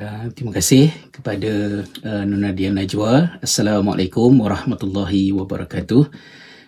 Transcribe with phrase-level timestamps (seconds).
[0.00, 3.36] Uh, terima kasih kepada uh, Nona Dian Najwa.
[3.44, 6.08] Assalamualaikum warahmatullahi wabarakatuh.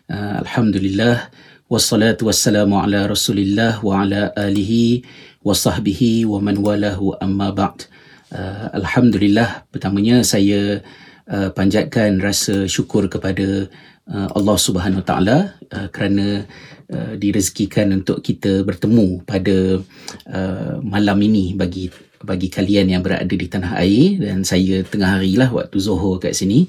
[0.05, 1.33] Uh, Alhamdulillah.
[1.65, 5.09] Wassalatu wassalamu ala rasulillah wa ala alihi
[5.41, 7.89] wa sahbihi wa man walahu amma ba'd.
[8.29, 9.65] Uh, Alhamdulillah.
[9.73, 10.85] Pertamanya saya
[11.25, 13.65] uh, panjatkan rasa syukur kepada
[14.13, 16.45] uh, Allah Subhanahu Wa Taala uh, kerana
[16.93, 19.81] uh, direzekikan untuk kita bertemu pada
[20.29, 25.35] uh, malam ini bagi bagi kalian yang berada di tanah air dan saya tengah hari
[25.39, 26.67] lah waktu Zohor kat sini.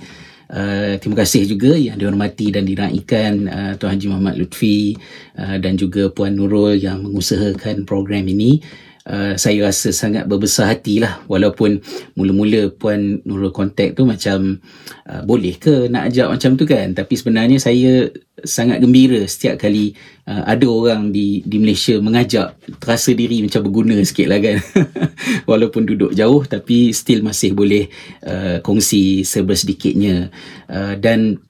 [0.54, 4.94] Uh, terima kasih juga yang dihormati dan diraikan uh, Tuan Haji Muhammad Lutfi
[5.40, 8.62] uh, dan juga Puan Nurul yang mengusahakan program ini.
[9.04, 11.84] Uh, saya rasa sangat berbesar hati lah walaupun
[12.16, 14.64] mula-mula Puan Nurul kontak tu macam
[15.04, 16.96] uh, boleh ke nak ajak macam tu kan?
[16.96, 18.08] Tapi sebenarnya saya
[18.48, 19.92] sangat gembira setiap kali
[20.24, 24.58] uh, ada orang di di Malaysia mengajak terasa diri macam berguna sikit lah kan?
[25.52, 27.92] Walaupun duduk jauh tapi still masih boleh
[28.24, 30.32] uh, kongsi sebersedikitnya
[30.72, 31.44] uh, dan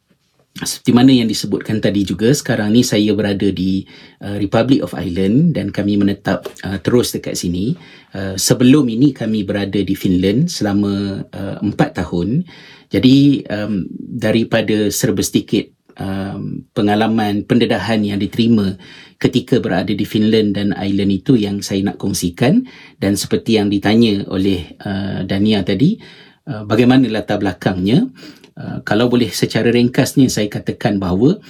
[0.53, 3.89] seperti mana yang disebutkan tadi juga sekarang ni saya berada di
[4.21, 7.73] uh, Republic of Ireland dan kami menetap uh, terus dekat sini.
[8.13, 12.45] Uh, sebelum ini kami berada di Finland selama uh, empat tahun.
[12.93, 18.77] Jadi um, daripada serba sedikit um, pengalaman pendedahan yang diterima
[19.17, 22.69] ketika berada di Finland dan Ireland itu yang saya nak kongsikan
[23.01, 25.97] dan seperti yang ditanya oleh uh, Dania tadi
[26.45, 28.05] uh, bagaimana latar belakangnya
[28.53, 31.41] Uh, kalau boleh secara ringkasnya saya katakan bahawa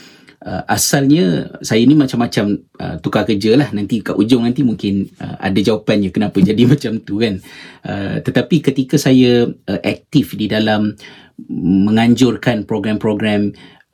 [0.44, 3.70] uh, asalnya saya ni macam-macam uh, tukar kerja lah.
[3.72, 7.40] Nanti kat ujung nanti mungkin uh, ada jawapannya kenapa jadi macam tu kan.
[7.84, 10.96] Uh, tetapi ketika saya uh, aktif di dalam
[11.60, 13.52] menganjurkan program-program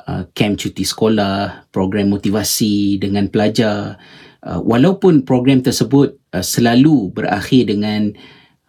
[0.09, 3.95] uh, camp cuti sekolah program motivasi dengan pelajar
[4.43, 8.11] uh, walaupun program tersebut uh, selalu berakhir dengan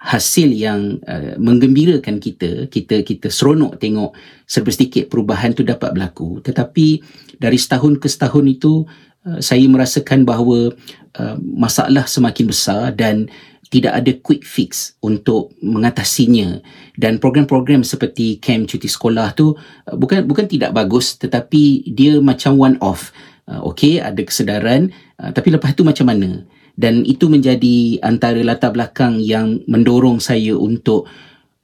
[0.00, 4.16] hasil yang uh, menggembirakan kita kita kita seronok tengok
[4.48, 6.40] serba sedikit perubahan tu dapat berlaku.
[6.40, 7.04] Tetapi
[7.36, 8.88] dari setahun ke setahun itu
[9.28, 10.72] uh, saya merasakan bahawa
[11.20, 13.28] uh, masalah semakin besar dan
[13.70, 16.58] tidak ada quick fix untuk mengatasinya.
[16.96, 22.56] Dan program-program seperti camp cuti sekolah tu uh, bukan bukan tidak bagus tetapi dia macam
[22.56, 23.12] one off
[23.52, 26.46] uh, okey ada kesedaran uh, tapi lepas tu macam mana
[26.80, 31.04] dan itu menjadi antara latar belakang yang mendorong saya untuk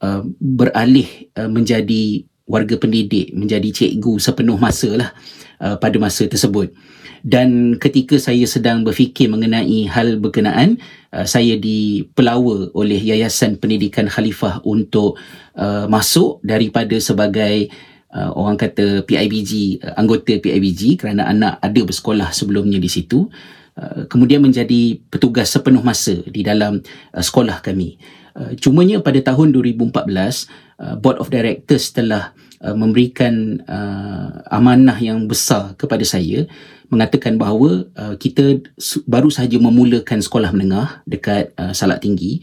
[0.04, 5.10] uh, beralih uh, menjadi warga pendidik menjadi cikgu sepenuh masa lah
[5.64, 6.68] uh, pada masa tersebut.
[7.26, 10.76] Dan ketika saya sedang berfikir mengenai hal berkenaan
[11.16, 15.16] uh, saya dipelawa oleh Yayasan Pendidikan Khalifah untuk
[15.56, 17.72] uh, masuk daripada sebagai
[18.12, 23.26] uh, orang kata PIBG uh, anggota PIBG kerana anak ada bersekolah sebelumnya di situ
[23.76, 26.80] Uh, kemudian menjadi petugas sepenuh masa di dalam
[27.12, 28.00] uh, sekolah kami.
[28.32, 29.92] Uh, cumanya pada tahun 2014,
[30.80, 32.32] uh, Board of Directors telah
[32.64, 36.48] uh, memberikan uh, amanah yang besar kepada saya
[36.88, 38.62] mengatakan bahawa uh, kita
[39.04, 42.40] baru sahaja memulakan sekolah menengah dekat uh, Salak Tinggi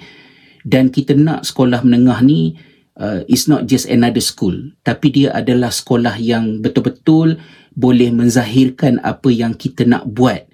[0.67, 2.59] dan kita nak sekolah menengah ni
[3.00, 7.39] uh, is not just another school tapi dia adalah sekolah yang betul-betul
[7.73, 10.45] boleh menzahirkan apa yang kita nak buat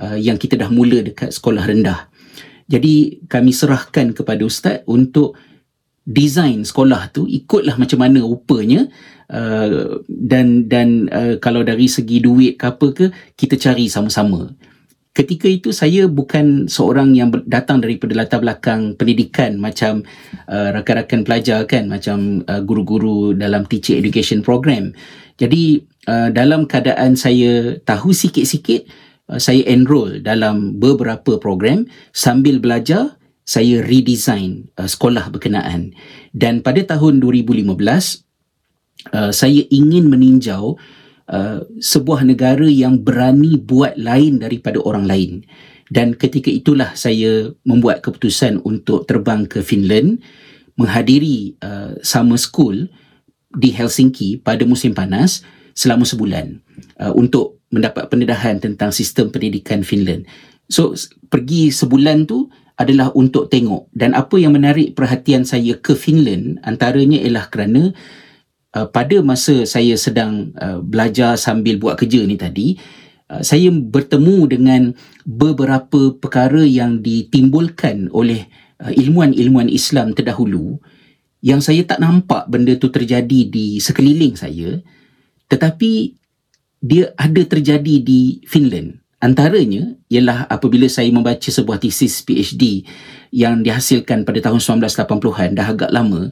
[0.00, 2.10] uh, yang kita dah mula dekat sekolah rendah.
[2.64, 5.36] Jadi kami serahkan kepada ustaz untuk
[6.04, 8.88] design sekolah tu ikutlah macam mana rupanya
[9.32, 13.06] uh, dan dan uh, kalau dari segi duit ke apa ke
[13.36, 14.52] kita cari sama-sama.
[15.14, 20.02] Ketika itu saya bukan seorang yang datang daripada latar belakang pendidikan macam
[20.50, 24.90] uh, rakan-rakan pelajar kan macam uh, guru-guru dalam teacher education program.
[25.38, 29.03] Jadi uh, dalam keadaan saya tahu sikit-sikit Uh,
[29.40, 31.88] saya enroll dalam beberapa program.
[32.12, 35.92] Sambil belajar saya redesign uh, sekolah berkenaan.
[36.32, 37.76] Dan pada tahun 2015
[39.12, 40.80] uh, saya ingin meninjau
[41.28, 45.32] uh, sebuah negara yang berani buat lain daripada orang lain.
[45.92, 50.24] Dan ketika itulah saya membuat keputusan untuk terbang ke Finland
[50.80, 52.88] menghadiri uh, summer school
[53.54, 55.44] di Helsinki pada musim panas
[55.76, 56.58] selama sebulan
[56.98, 60.30] uh, untuk mendapat pendedahan tentang sistem pendidikan Finland.
[60.70, 60.94] So
[61.28, 67.22] pergi sebulan tu adalah untuk tengok dan apa yang menarik perhatian saya ke Finland antaranya
[67.22, 67.94] ialah kerana
[68.74, 72.74] uh, pada masa saya sedang uh, belajar sambil buat kerja ni tadi
[73.30, 74.82] uh, saya bertemu dengan
[75.22, 78.50] beberapa perkara yang ditimbulkan oleh
[78.82, 80.82] uh, ilmuan-ilmuan Islam terdahulu
[81.46, 84.82] yang saya tak nampak benda tu terjadi di sekeliling saya
[85.46, 86.23] tetapi
[86.84, 92.84] dia ada terjadi di Finland Antaranya ialah apabila saya membaca sebuah tesis PhD
[93.32, 96.28] yang dihasilkan pada tahun 1980-an dah agak lama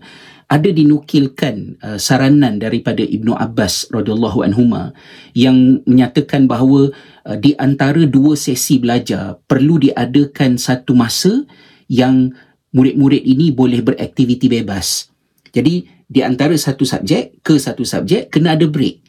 [0.53, 4.93] ada dinukilkan uh, saranan daripada Ibnu Abbas radhiyallahu anhuma
[5.33, 6.93] yang menyatakan bahawa
[7.25, 11.49] uh, di antara dua sesi belajar perlu diadakan satu masa
[11.89, 12.37] yang
[12.77, 15.09] murid-murid ini boleh beraktiviti bebas.
[15.49, 19.01] Jadi di antara satu subjek ke satu subjek kena ada break.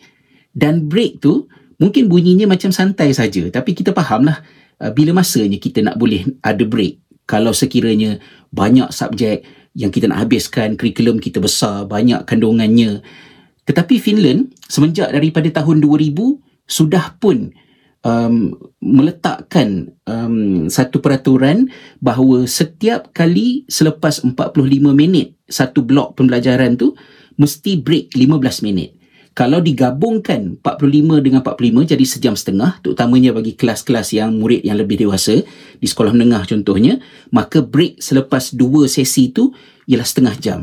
[0.53, 1.49] Dan break tu
[1.81, 3.49] mungkin bunyinya macam santai saja.
[3.49, 4.39] Tapi kita fahamlah
[4.79, 7.01] uh, bila masanya kita nak boleh ada break.
[7.25, 8.21] Kalau sekiranya
[8.53, 13.01] banyak subjek yang kita nak habiskan kurikulum kita besar banyak kandungannya.
[13.65, 16.13] Tetapi Finland semenjak daripada tahun 2000
[16.67, 17.51] sudah pun
[18.05, 18.53] um,
[18.83, 21.71] meletakkan um, satu peraturan
[22.03, 24.35] bahawa setiap kali selepas 45
[24.93, 26.93] minit satu blok pembelajaran tu
[27.39, 28.99] mesti break 15 minit
[29.33, 35.01] kalau digabungkan 45 dengan 45 jadi sejam setengah terutamanya bagi kelas-kelas yang murid yang lebih
[35.01, 35.41] dewasa
[35.81, 37.01] di sekolah menengah contohnya
[37.33, 39.49] maka break selepas dua sesi itu
[39.89, 40.61] ialah setengah jam.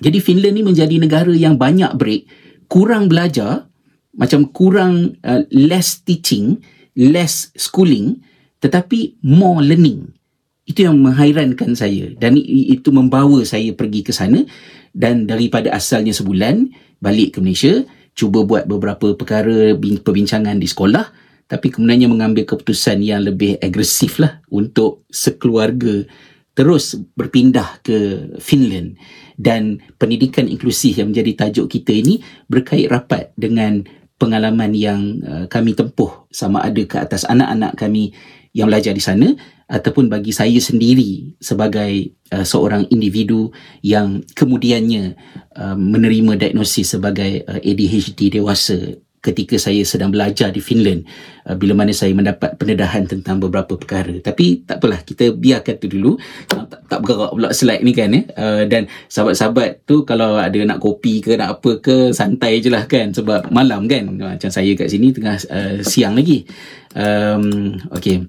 [0.00, 2.24] Jadi Finland ni menjadi negara yang banyak break
[2.72, 3.68] kurang belajar
[4.16, 6.60] macam kurang uh, less teaching
[6.96, 8.20] less schooling
[8.64, 10.16] tetapi more learning.
[10.62, 14.46] Itu yang menghairankan saya dan itu membawa saya pergi ke sana.
[14.92, 16.68] Dan daripada asalnya sebulan
[17.02, 17.82] balik ke Malaysia
[18.14, 21.10] cuba buat beberapa perkara perbincangan di sekolah
[21.50, 26.08] tapi kemudiannya mengambil keputusan yang lebih agresif lah untuk sekeluarga
[26.52, 28.96] terus berpindah ke Finland.
[29.36, 33.84] Dan pendidikan inklusif yang menjadi tajuk kita ini berkait rapat dengan
[34.20, 38.14] pengalaman yang uh, kami tempuh sama ada ke atas anak-anak kami
[38.52, 39.32] yang belajar di sana
[39.72, 43.48] ataupun bagi saya sendiri sebagai uh, seorang individu
[43.80, 45.16] yang kemudiannya
[45.56, 51.08] uh, menerima diagnosis sebagai uh, ADHD dewasa ketika saya sedang belajar di Finland
[51.48, 54.12] uh, bila mana saya mendapat pendedahan tentang beberapa perkara.
[54.20, 56.20] Tapi tak apalah kita biarkan tu dulu.
[56.50, 60.84] Tak, tak bergerak pula slide ni kan ya uh, dan sahabat-sahabat tu kalau ada nak
[60.84, 64.04] kopi ke nak apa ke santai je lah kan sebab malam kan.
[64.20, 66.44] Macam saya kat sini tengah uh, siang lagi.
[66.92, 68.28] Um, okay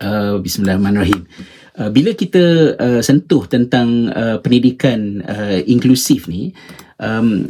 [0.00, 1.28] Uh, Bismillahirrahmanirrahim.
[1.76, 6.56] Uh, bila kita uh, sentuh tentang uh, pendidikan uh, inklusif ni,
[7.00, 7.48] um,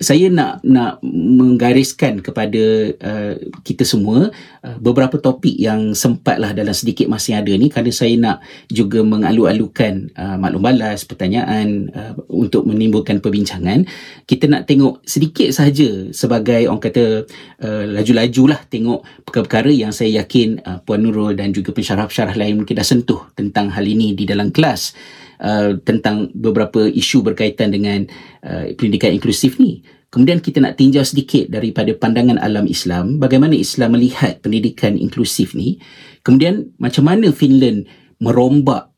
[0.00, 4.32] saya nak nak menggariskan kepada uh, kita semua
[4.64, 8.36] uh, beberapa topik yang sempatlah dalam sedikit masa yang ada ni kerana saya nak
[8.72, 13.84] juga mengalu-alukan uh, maklum balas pertanyaan uh, untuk menimbulkan perbincangan.
[14.24, 17.28] Kita nak tengok sedikit sahaja sebagai orang kata
[17.60, 22.64] uh, laju-laju lah tengok perkara-perkara yang saya yakin uh, Puan Nurul dan juga pensyarah-pensyarah lain
[22.64, 24.96] mungkin dah sentuh tentang hal ini di dalam kelas
[25.40, 28.04] Uh, tentang beberapa isu berkaitan dengan
[28.44, 29.80] uh, pendidikan inklusif ni.
[30.12, 35.80] Kemudian kita nak tinjau sedikit daripada pandangan alam Islam, bagaimana Islam melihat pendidikan inklusif ni.
[36.20, 37.88] Kemudian macam mana Finland
[38.20, 38.92] merombak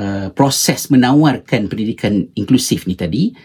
[0.00, 3.36] uh, proses menawarkan pendidikan inklusif ni tadi.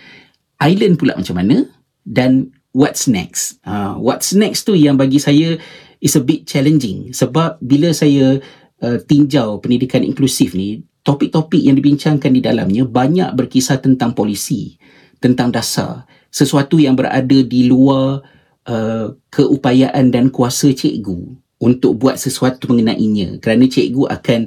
[0.64, 1.68] Island pula macam mana
[2.08, 3.60] dan what's next.
[3.68, 5.60] Uh, what's next tu yang bagi saya
[6.00, 8.40] is a bit challenging sebab bila saya
[8.88, 14.76] uh, tinjau pendidikan inklusif ni topik-topik yang dibincangkan di dalamnya banyak berkisar tentang polisi,
[15.20, 18.22] tentang dasar, sesuatu yang berada di luar
[18.70, 23.42] uh, keupayaan dan kuasa cikgu untuk buat sesuatu mengenainya.
[23.44, 24.40] Kerana cikgu akan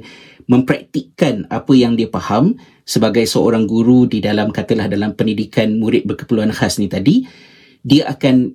[0.47, 6.51] mempraktikkan apa yang dia faham sebagai seorang guru di dalam katalah dalam pendidikan murid berkeperluan
[6.51, 7.23] khas ni tadi
[7.79, 8.51] dia akan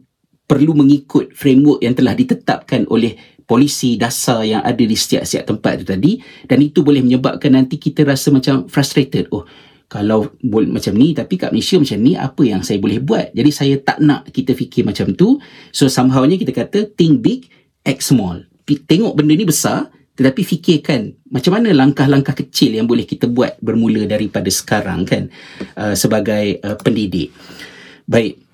[0.49, 3.17] perlu mengikut framework yang telah ditetapkan oleh
[3.49, 6.13] polisi dasar yang ada di setiap-setiap tempat itu tadi
[6.45, 9.33] dan itu boleh menyebabkan nanti kita rasa macam frustrated.
[9.33, 9.49] Oh
[9.89, 13.33] kalau boleh macam ni tapi kat Malaysia macam ni apa yang saya boleh buat?
[13.33, 15.41] Jadi saya tak nak kita fikir macam tu.
[15.73, 17.49] So somehownya kita kata think big
[17.89, 18.45] act small.
[18.69, 19.89] Tengok benda ni besar
[20.21, 25.33] tetapi fikirkan macam mana langkah-langkah kecil yang boleh kita buat bermula daripada sekarang kan?
[25.73, 27.33] Uh, sebagai uh, pendidik.
[28.05, 28.45] Baik.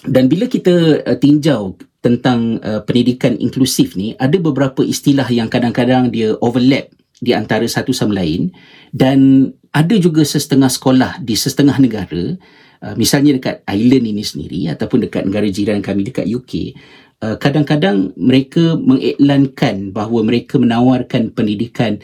[0.00, 6.08] Dan bila kita uh, tinjau tentang uh, pendidikan inklusif ni ada beberapa istilah yang kadang-kadang
[6.08, 6.88] dia overlap
[7.20, 8.52] di antara satu sama lain.
[8.90, 12.34] Dan ada juga sesetengah sekolah di sesetengah negara
[12.82, 16.74] uh, misalnya dekat island ini sendiri ataupun dekat negara jiran kami dekat UK
[17.22, 22.00] uh, kadang-kadang mereka mengiklankan bahawa mereka menawarkan pendidikan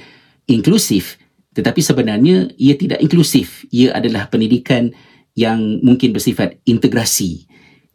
[0.46, 1.18] inklusif.
[1.56, 3.64] Tetapi sebenarnya ia tidak inklusif.
[3.72, 4.92] Ia adalah pendidikan
[5.32, 7.45] yang mungkin bersifat integrasi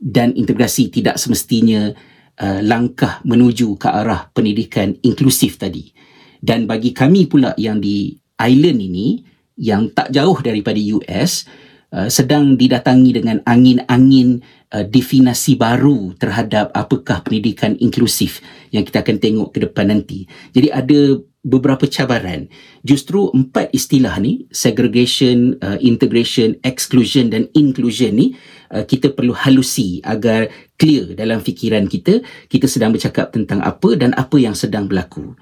[0.01, 1.93] dan integrasi tidak semestinya
[2.41, 5.93] uh, langkah menuju ke arah pendidikan inklusif tadi.
[6.41, 9.21] Dan bagi kami pula yang di island ini
[9.61, 11.45] yang tak jauh daripada US,
[11.93, 14.41] uh, sedang didatangi dengan angin-angin
[14.73, 18.41] uh, definasi baru terhadap apakah pendidikan inklusif
[18.73, 20.25] yang kita akan tengok ke depan nanti.
[20.49, 20.99] Jadi ada
[21.41, 22.45] beberapa cabaran.
[22.85, 28.37] Justru empat istilah ni, segregation, uh, integration, exclusion dan inclusion ni,
[28.71, 30.47] uh, kita perlu halusi agar
[30.79, 35.35] clear dalam fikiran kita, kita sedang bercakap tentang apa dan apa yang sedang berlaku.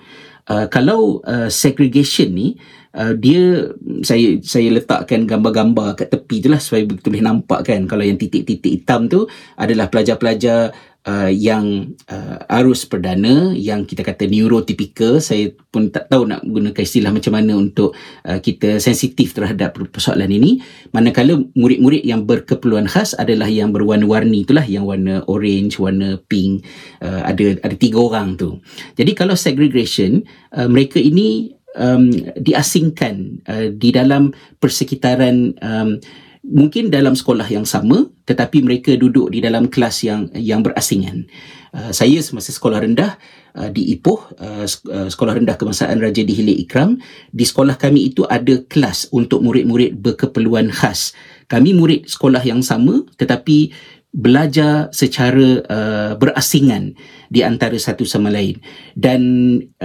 [0.50, 2.58] Uh, kalau uh, segregation ni,
[2.98, 3.70] uh, dia
[4.02, 8.18] saya saya letakkan gambar-gambar kat tepi tu lah supaya betul boleh nampak kan kalau yang
[8.18, 10.74] titik-titik hitam tu adalah pelajar-pelajar
[11.08, 15.24] uh, yang uh, arus perdana yang kita kata neurotypical.
[15.24, 17.96] Saya pun tak tahu nak gunakan istilah macam mana untuk
[18.28, 20.60] uh, kita sensitif terhadap persoalan ini.
[20.92, 26.66] Manakala murid-murid yang berkeperluan khas adalah yang berwarna-warni itulah yang warna orange warna pink
[27.00, 28.60] uh, ada ada tiga orang tu.
[29.00, 30.26] Jadi kalau segregation
[30.56, 36.02] uh, mereka ini um, diasingkan uh, di dalam persekitaran um,
[36.50, 41.30] mungkin dalam sekolah yang sama tetapi mereka duduk di dalam kelas yang yang berasingan.
[41.70, 43.14] Uh, saya semasa sekolah rendah
[43.54, 46.98] uh, di Ipoh, uh, uh sekolah rendah kebangsaan Raja Dihili Ikram,
[47.30, 51.14] di sekolah kami itu ada kelas untuk murid-murid berkeperluan khas.
[51.46, 53.70] Kami murid sekolah yang sama tetapi
[54.10, 56.98] belajar secara uh, berasingan
[57.30, 58.58] di antara satu sama lain
[58.98, 59.22] dan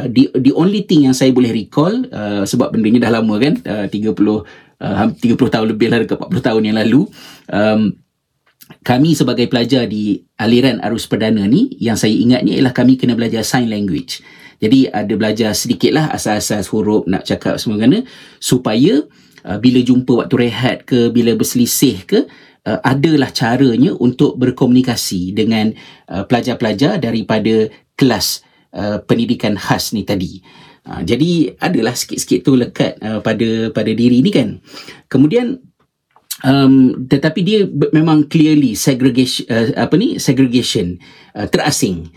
[0.00, 3.36] uh, the the only thing yang saya boleh recall uh, sebab benda ni dah lama
[3.36, 4.16] kan uh, 30
[4.80, 7.06] uh, 30 tahun lebih lah dekat 40 tahun yang lalu
[7.50, 7.94] um,
[8.80, 13.12] kami sebagai pelajar di aliran arus perdana ni yang saya ingat ni ialah kami kena
[13.12, 14.24] belajar sign language
[14.62, 17.80] jadi ada belajar sedikit lah asas-asas huruf nak cakap semua
[18.40, 19.04] supaya
[19.44, 22.24] uh, bila jumpa waktu rehat ke bila berselisih ke
[22.64, 25.72] uh, adalah caranya untuk berkomunikasi dengan
[26.08, 28.42] uh, pelajar-pelajar daripada kelas
[28.74, 30.40] uh, pendidikan khas ni tadi.
[30.84, 34.60] Uh, jadi adalah sikit-sikit tu lekat uh, pada pada diri ni kan.
[35.08, 35.56] Kemudian
[36.44, 37.64] um, tetapi dia
[37.96, 41.00] memang clearly segregation uh, apa ni segregation
[41.32, 42.12] uh, terasing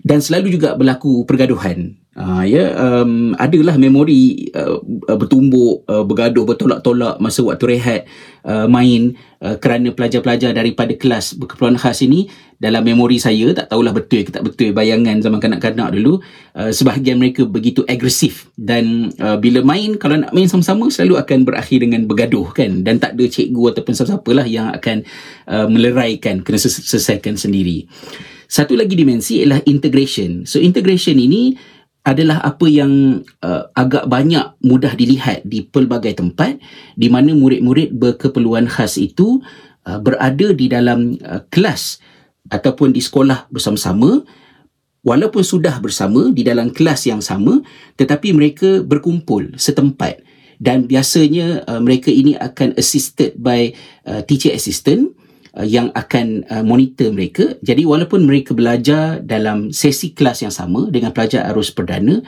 [0.00, 4.82] dan selalu juga berlaku pergaduhan Uh, ya um, adalah memori uh,
[5.14, 8.10] bertumbuk uh, bergaduh bertolak-tolak masa waktu rehat
[8.42, 12.26] uh, main uh, kerana pelajar-pelajar daripada kelas berkeperluan khas ini
[12.58, 16.18] dalam memori saya tak tahulah betul ke tak betul bayangan zaman kanak-kanak dulu
[16.58, 21.46] uh, sebahagian mereka begitu agresif dan uh, bila main kalau nak main sama-sama selalu akan
[21.46, 22.82] berakhir dengan bergaduh kan?
[22.82, 25.06] Dan tak ada cikgu ataupun siapa-siapa lah yang akan
[25.46, 27.86] uh, meleraikan kena selesaikan sendiri.
[28.48, 30.48] Satu lagi dimensi ialah integration.
[30.48, 31.54] So integration ini
[32.06, 36.56] adalah apa yang uh, agak banyak mudah dilihat di pelbagai tempat
[36.96, 39.42] di mana murid-murid berkeperluan khas itu
[39.84, 42.00] uh, berada di dalam uh, kelas
[42.48, 44.24] ataupun di sekolah bersama-sama.
[44.98, 47.62] Walaupun sudah bersama di dalam kelas yang sama
[47.96, 50.22] tetapi mereka berkumpul setempat.
[50.58, 53.70] Dan biasanya uh, mereka ini akan assisted by
[54.08, 55.17] uh, teacher assistant
[55.66, 57.58] yang akan uh, monitor mereka.
[57.64, 62.22] Jadi walaupun mereka belajar dalam sesi kelas yang sama dengan pelajar arus perdana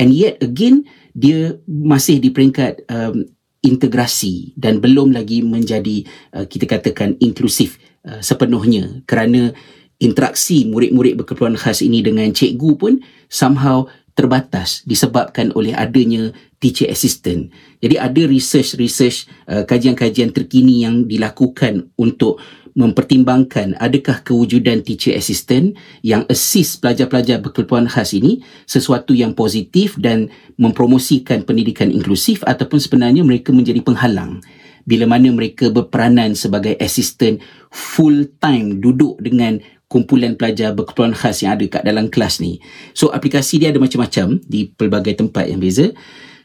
[0.00, 3.26] and yet again dia masih di peringkat um,
[3.60, 7.76] integrasi dan belum lagi menjadi uh, kita katakan inklusif
[8.08, 9.52] uh, sepenuhnya kerana
[10.00, 13.84] interaksi murid-murid berkeperluan khas ini dengan cikgu pun somehow
[14.16, 17.48] terbatas disebabkan oleh adanya teacher assistant.
[17.80, 22.40] Jadi ada research-research uh, kajian-kajian terkini yang dilakukan untuk
[22.80, 30.32] mempertimbangkan adakah kewujudan teacher assistant yang assist pelajar-pelajar berkeperluan khas ini sesuatu yang positif dan
[30.56, 34.40] mempromosikan pendidikan inklusif ataupun sebenarnya mereka menjadi penghalang
[34.88, 39.60] bila mana mereka berperanan sebagai assistant full time duduk dengan
[39.90, 42.62] kumpulan pelajar berkeperluan khas yang ada kat dalam kelas ni.
[42.94, 45.90] So aplikasi dia ada macam-macam di pelbagai tempat yang beza.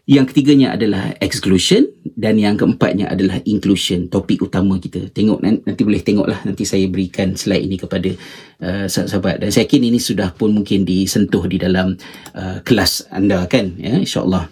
[0.05, 5.09] Yang ketiganya adalah exclusion dan yang keempatnya adalah inclusion, topik utama kita.
[5.09, 8.13] Tengok nanti boleh tengoklah nanti saya berikan slide ini kepada
[8.62, 11.97] uh, sahabat dan saya yakin ini sudah pun mungkin disentuh di dalam
[12.38, 14.45] uh, kelas anda kan ya insyaallah.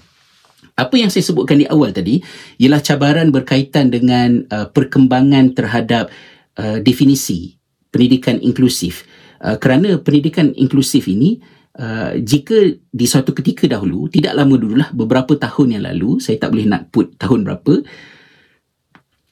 [0.74, 2.18] Apa yang saya sebutkan di awal tadi
[2.58, 6.10] ialah cabaran berkaitan dengan uh, perkembangan terhadap
[6.58, 7.62] uh, definisi
[7.94, 9.06] pendidikan inklusif.
[9.38, 11.38] Uh, kerana pendidikan inklusif ini
[11.74, 16.54] Uh, jika di suatu ketika dahulu, tidak lama dululah, beberapa tahun yang lalu, saya tak
[16.54, 17.82] boleh nak put tahun berapa,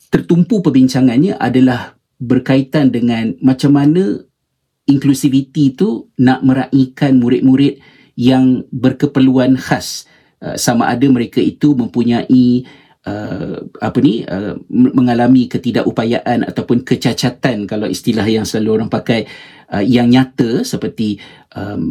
[0.10, 4.26] tertumpu perbincangannya adalah berkaitan dengan macam mana
[4.90, 7.78] inklusiviti itu nak meraihkan murid-murid
[8.18, 10.10] yang berkeperluan khas.
[10.42, 12.66] Uh, sama ada mereka itu mempunyai
[13.06, 19.26] uh, apa ni uh, mengalami ketidakupayaan ataupun kecacatan kalau istilah yang selalu orang pakai
[19.74, 21.18] uh, yang nyata seperti
[21.54, 21.90] um,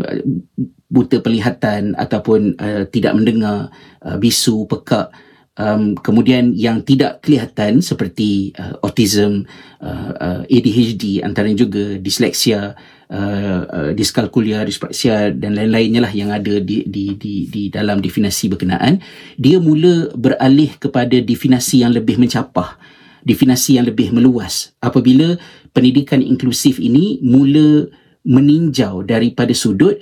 [0.90, 3.70] buta penglihatan ataupun uh, tidak mendengar
[4.02, 5.14] uh, bisu pekak
[5.60, 9.44] um, kemudian yang tidak kelihatan seperti uh, autism,
[9.84, 12.74] uh, uh, ADHD antara juga disleksia,
[13.10, 18.46] uh, uh, diskalkulia, dispraksia dan lain-lainnya lah yang ada di, di, di, di dalam definisi
[18.46, 19.02] berkenaan,
[19.36, 22.78] dia mula beralih kepada definisi yang lebih mencapah,
[23.26, 24.72] definisi yang lebih meluas.
[24.80, 25.36] Apabila
[25.74, 27.90] pendidikan inklusif ini mula
[28.24, 29.98] meninjau daripada sudut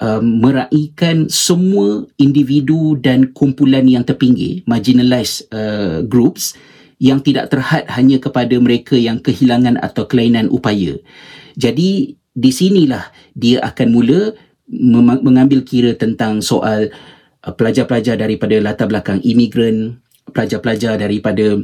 [0.00, 6.56] um, meraihkan semua individu dan kumpulan yang terpinggir, marginalized uh, groups
[7.00, 11.00] yang tidak terhad hanya kepada mereka yang kehilangan atau kelainan upaya.
[11.56, 14.32] Jadi di sinilah dia akan mula
[15.20, 16.88] mengambil kira tentang soal
[17.44, 20.00] uh, pelajar-pelajar daripada latar belakang imigran,
[20.32, 21.60] pelajar-pelajar daripada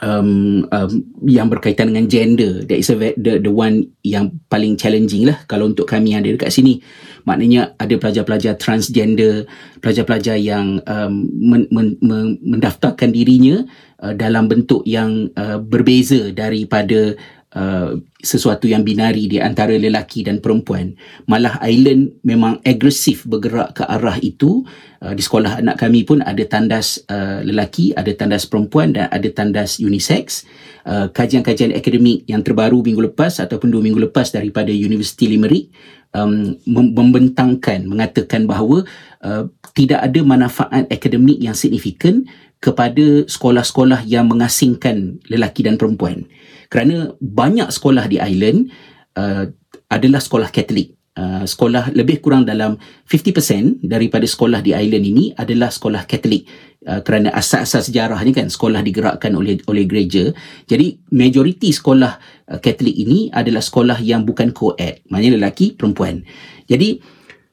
[0.00, 0.90] um, um,
[1.26, 2.64] yang berkaitan dengan gender.
[2.64, 6.32] That is a, the the one yang paling challenging lah kalau untuk kami yang ada
[6.32, 6.80] dekat sini.
[7.26, 9.44] Maknanya ada pelajar-pelajar transgender
[9.84, 13.66] pelajar-pelajar yang um, men, men, men, mendaftarkan dirinya
[14.00, 17.18] uh, dalam bentuk yang uh, berbeza daripada
[17.50, 20.94] Uh, sesuatu yang binari di antara lelaki dan perempuan.
[21.26, 24.62] Malah Island memang agresif bergerak ke arah itu.
[25.02, 29.26] Uh, di sekolah anak kami pun ada tandas uh, lelaki, ada tandas perempuan dan ada
[29.34, 30.46] tandas unisex.
[30.86, 35.74] Uh, kajian-kajian akademik yang terbaru minggu lepas ataupun dua minggu lepas daripada University Limerick
[36.14, 38.86] um, membentangkan, mengatakan bahawa
[39.26, 42.22] uh, tidak ada manfaat akademik yang signifikan
[42.60, 46.28] kepada sekolah-sekolah yang mengasingkan lelaki dan perempuan
[46.70, 48.70] kerana banyak sekolah di island
[49.18, 49.50] uh,
[49.90, 50.94] adalah sekolah Katolik.
[51.18, 52.78] Uh, sekolah lebih kurang dalam
[53.10, 56.46] 50% daripada sekolah di island ini adalah sekolah Katolik.
[56.80, 60.30] Uh, kerana asas-asas sejarahnya kan sekolah digerakkan oleh oleh gereja.
[60.64, 62.12] Jadi majoriti sekolah
[62.54, 65.02] uh, Katolik ini adalah sekolah yang bukan co-ed.
[65.10, 66.22] Maknanya lelaki, perempuan.
[66.70, 67.02] Jadi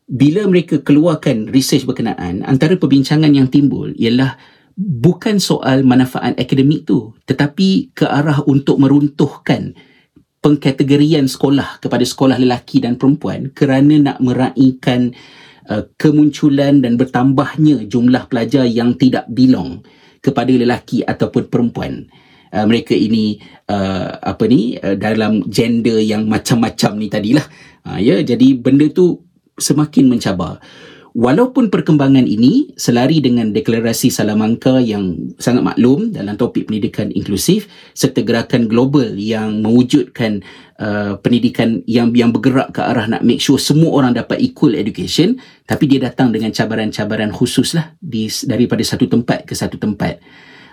[0.07, 4.39] bila mereka keluarkan research berkenaan, antara perbincangan yang timbul ialah
[4.77, 9.74] bukan soal manfaat akademik tu tetapi ke arah untuk meruntuhkan
[10.38, 15.17] pengkategorian sekolah kepada sekolah lelaki dan perempuan kerana nak meraihkan
[15.67, 19.81] uh, kemunculan dan bertambahnya jumlah pelajar yang tidak belong
[20.22, 22.05] kepada lelaki ataupun perempuan.
[22.53, 27.43] Uh, mereka ini uh, apa ni uh, dalam gender yang macam-macam ni tadilah.
[27.84, 29.19] Uh, ya jadi benda tu
[29.58, 30.62] semakin mencabar
[31.17, 37.65] Walaupun perkembangan ini selari dengan deklarasi Salamanca yang sangat maklum dalam topik pendidikan inklusif
[37.97, 40.45] serta gerakan global yang mewujudkan
[40.77, 45.41] uh, pendidikan yang yang bergerak ke arah nak make sure semua orang dapat equal education
[45.65, 50.21] tapi dia datang dengan cabaran-cabaran khusus lah di, daripada satu tempat ke satu tempat.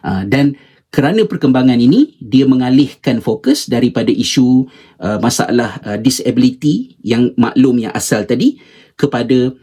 [0.04, 0.60] Uh, dan
[0.92, 4.68] kerana perkembangan ini dia mengalihkan fokus daripada isu
[5.00, 8.60] uh, masalah uh, disability yang maklum yang asal tadi
[8.92, 9.56] kepada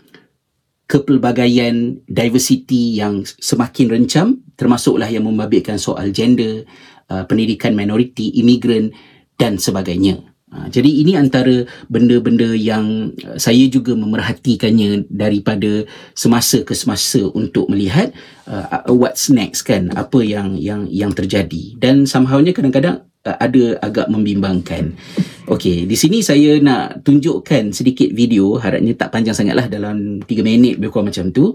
[0.92, 4.28] kepelbagaian diversity yang semakin rencam
[4.60, 6.68] termasuklah yang membabitkan soal gender,
[7.08, 8.92] uh, pendidikan minoriti, imigran
[9.40, 10.31] dan sebagainya.
[10.52, 17.72] Uh, jadi ini antara benda-benda yang uh, saya juga memerhatikannya daripada semasa ke semasa untuk
[17.72, 18.12] melihat
[18.52, 24.12] uh, what's next kan apa yang yang yang terjadi dan somehownya kadang-kadang uh, ada agak
[24.12, 24.92] membimbangkan.
[25.50, 30.80] Okey, di sini saya nak tunjukkan sedikit video, harapnya tak panjang sangatlah dalam 3 minit
[30.80, 31.52] lebih kurang macam tu.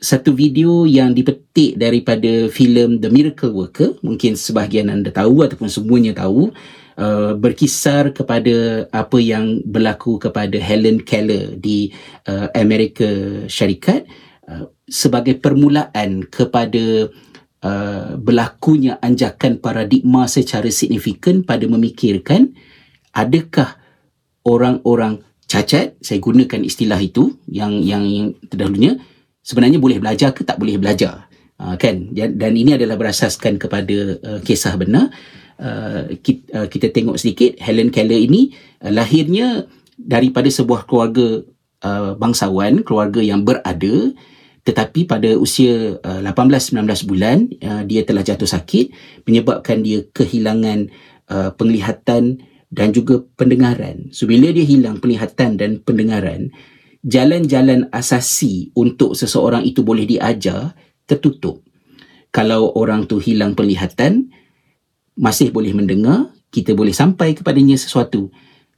[0.00, 6.16] Satu video yang dipetik daripada filem The Miracle Worker, mungkin sebahagian anda tahu ataupun semuanya
[6.16, 6.48] tahu,
[7.00, 11.88] uh, berkisar kepada apa yang berlaku kepada Helen Keller di
[12.28, 13.08] uh, Amerika
[13.48, 14.04] Syarikat
[14.46, 17.08] uh, sebagai permulaan kepada
[17.64, 22.52] uh, berlakunya anjakan paradigma secara signifikan pada memikirkan
[23.16, 23.80] adakah
[24.44, 29.00] orang-orang cacat saya gunakan istilah itu yang yang, yang terdahulunya
[29.42, 31.26] sebenarnya boleh belajar ke tak boleh belajar?
[31.60, 32.08] Uh, kan?
[32.12, 35.12] Dan ini adalah berasaskan kepada uh, kisah benar
[35.60, 39.68] uh, kita, uh, kita tengok sedikit Helen Keller ini uh, lahirnya
[40.00, 41.44] daripada sebuah keluarga
[41.84, 44.16] uh, bangsawan keluarga yang berada
[44.64, 48.92] tetapi pada usia uh, 18 19 bulan uh, dia telah jatuh sakit
[49.28, 50.88] menyebabkan dia kehilangan
[51.28, 54.14] uh, penglihatan dan juga pendengaran.
[54.14, 56.54] So bila dia hilang penglihatan dan pendengaran,
[57.02, 61.66] jalan-jalan asasi untuk seseorang itu boleh diajar tertutup.
[62.30, 64.30] Kalau orang tu hilang penglihatan,
[65.16, 68.30] masih boleh mendengar, kita boleh sampai kepadanya sesuatu.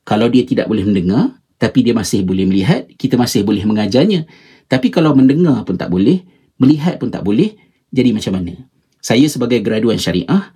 [0.04, 4.26] Kalau dia tidak boleh mendengar, tapi dia masih boleh melihat, kita masih boleh mengajarnya.
[4.66, 6.24] Tapi kalau mendengar pun tak boleh,
[6.58, 7.54] melihat pun tak boleh,
[7.92, 8.66] jadi macam mana?
[8.98, 10.50] Saya sebagai graduan syariah,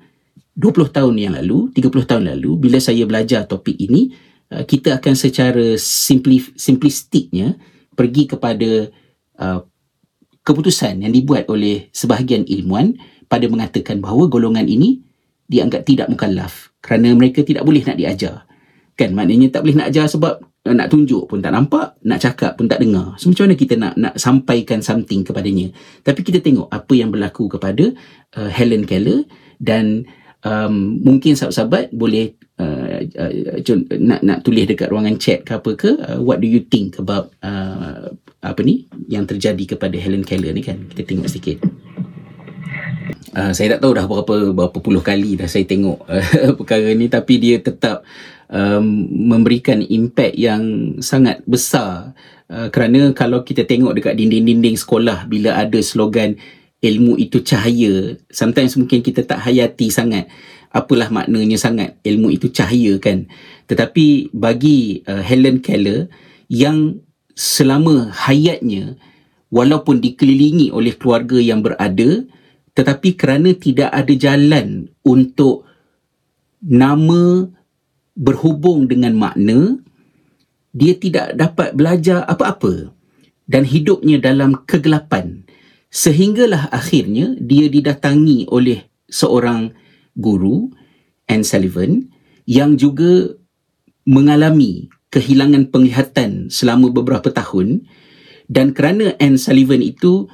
[0.56, 4.10] 20 tahun yang lalu, 30 tahun lalu, bila saya belajar topik ini,
[4.50, 7.60] uh, kita akan secara simpli, simplistiknya
[7.92, 8.88] pergi kepada
[9.36, 9.60] uh,
[10.46, 12.94] keputusan yang dibuat oleh sebahagian ilmuwan
[13.26, 15.02] pada mengatakan bahawa golongan ini
[15.46, 18.46] dianggap tidak mukallaf kerana mereka tidak boleh nak diajar.
[18.96, 22.56] Kan maknanya tak boleh nak ajar sebab uh, nak tunjuk pun tak nampak, nak cakap
[22.56, 23.14] pun tak dengar.
[23.20, 25.70] So macam mana kita nak nak sampaikan something kepadanya?
[26.00, 27.92] Tapi kita tengok apa yang berlaku kepada
[28.40, 29.28] uh, Helen Keller
[29.60, 30.08] dan
[30.46, 33.32] um, mungkin sahabat-sahabat boleh uh, uh,
[34.00, 37.32] nak nak tulis dekat ruangan chat ke apa ke uh, what do you think about
[37.42, 41.58] uh, apa ni yang terjadi kepada Helen Keller ni kan kita tengok sedikit
[43.36, 47.06] Uh, saya tak tahu dah berapa berapa puluh kali dah saya tengok uh, perkara ni.
[47.10, 48.06] Tapi dia tetap
[48.48, 52.14] um, memberikan impak yang sangat besar.
[52.46, 56.38] Uh, kerana kalau kita tengok dekat dinding-dinding sekolah bila ada slogan
[56.78, 60.30] ilmu itu cahaya sometimes mungkin kita tak hayati sangat
[60.70, 63.26] apalah maknanya sangat ilmu itu cahaya kan?
[63.66, 66.06] Tetapi bagi uh, Helen Keller
[66.46, 67.02] yang
[67.34, 68.94] selama hayatnya
[69.50, 72.24] walaupun dikelilingi oleh keluarga yang berada
[72.76, 75.64] tetapi kerana tidak ada jalan untuk
[76.60, 77.48] nama
[78.12, 79.80] berhubung dengan makna
[80.76, 82.92] dia tidak dapat belajar apa-apa
[83.48, 85.48] dan hidupnya dalam kegelapan.
[85.88, 89.72] Sehinggalah akhirnya dia didatangi oleh seorang
[90.12, 90.68] guru
[91.24, 92.12] Anne Sullivan
[92.44, 93.32] yang juga
[94.04, 97.88] mengalami kehilangan penglihatan selama beberapa tahun.
[98.44, 100.28] Dan kerana Anne Sullivan itu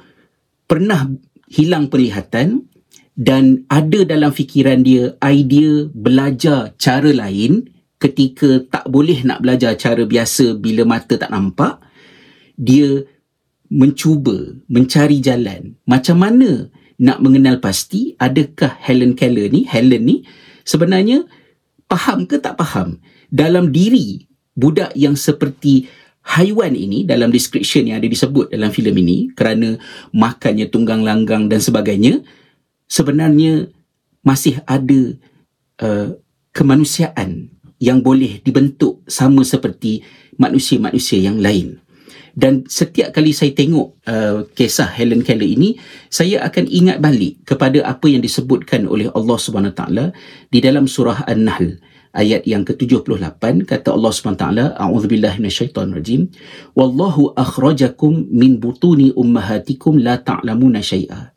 [0.67, 1.07] pernah
[1.53, 2.65] hilang penglihatan
[3.13, 7.69] dan ada dalam fikiran dia idea belajar cara lain
[8.01, 11.77] ketika tak boleh nak belajar cara biasa bila mata tak nampak
[12.57, 13.05] dia
[13.69, 15.77] mencuba mencari jalan.
[15.85, 20.17] Macam mana nak mengenal pasti adakah Helen Keller ni Helen ni
[20.65, 21.25] sebenarnya
[21.89, 22.97] faham ke tak faham
[23.29, 25.89] dalam diri budak yang seperti
[26.23, 29.75] haiwan ini dalam description yang ada disebut dalam filem ini kerana
[30.15, 32.23] makannya tunggang langgang dan sebagainya
[32.87, 33.67] sebenarnya
[34.23, 35.19] masih ada
[35.83, 36.15] uh,
[36.55, 37.51] kemanusiaan
[37.83, 39.99] yang boleh dibentuk sama seperti
[40.39, 41.83] manusia-manusia yang lain.
[42.33, 45.77] Dan setiap kali saya tengok uh, kisah Helen Keller ini
[46.09, 50.09] saya akan ingat balik kepada apa yang disebutkan oleh Allah Subhanahu taala
[50.49, 51.77] di dalam surah An-Nahl
[52.13, 54.45] ayat yang ke-78 kata Allah SWT
[54.77, 56.29] a'udzubillahi minasyaitonirrajim
[56.77, 61.33] wallahu akhrajakum min butuni ummahatikum la ta'lamuna syai'a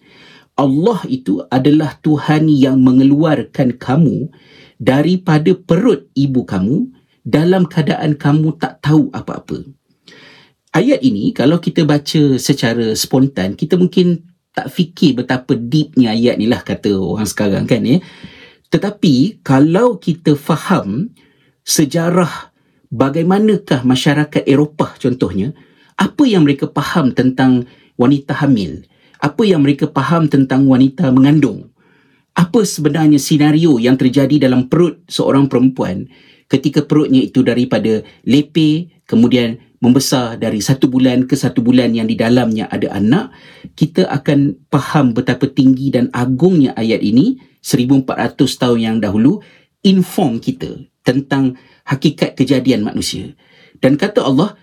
[0.56, 4.32] Allah itu adalah Tuhan yang mengeluarkan kamu
[4.80, 9.68] daripada perut ibu kamu dalam keadaan kamu tak tahu apa-apa.
[10.72, 14.24] Ayat ini kalau kita baca secara spontan kita mungkin
[14.56, 18.00] tak fikir betapa deepnya ayat ni lah kata orang sekarang kan ya.
[18.70, 21.10] Tetapi kalau kita faham
[21.62, 22.50] sejarah
[22.90, 25.54] bagaimanakah masyarakat Eropah contohnya,
[25.96, 28.84] apa yang mereka faham tentang wanita hamil,
[29.18, 31.72] apa yang mereka faham tentang wanita mengandung,
[32.36, 36.04] apa sebenarnya senario yang terjadi dalam perut seorang perempuan
[36.46, 42.16] ketika perutnya itu daripada lepe kemudian membesar dari satu bulan ke satu bulan yang di
[42.16, 43.32] dalamnya ada anak,
[43.76, 49.42] kita akan faham betapa tinggi dan agungnya ayat ini 1400 tahun yang dahulu
[49.82, 53.34] inform kita tentang hakikat kejadian manusia.
[53.82, 54.54] Dan kata Allah,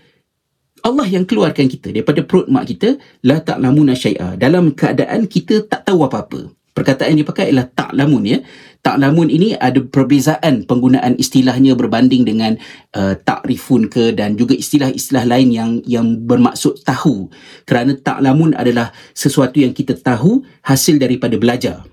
[0.84, 2.96] Allah yang keluarkan kita daripada perut mak kita,
[3.28, 4.40] la ta'lamuna syai'a.
[4.40, 6.52] Dalam keadaan kita tak tahu apa-apa.
[6.74, 8.42] Perkataan yang dipakai ialah ta'lamun ya.
[8.82, 12.58] Ta'lamun ini ada perbezaan penggunaan istilahnya berbanding dengan
[12.98, 17.30] uh, ta'rifun ke dan juga istilah-istilah lain yang yang bermaksud tahu.
[17.70, 21.86] Kerana ta'lamun adalah sesuatu yang kita tahu hasil daripada belajar.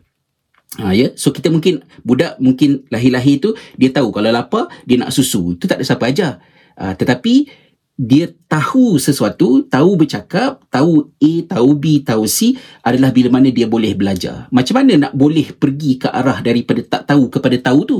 [0.78, 1.11] Ha, ya?
[1.18, 5.59] So kita mungkin budak mungkin lahir-lahir tu dia tahu kalau lapar dia nak susu.
[5.59, 6.38] Itu tak ada siapa ajar.
[6.78, 7.50] Ha, tetapi
[8.00, 13.68] dia tahu sesuatu, tahu bercakap, tahu A, tahu B, tahu C adalah bila mana dia
[13.68, 14.48] boleh belajar.
[14.48, 17.98] Macam mana nak boleh pergi ke arah daripada tak tahu kepada tahu tu?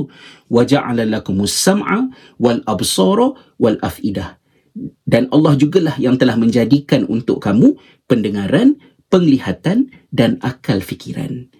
[1.45, 2.09] Sam'a
[2.41, 4.41] wal absara wal afidah.
[5.05, 7.77] Dan Allah jugalah yang telah menjadikan untuk kamu
[8.09, 8.81] pendengaran,
[9.11, 11.50] penglihatan dan akal fikiran.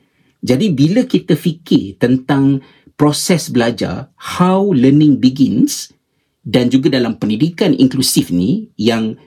[0.42, 2.66] Jadi bila kita fikir tentang
[2.98, 5.94] proses belajar, how learning begins
[6.42, 9.18] dan juga dalam pendidikan inklusif ni yang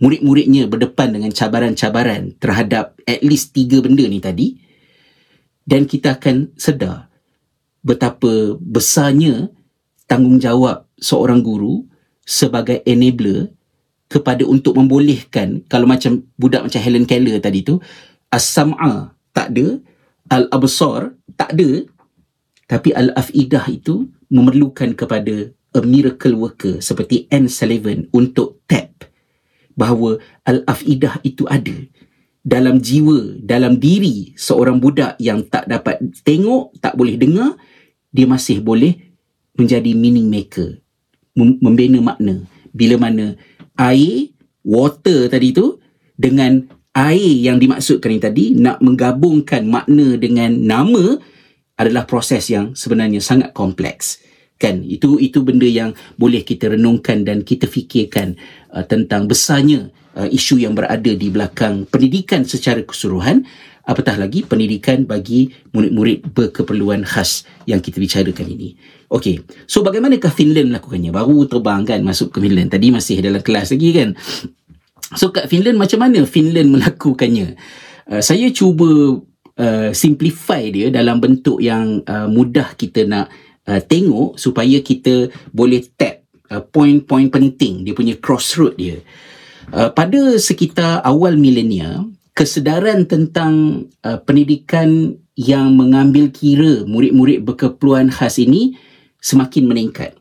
[0.00, 4.58] murid-muridnya berdepan dengan cabaran-cabaran terhadap at least tiga benda ni tadi
[5.62, 7.06] dan kita akan sedar
[7.86, 9.52] betapa besarnya
[10.10, 11.86] tanggungjawab seorang guru
[12.26, 13.54] sebagai enabler
[14.10, 17.78] kepada untuk membolehkan kalau macam budak macam Helen Keller tadi tu
[18.32, 19.78] as-sam'a tak ada
[20.30, 21.86] al-absar tak ada
[22.70, 29.08] tapi al-afidah itu memerlukan kepada a miracle worker seperti Anne Sullivan untuk tap
[29.72, 31.74] bahawa al-afidah itu ada
[32.42, 37.54] dalam jiwa, dalam diri seorang budak yang tak dapat tengok, tak boleh dengar,
[38.10, 38.98] dia masih boleh
[39.54, 40.82] menjadi meaning maker,
[41.38, 42.42] membina makna.
[42.74, 43.38] Bila mana
[43.78, 44.34] air,
[44.66, 45.78] water tadi tu
[46.18, 51.16] dengan air yang dimaksudkan ini tadi nak menggabungkan makna dengan nama
[51.80, 54.20] adalah proses yang sebenarnya sangat kompleks
[54.60, 58.38] kan itu itu benda yang boleh kita renungkan dan kita fikirkan
[58.70, 63.42] uh, tentang besarnya uh, isu yang berada di belakang pendidikan secara keseluruhan
[63.82, 68.78] apatah lagi pendidikan bagi murid-murid berkeperluan khas yang kita bicarakan ini.
[69.10, 69.42] Okey.
[69.66, 71.10] So bagaimanakah Finland melakukannya?
[71.10, 72.70] Baru terbang kan masuk ke Finland.
[72.70, 74.08] Tadi masih dalam kelas lagi kan.
[75.16, 77.56] So kat Finland macam mana Finland melakukannya?
[78.08, 79.20] Uh, saya cuba
[79.58, 83.30] uh, simplify dia dalam bentuk yang uh, mudah kita nak
[83.68, 89.00] uh, tengok supaya kita boleh tap uh, point-point penting dia punya crossroad dia.
[89.70, 92.02] Uh, pada sekitar awal milenia,
[92.34, 98.76] kesedaran tentang uh, pendidikan yang mengambil kira murid-murid berkeperluan khas ini
[99.22, 100.12] semakin meningkat.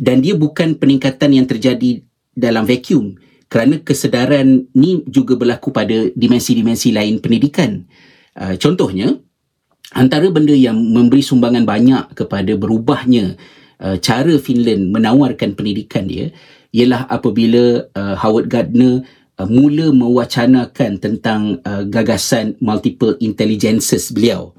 [0.00, 2.00] Dan dia bukan peningkatan yang terjadi
[2.32, 7.82] dalam vacuum kerana kesedaran ni juga berlaku pada dimensi-dimensi lain pendidikan.
[8.38, 9.18] Uh, contohnya,
[9.90, 13.34] antara benda yang memberi sumbangan banyak kepada berubahnya
[13.82, 16.30] uh, cara Finland menawarkan pendidikan dia
[16.70, 19.02] ialah apabila uh, Howard Gardner
[19.42, 24.54] uh, mula mewacanakan tentang uh, gagasan multiple intelligences beliau.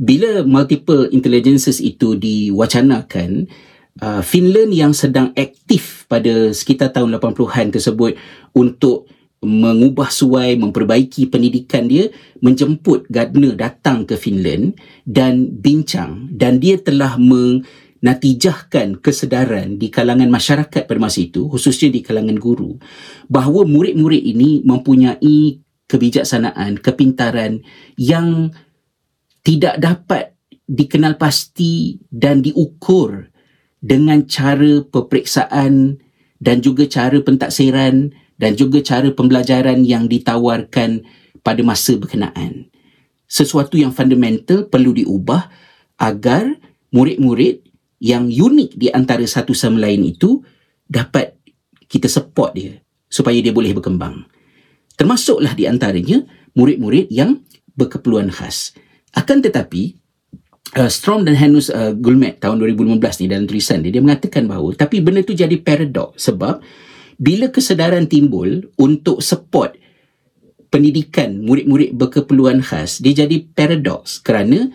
[0.00, 8.16] Bila multiple intelligences itu diwacanakan, uh, Finland yang sedang aktif pada sekitar tahun 80-an tersebut
[8.56, 9.04] untuk
[9.42, 16.30] mengubah suai, memperbaiki pendidikan dia, menjemput Gardner datang ke Finland dan bincang.
[16.30, 22.78] Dan dia telah menatijahkan kesedaran di kalangan masyarakat pada masa itu, khususnya di kalangan guru,
[23.26, 25.58] bahawa murid-murid ini mempunyai
[25.90, 27.66] kebijaksanaan, kepintaran
[27.98, 28.54] yang
[29.42, 30.38] tidak dapat
[30.70, 33.31] dikenal pasti dan diukur
[33.82, 35.98] dengan cara peperiksaan
[36.38, 41.02] dan juga cara pentaksiran dan juga cara pembelajaran yang ditawarkan
[41.42, 42.70] pada masa berkenaan.
[43.26, 45.50] Sesuatu yang fundamental perlu diubah
[45.98, 46.46] agar
[46.94, 47.66] murid-murid
[48.02, 50.42] yang unik di antara satu sama lain itu
[50.86, 51.38] dapat
[51.86, 54.26] kita support dia supaya dia boleh berkembang.
[54.98, 56.26] Termasuklah di antaranya
[56.58, 57.40] murid-murid yang
[57.78, 58.76] berkeperluan khas.
[59.14, 60.01] Akan tetapi,
[60.78, 64.74] uh, Strom dan Hanus uh, Gulmet tahun 2015 ni dalam tulisan dia, dia mengatakan bahawa
[64.76, 66.62] tapi benda tu jadi paradox sebab
[67.20, 69.76] bila kesedaran timbul untuk support
[70.72, 74.72] pendidikan murid-murid berkeperluan khas dia jadi paradox kerana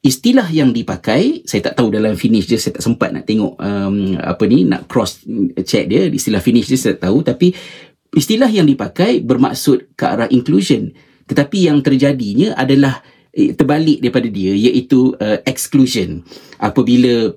[0.00, 4.16] istilah yang dipakai saya tak tahu dalam finish dia saya tak sempat nak tengok um,
[4.16, 5.20] apa ni nak cross
[5.60, 7.52] check dia istilah finish dia saya tak tahu tapi
[8.14, 10.90] istilah yang dipakai bermaksud ke arah inclusion.
[11.30, 16.22] Tetapi yang terjadinya adalah terbalik daripada dia iaitu uh, exclusion.
[16.58, 17.34] Apabila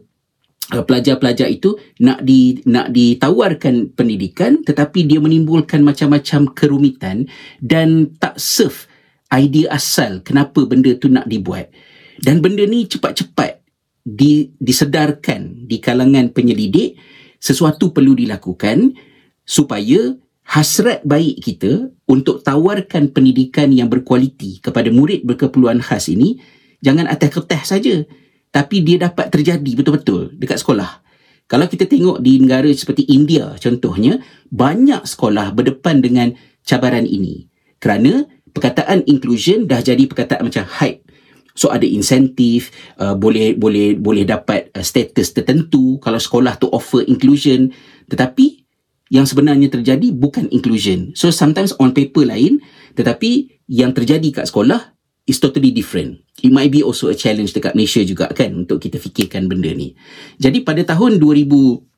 [0.71, 7.27] Uh, pelajar-pelajar itu nak di nak ditawarkan pendidikan tetapi dia menimbulkan macam-macam kerumitan
[7.59, 8.87] dan tak serve
[9.27, 11.67] idea asal kenapa benda tu nak dibuat.
[12.15, 13.59] Dan benda ni cepat-cepat
[14.07, 16.95] di, disedarkan di kalangan penyelidik
[17.43, 18.95] sesuatu perlu dilakukan
[19.43, 26.39] supaya hasrat baik kita untuk tawarkan pendidikan yang berkualiti kepada murid berkeperluan khas ini
[26.83, 28.03] jangan atas kertas saja
[28.53, 31.01] tapi dia dapat terjadi betul-betul dekat sekolah.
[31.49, 34.21] Kalau kita tengok di negara seperti India contohnya,
[34.53, 37.49] banyak sekolah berdepan dengan cabaran ini.
[37.81, 41.01] Kerana perkataan inclusion dah jadi perkataan macam hype.
[41.53, 47.05] So ada insentif, uh, boleh boleh boleh dapat uh, status tertentu kalau sekolah tu offer
[47.05, 47.73] inclusion.
[48.09, 48.62] Tetapi
[49.13, 51.13] yang sebenarnya terjadi bukan inclusion.
[51.13, 52.65] So sometimes on paper lain,
[52.97, 54.97] tetapi yang terjadi kat sekolah
[55.29, 56.25] is totally different.
[56.41, 59.93] It might be also a challenge dekat Malaysia juga kan untuk kita fikirkan benda ni.
[60.41, 61.93] Jadi pada tahun 2000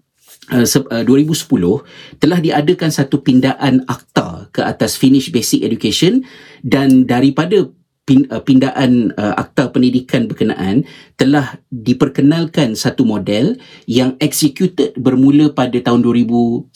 [0.45, 1.81] Uh, 2010 uh,
[2.21, 6.21] telah diadakan satu pindaan akta ke atas Finnish Basic Education
[6.61, 7.65] dan daripada
[8.45, 10.85] pindaan uh, akta pendidikan berkenaan
[11.17, 13.57] telah diperkenalkan satu model
[13.89, 16.69] yang executed bermula pada tahun 2011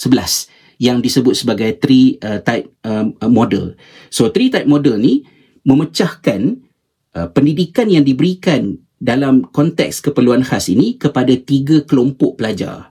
[0.82, 3.78] yang disebut sebagai three uh, type um, model.
[4.10, 5.22] So three type model ni
[5.68, 6.66] memecahkan
[7.14, 12.90] uh, pendidikan yang diberikan dalam konteks keperluan khas ini kepada tiga kelompok pelajar.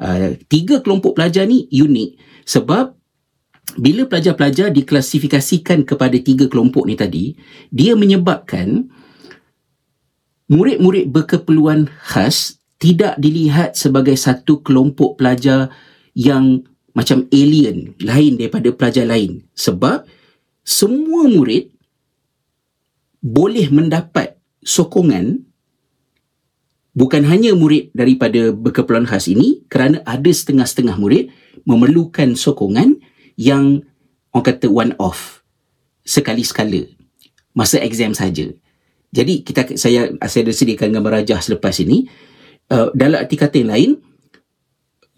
[0.00, 2.96] Uh, tiga kelompok pelajar ni unik sebab
[3.78, 7.24] bila pelajar-pelajar diklasifikasikan kepada tiga kelompok ni tadi,
[7.70, 8.90] dia menyebabkan
[10.50, 15.70] murid-murid berkeperluan khas tidak dilihat sebagai satu kelompok pelajar
[16.16, 19.46] yang macam alien lain daripada pelajar lain.
[19.54, 20.08] Sebab
[20.66, 21.70] semua murid
[23.20, 25.44] boleh mendapat sokongan
[26.96, 31.32] bukan hanya murid daripada berkeperluan khas ini kerana ada setengah-setengah murid
[31.64, 32.99] memerlukan sokongan
[33.40, 33.80] yang
[34.36, 35.40] orang kata one off
[36.04, 36.84] sekali sekala
[37.56, 38.52] masa exam saja.
[39.10, 42.04] Jadi kita saya saya ada sediakan gambar rajah selepas ini.
[42.70, 43.90] Uh, dalam arti kata yang lain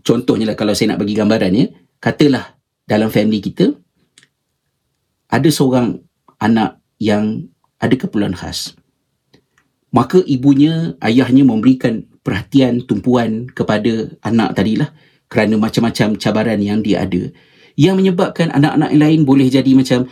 [0.01, 1.69] contohnya lah kalau saya nak bagi gambarannya
[2.01, 2.57] katalah
[2.89, 3.77] dalam family kita
[5.29, 6.01] ada seorang
[6.41, 8.73] anak yang ada keperluan khas.
[9.93, 14.89] Maka ibunya ayahnya memberikan perhatian tumpuan kepada anak tadilah
[15.29, 17.29] kerana macam-macam cabaran yang dia ada
[17.77, 20.09] yang menyebabkan anak-anak yang lain boleh jadi macam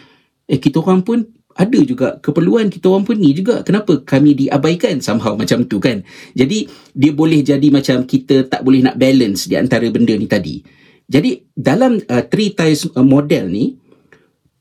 [0.51, 1.19] eh kita orang pun
[1.61, 3.61] ada juga keperluan kita orang pun ni juga.
[3.67, 6.01] Kenapa kami diabaikan somehow macam tu kan?
[6.33, 10.63] Jadi dia boleh jadi macam kita tak boleh nak balance di antara benda ni tadi.
[11.11, 13.75] Jadi dalam uh, three tiles uh, model ni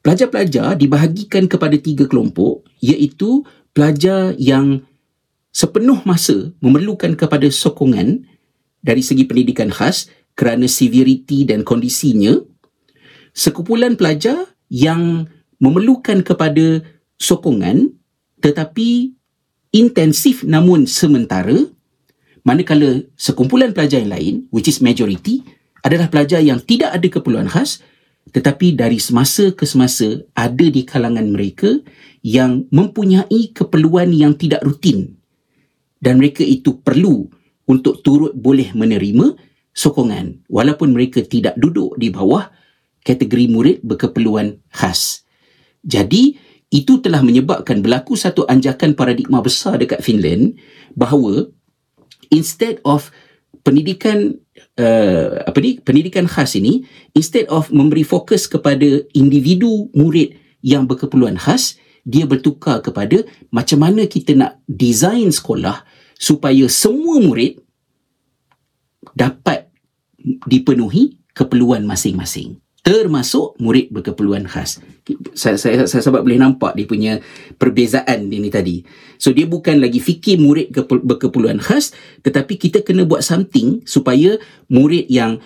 [0.02, 4.82] pelajar-pelajar dibahagikan kepada tiga kelompok iaitu pelajar yang
[5.54, 8.26] sepenuh masa memerlukan kepada sokongan
[8.82, 12.40] dari segi pendidikan khas kerana severity dan kondisinya
[13.34, 15.28] sekumpulan pelajar yang
[15.60, 16.82] memerlukan kepada
[17.20, 17.94] sokongan
[18.40, 19.14] tetapi
[19.76, 21.56] intensif namun sementara
[22.48, 25.44] manakala sekumpulan pelajar yang lain which is majority
[25.84, 27.84] adalah pelajar yang tidak ada keperluan khas
[28.30, 31.82] tetapi dari semasa ke semasa ada di kalangan mereka
[32.22, 35.18] yang mempunyai keperluan yang tidak rutin.
[36.00, 37.28] Dan mereka itu perlu
[37.68, 39.36] untuk turut boleh menerima
[39.74, 40.46] sokongan.
[40.48, 42.48] Walaupun mereka tidak duduk di bawah
[43.04, 45.24] kategori murid berkeperluan khas.
[45.84, 46.36] Jadi,
[46.70, 50.54] itu telah menyebabkan berlaku satu anjakan paradigma besar dekat Finland
[50.94, 51.50] bahawa
[52.30, 53.10] instead of
[53.66, 54.38] pendidikan
[54.78, 56.86] uh, apa ni pendidikan khas ini
[57.18, 64.06] instead of memberi fokus kepada individu murid yang berkeperluan khas dia bertukar kepada macam mana
[64.06, 65.84] kita nak design sekolah
[66.22, 67.58] supaya semua murid
[69.18, 69.74] dapat
[70.46, 74.80] dipenuhi keperluan masing-masing termasuk murid berkeperluan khas.
[75.36, 77.14] Saya, saya, saya sebab boleh nampak dia punya
[77.60, 78.82] perbezaan ini tadi.
[79.20, 81.92] So dia bukan lagi fikir murid berkeperluan khas
[82.24, 84.40] tetapi kita kena buat something supaya
[84.72, 85.44] murid yang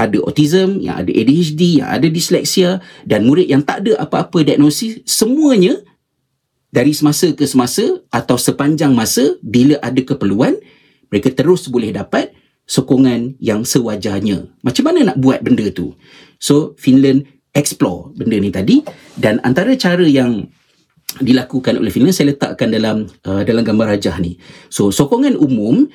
[0.00, 5.04] ada autism, yang ada ADHD, yang ada disleksia dan murid yang tak ada apa-apa diagnosis
[5.04, 5.76] semuanya
[6.72, 10.56] dari semasa ke semasa atau sepanjang masa bila ada keperluan
[11.10, 12.32] mereka terus boleh dapat
[12.70, 14.46] sokongan yang sewajarnya.
[14.62, 15.98] Macam mana nak buat benda tu?
[16.38, 18.86] So Finland explore benda ni tadi
[19.18, 20.46] dan antara cara yang
[21.18, 24.38] dilakukan oleh Finland saya letakkan dalam uh, dalam gambar rajah ni.
[24.70, 25.90] So sokongan umum,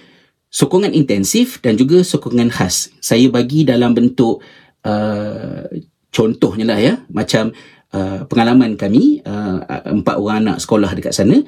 [0.51, 2.91] sokongan intensif dan juga sokongan khas.
[2.99, 4.43] Saya bagi dalam bentuk
[4.83, 5.63] uh,
[6.11, 7.55] contohnya lah ya, macam
[7.95, 9.63] uh, pengalaman kami uh,
[9.95, 11.39] empat orang anak sekolah dekat sana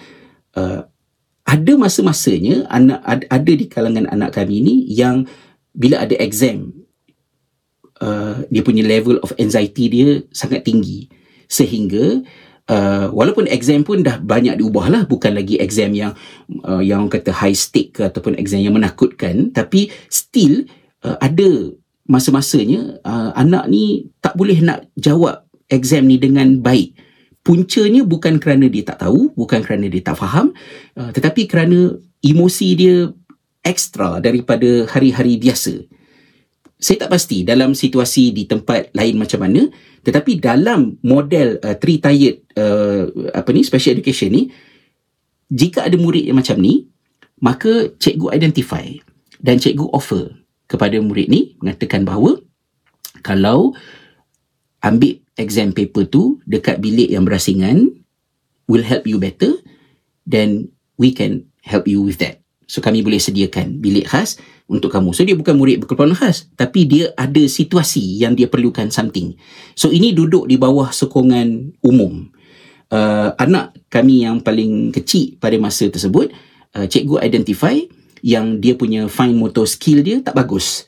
[0.55, 0.87] uh,
[1.47, 2.99] ada masa-masanya anak
[3.31, 5.23] ada di kalangan anak kami ni yang
[5.71, 6.75] bila ada exam
[8.01, 11.09] uh, dia punya level of anxiety dia sangat tinggi.
[11.47, 12.21] Sehingga
[12.67, 16.13] uh, walaupun exam pun dah banyak diubah lah bukan lagi exam yang
[16.67, 20.67] uh, yang kata high stake ke ataupun exam yang menakutkan tapi still
[21.07, 21.71] uh, ada
[22.07, 26.95] masa-masanya uh, anak ni tak boleh nak jawab exam ni dengan baik
[27.47, 30.51] puncanya bukan kerana dia tak tahu, bukan kerana dia tak faham,
[30.99, 33.07] uh, tetapi kerana emosi dia
[33.63, 35.79] ekstra daripada hari-hari biasa.
[36.75, 39.63] Saya tak pasti dalam situasi di tempat lain macam mana,
[40.03, 44.51] tetapi dalam model uh, three tiered uh, apa ni special education ni,
[45.47, 46.91] jika ada murid yang macam ni,
[47.39, 48.83] maka cikgu identify
[49.39, 50.35] dan cikgu offer
[50.67, 52.43] kepada murid ni mengatakan bahawa
[53.23, 53.71] kalau
[54.83, 57.93] ambil exam paper tu dekat bilik yang berasingan
[58.67, 59.53] will help you better
[60.27, 60.67] then
[60.99, 62.41] we can help you with that.
[62.67, 64.35] So kami boleh sediakan bilik khas
[64.67, 65.15] untuk kamu.
[65.15, 69.39] So dia bukan murid berkeperluan khas tapi dia ada situasi yang dia perlukan something.
[69.71, 72.27] So ini duduk di bawah sokongan umum.
[72.91, 76.31] Uh, anak kami yang paling kecil pada masa tersebut
[76.75, 77.75] uh, cikgu identify
[78.23, 80.87] yang dia punya fine motor skill dia tak bagus.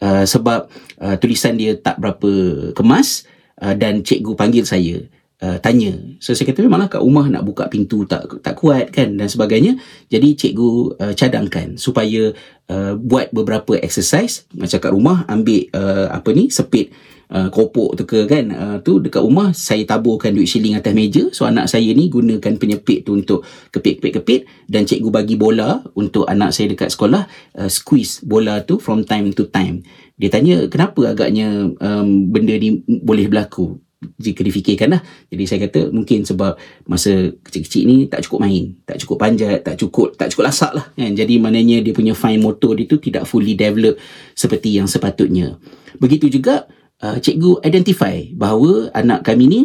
[0.00, 0.66] Uh, sebab
[0.98, 2.30] uh, tulisan dia tak berapa
[2.74, 3.28] kemas
[3.60, 5.04] uh, dan cikgu panggil saya
[5.40, 5.92] uh, tanya.
[6.20, 9.16] So saya kata memanglah kat rumah nak buka pintu tak tak kuat kan?
[9.16, 9.76] Dan sebagainya.
[10.12, 12.32] Jadi cikgu uh, cadangkan supaya
[12.68, 16.92] uh, buat beberapa exercise macam kat rumah ambil uh, apa ni sepit
[17.32, 18.44] uh, kopok tu ke kan?
[18.52, 21.28] Uh, tu dekat rumah saya taburkan duit shilling atas meja.
[21.32, 24.68] So anak saya ni gunakan penyepit tu untuk kepit-kepit-kepit.
[24.68, 27.24] Dan cikgu bagi bola untuk anak saya dekat sekolah
[27.58, 29.82] uh, squeeze bola tu from time to time
[30.20, 33.80] dia tanya kenapa agaknya um, benda ni boleh berlaku
[34.20, 35.02] jika difikirkan lah.
[35.32, 39.80] Jadi saya kata mungkin sebab masa kecil-kecil ni tak cukup main, tak cukup panjat, tak
[39.80, 40.92] cukup tak cukup lasak lah.
[40.92, 41.16] Kan?
[41.16, 43.96] Jadi maknanya dia punya fine motor dia tu tidak fully develop
[44.36, 45.56] seperti yang sepatutnya.
[45.96, 46.68] Begitu juga
[47.00, 49.60] uh, cikgu identify bahawa anak kami ni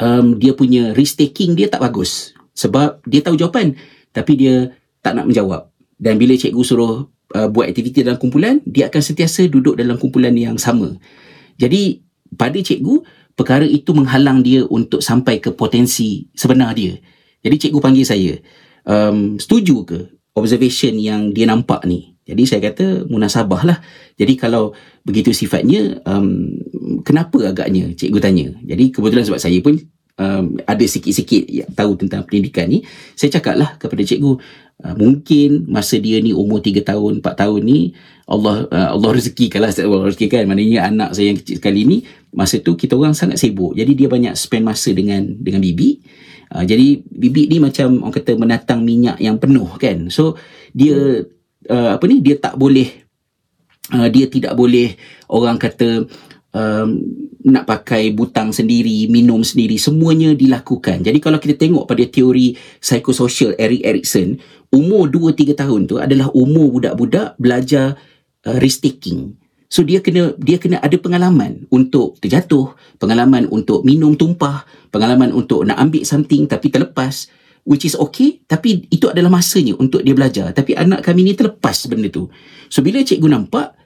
[0.00, 2.32] um, dia punya risk taking dia tak bagus.
[2.56, 3.76] Sebab dia tahu jawapan
[4.16, 5.72] tapi dia tak nak menjawab.
[5.96, 10.32] Dan bila cikgu suruh uh, buat aktiviti dalam kumpulan, dia akan sentiasa duduk dalam kumpulan
[10.36, 10.94] yang sama.
[11.56, 12.00] Jadi
[12.36, 13.04] pada cikgu
[13.36, 16.96] perkara itu menghalang dia untuk sampai ke potensi sebenar dia.
[17.42, 18.38] Jadi cikgu panggil saya,
[18.86, 19.98] um, setuju ke
[20.38, 22.14] observation yang dia nampak ni?
[22.22, 23.78] Jadi saya kata munasabah lah.
[24.14, 24.70] Jadi kalau
[25.02, 26.54] begitu sifatnya, um,
[27.02, 28.46] kenapa agaknya cikgu tanya?
[28.62, 29.74] Jadi kebetulan sebab saya pun
[30.18, 32.84] um, ada sikit-sikit tahu tentang pendidikan ni,
[33.14, 34.32] saya cakap lah kepada cikgu,
[34.84, 37.94] uh, mungkin masa dia ni umur 3 tahun, 4 tahun ni,
[38.32, 40.46] Allah uh, Allah rezekikan lah Allah rezekikan.
[40.46, 41.96] Maknanya anak saya yang kecil sekali ni
[42.32, 43.76] masa tu kita orang sangat sibuk.
[43.76, 46.00] Jadi dia banyak spend masa dengan dengan bibi.
[46.48, 50.08] Uh, jadi bibi ni macam orang kata menatang minyak yang penuh kan?
[50.08, 50.40] So
[50.72, 51.26] dia
[51.68, 52.88] uh, apa ni dia tak boleh
[53.92, 54.96] uh, dia tidak boleh
[55.28, 56.08] orang kata
[56.52, 56.88] um,
[57.42, 61.02] nak pakai butang sendiri, minum sendiri, semuanya dilakukan.
[61.02, 64.38] Jadi kalau kita tengok pada teori psikososial Eric Erikson,
[64.70, 67.98] umur 2-3 tahun tu adalah umur budak-budak belajar
[68.46, 69.34] uh, risk taking.
[69.72, 75.64] So dia kena dia kena ada pengalaman untuk terjatuh, pengalaman untuk minum tumpah, pengalaman untuk
[75.64, 77.32] nak ambil something tapi terlepas
[77.64, 80.52] which is okay tapi itu adalah masanya untuk dia belajar.
[80.52, 82.28] Tapi anak kami ni terlepas benda tu.
[82.68, 83.81] So bila cikgu nampak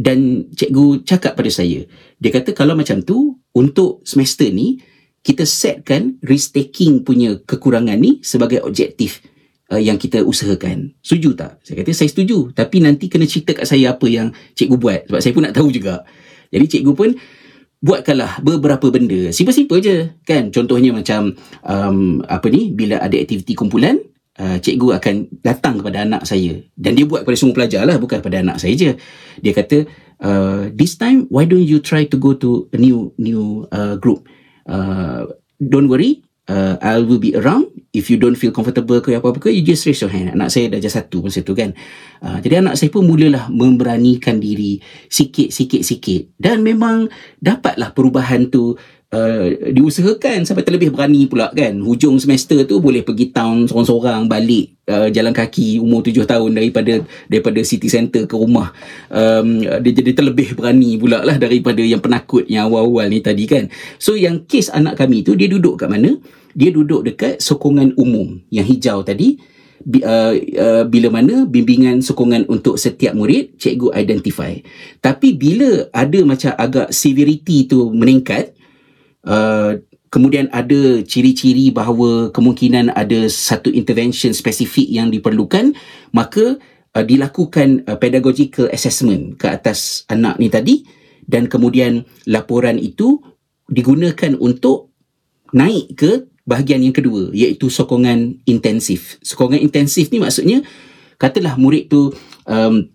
[0.00, 1.84] dan cikgu cakap pada saya,
[2.16, 4.80] dia kata kalau macam tu untuk semester ni
[5.20, 9.20] kita setkan risk taking punya kekurangan ni sebagai objektif
[9.68, 10.96] uh, yang kita usahakan.
[11.04, 11.60] Setuju tak?
[11.60, 12.56] Saya kata saya setuju.
[12.56, 15.00] Tapi nanti kena cerita kat saya apa yang cikgu buat.
[15.12, 16.08] Sebab saya pun nak tahu juga.
[16.48, 17.12] Jadi cikgu pun
[17.84, 19.28] buatkanlah beberapa benda.
[19.28, 19.96] Simple-simple je.
[20.24, 20.48] Kan?
[20.48, 21.36] Contohnya macam
[21.68, 22.72] um, apa ni?
[22.72, 24.00] Bila ada aktiviti kumpulan,
[24.40, 26.56] uh, cikgu akan datang kepada anak saya.
[26.72, 28.00] Dan dia buat kepada semua pelajar lah.
[28.00, 28.90] Bukan kepada anak saya je.
[29.44, 29.84] Dia kata,
[30.24, 34.24] uh, this time, why don't you try to go to a new new uh, group?
[34.64, 35.28] Uh,
[35.60, 39.48] don't worry, uh, I will be around if you don't feel comfortable ke apa-apa ke
[39.50, 41.74] you just raise your hand anak saya dah just satu masa tu kan
[42.22, 44.78] uh, jadi anak saya pun mulalah memberanikan diri
[45.10, 47.10] sikit-sikit-sikit dan memang
[47.42, 48.78] dapatlah perubahan tu
[49.10, 51.74] Uh, diusahakan sampai terlebih berani pula kan?
[51.82, 57.02] Hujung semester tu boleh pergi town seorang-seorang balik uh, jalan kaki umur tujuh tahun daripada
[57.26, 58.70] daripada city center ke rumah.
[59.10, 63.66] Um, dia jadi terlebih berani pula lah daripada yang penakut yang awal-awal ni tadi kan?
[63.98, 66.14] So yang kes anak kami tu dia duduk kat mana?
[66.54, 69.42] Dia duduk dekat sokongan umum yang hijau tadi.
[69.80, 74.54] Uh, uh, bila mana bimbingan sokongan untuk setiap murid cikgu identify.
[75.02, 78.59] Tapi bila ada macam agak severity tu meningkat
[79.26, 79.76] uh,
[80.10, 85.74] kemudian ada ciri-ciri bahawa kemungkinan ada satu intervention spesifik yang diperlukan
[86.10, 86.58] maka
[86.94, 90.82] uh, dilakukan uh, pedagogical assessment ke atas anak ni tadi
[91.30, 93.22] dan kemudian laporan itu
[93.70, 94.90] digunakan untuk
[95.54, 96.10] naik ke
[96.42, 99.22] bahagian yang kedua iaitu sokongan intensif.
[99.22, 100.66] Sokongan intensif ni maksudnya
[101.14, 102.10] katalah murid tu
[102.50, 102.90] um,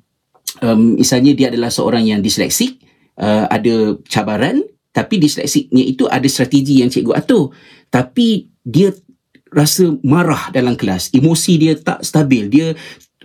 [0.60, 2.84] um, misalnya dia adalah seorang yang disleksik,
[3.16, 4.60] uh, ada cabaran
[4.96, 7.52] tapi disleksiknya itu ada strategi yang cikgu atur.
[7.92, 8.96] Tapi dia
[9.52, 12.72] rasa marah dalam kelas, emosi dia tak stabil, dia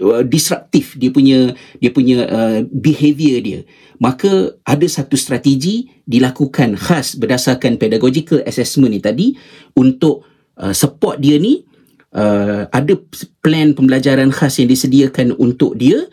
[0.03, 0.99] uh, disruptif.
[0.99, 3.61] Dia punya dia punya uh, behavior dia.
[4.03, 9.39] Maka ada satu strategi dilakukan khas berdasarkan pedagogical assessment ni tadi
[9.79, 10.27] untuk
[10.59, 11.63] uh, support dia ni.
[12.11, 12.99] Uh, ada
[13.39, 16.11] plan pembelajaran khas yang disediakan untuk dia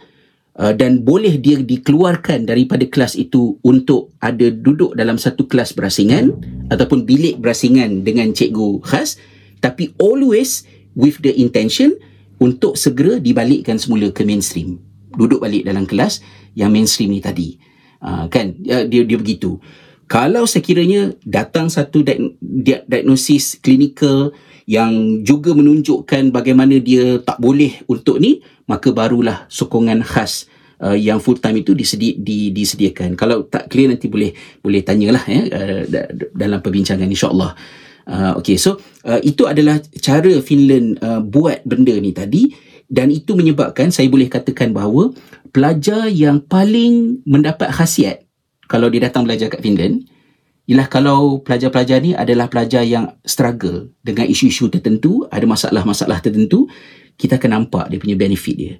[0.57, 6.33] uh, dan boleh dia dikeluarkan daripada kelas itu untuk ada duduk dalam satu kelas berasingan
[6.73, 9.21] ataupun bilik berasingan dengan cikgu khas
[9.61, 10.65] tapi always
[10.97, 11.93] with the intention
[12.37, 14.77] untuk segera dibalikkan semula ke mainstream.
[15.17, 16.21] Duduk balik dalam kelas
[16.53, 17.57] yang mainstream ni tadi.
[17.97, 18.53] Uh, kan?
[18.61, 19.57] Uh, dia dia begitu.
[20.07, 21.99] Kalau sekiranya datang satu
[22.39, 24.31] diagnosis klinikal
[24.67, 30.51] yang juga menunjukkan bagaimana dia tak boleh untuk ni maka barulah sokongan khas
[30.83, 33.15] uh, yang full time itu disedi, di, disediakan.
[33.15, 35.81] Kalau tak clear nanti boleh boleh tanyalah ya uh,
[36.35, 37.55] dalam perbincangan insyaallah.
[38.07, 42.51] Uh, okey so uh, itu adalah cara Finland uh, buat benda ni tadi.
[42.87, 45.11] Dan itu menyebabkan saya boleh katakan bahawa
[45.51, 48.23] pelajar yang paling mendapat khasiat
[48.71, 50.07] kalau dia datang belajar kat Finland
[50.67, 56.67] ialah kalau pelajar-pelajar ni adalah pelajar yang struggle dengan isu-isu tertentu, ada masalah-masalah tertentu,
[57.15, 58.73] kita akan nampak dia punya benefit dia.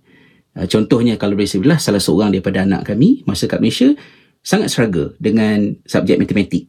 [0.51, 3.95] Uh, contohnya kalau boleh saya salah seorang daripada anak kami masa kat Malaysia
[4.43, 6.67] sangat struggle dengan subjek matematik.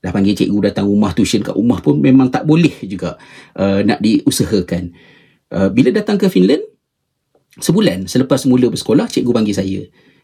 [0.00, 3.20] dah panggil cikgu datang rumah tuition kat rumah pun memang tak boleh juga
[3.60, 4.96] uh, nak diusahakan
[5.52, 6.64] uh, bila datang ke Finland
[7.60, 9.80] sebulan selepas mula bersekolah cikgu panggil saya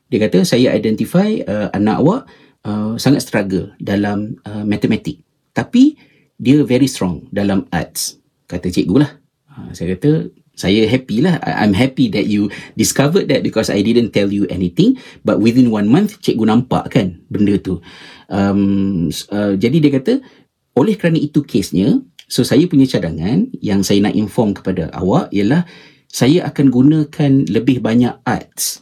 [0.08, 2.22] dia kata saya identify uh, anak awak
[2.66, 5.22] uh, sangat struggle dalam uh, matematik
[5.54, 5.94] tapi
[6.36, 8.18] dia very strong dalam arts
[8.50, 9.10] kata cikgu lah
[9.54, 11.36] uh, saya kata saya happy lah.
[11.44, 12.48] I'm happy that you
[12.80, 14.96] discovered that because I didn't tell you anything.
[15.20, 17.84] But within one month, cikgu nampak kan benda tu.
[18.32, 20.24] Um, uh, jadi dia kata,
[20.72, 25.68] oleh kerana itu kesnya, so saya punya cadangan yang saya nak inform kepada awak ialah
[26.08, 28.80] saya akan gunakan lebih banyak arts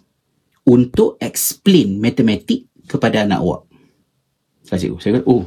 [0.62, 3.66] untuk explain matematik kepada anak awak.
[4.64, 5.44] Saya cikgu, saya kata, oh,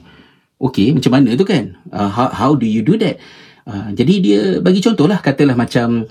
[0.62, 1.74] okay, macam mana tu kan?
[1.90, 3.18] Uh, how, how do you do that?
[3.68, 6.08] Uh, jadi dia bagi contoh lah katalah macam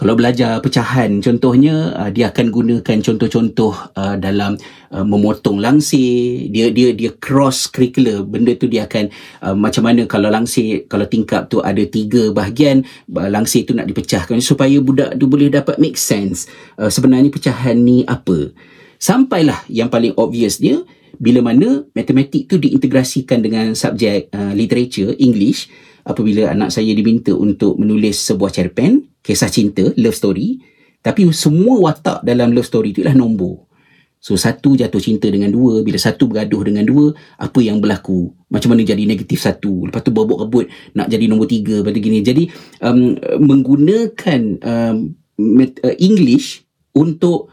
[0.00, 4.56] kalau belajar pecahan contohnya uh, dia akan gunakan contoh-contoh uh, dalam
[4.88, 9.12] uh, memotong langsir dia dia dia cross curricular benda tu dia akan
[9.44, 12.80] uh, macam mana kalau langsir kalau tingkap tu ada tiga bahagian
[13.12, 16.48] uh, langsir tu nak dipecahkan supaya budak tu boleh dapat make sense
[16.80, 18.56] uh, sebenarnya pecahan ni apa
[18.96, 20.80] sampailah yang paling obvious dia
[21.18, 25.66] bila mana matematik tu diintegrasikan dengan subjek uh, literature English
[26.06, 30.60] apabila anak saya diminta untuk menulis sebuah cerpen kisah cinta love story
[31.00, 33.70] tapi semua watak dalam love story itu ialah nombor.
[34.20, 38.28] So satu jatuh cinta dengan dua bila satu bergaduh dengan dua apa yang berlaku?
[38.52, 39.88] Macam mana jadi negatif satu?
[39.88, 42.20] Lepas tu bobok rebut nak jadi nombor tiga pada gini.
[42.20, 42.52] Jadi
[42.84, 44.96] um, menggunakan um,
[45.40, 47.48] uh, English untuk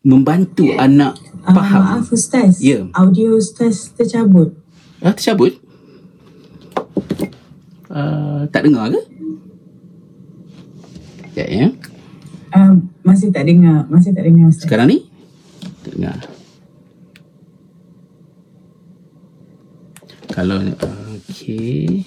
[0.00, 0.84] membantu yeah.
[0.84, 2.88] anak uh, faham maaf Ustaz yeah.
[2.96, 4.56] audio Ustaz tercabut
[5.04, 5.60] ah, tercabut
[7.90, 9.00] Uh, tak dengar ke?
[11.34, 11.66] Sekejap ya.
[12.54, 13.82] Uh, masih tak dengar.
[13.90, 14.46] Masih tak dengar.
[14.46, 14.62] Ustaz.
[14.70, 15.10] Sekarang ni?
[15.82, 16.18] Tak dengar.
[20.30, 22.06] Kalau, uh, okay.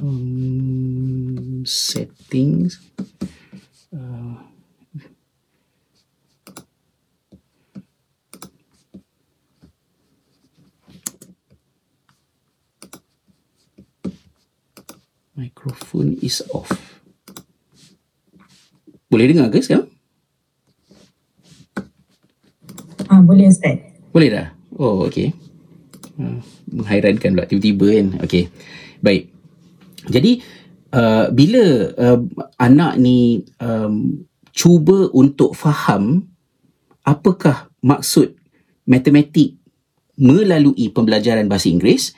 [0.00, 2.80] Um, settings.
[3.90, 4.38] Uh,
[15.34, 16.70] Microphone is off.
[19.10, 19.90] Boleh dengar ke sekarang?
[23.10, 23.82] Ah, boleh Ustaz.
[24.14, 24.54] Boleh dah?
[24.78, 25.34] Oh, okey.
[26.14, 26.38] Uh,
[26.70, 28.06] menghairankan pula tiba-tiba kan.
[28.22, 28.54] Okey.
[29.02, 29.34] Baik.
[30.06, 30.46] Jadi,
[30.94, 32.20] uh, bila uh,
[32.58, 36.26] anak ni um, cuba untuk faham
[37.06, 38.36] apakah maksud
[38.84, 39.56] matematik
[40.20, 42.12] melalui pembelajaran bahasa Inggeris,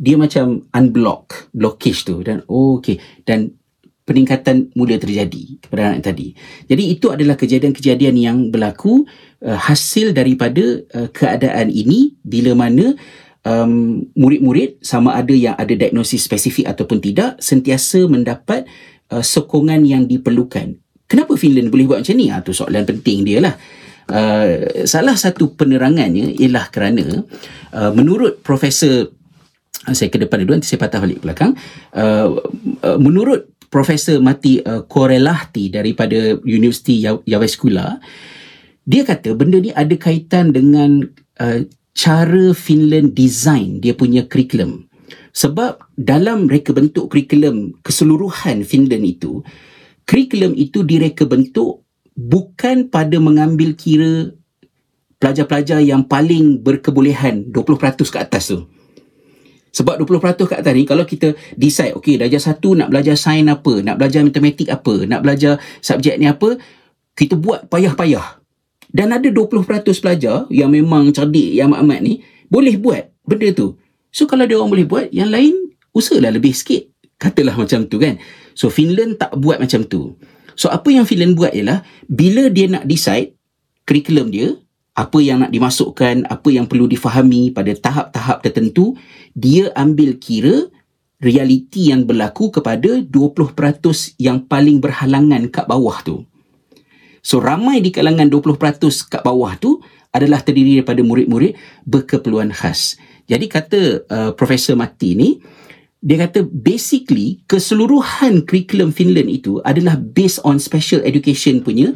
[0.00, 2.96] dia macam unblock blockage tu dan oh, okey
[3.28, 3.52] dan
[4.08, 6.32] peningkatan mula terjadi kepada anak tadi.
[6.66, 9.04] Jadi itu adalah kejadian-kejadian yang berlaku
[9.44, 12.96] uh, hasil daripada uh, keadaan ini bila mana
[13.46, 18.66] um, murid-murid sama ada yang ada diagnosis spesifik ataupun tidak sentiasa mendapat
[19.12, 20.76] uh, sokongan yang diperlukan.
[21.10, 22.30] Kenapa Finland boleh buat macam ni?
[22.30, 23.54] Ah tu soalan penting dia lah.
[24.10, 27.22] Uh, salah satu penerangannya ialah kerana
[27.70, 29.06] uh, menurut Profesor
[29.88, 31.56] Ah, saya ke depan dulu nanti saya patah balik belakang
[31.96, 32.36] uh,
[32.84, 37.96] uh, menurut Profesor Mati uh, Korelahti daripada Universiti Javaskula
[38.84, 41.00] dia kata benda ni ada kaitan dengan
[41.40, 41.64] uh,
[42.00, 44.88] cara Finland design dia punya curriculum.
[45.36, 49.44] Sebab dalam reka bentuk curriculum keseluruhan Finland itu
[50.08, 51.84] curriculum itu direka bentuk
[52.16, 54.32] bukan pada mengambil kira
[55.20, 58.64] pelajar-pelajar yang paling berkebolehan 20% ke atas tu.
[59.70, 63.84] Sebab 20% kat atas ni kalau kita decide okey darjah satu nak belajar sains apa,
[63.84, 66.58] nak belajar matematik apa, nak belajar subjek ni apa,
[67.14, 68.39] kita buat payah-payah.
[68.90, 69.62] Dan ada 20%
[70.02, 72.14] pelajar yang memang cerdik yang amat-amat ni
[72.50, 73.78] boleh buat benda tu.
[74.10, 75.54] So kalau dia orang boleh buat, yang lain
[75.94, 76.90] usahalah lebih sikit.
[77.20, 78.18] Katalah macam tu kan.
[78.58, 80.18] So Finland tak buat macam tu.
[80.58, 83.38] So apa yang Finland buat ialah bila dia nak decide
[83.86, 84.58] curriculum dia,
[84.98, 88.98] apa yang nak dimasukkan, apa yang perlu difahami pada tahap-tahap tertentu,
[89.32, 90.68] dia ambil kira
[91.20, 96.24] realiti yang berlaku kepada 20% yang paling berhalangan kat bawah tu.
[97.20, 98.56] So ramai di kalangan 20%
[99.12, 101.54] kat bawah tu adalah terdiri daripada murid-murid
[101.86, 102.98] berkeperluan khas.
[103.30, 105.38] Jadi kata uh, Profesor Mati ni,
[106.02, 111.94] dia kata basically keseluruhan curriculum Finland itu adalah based on special education punya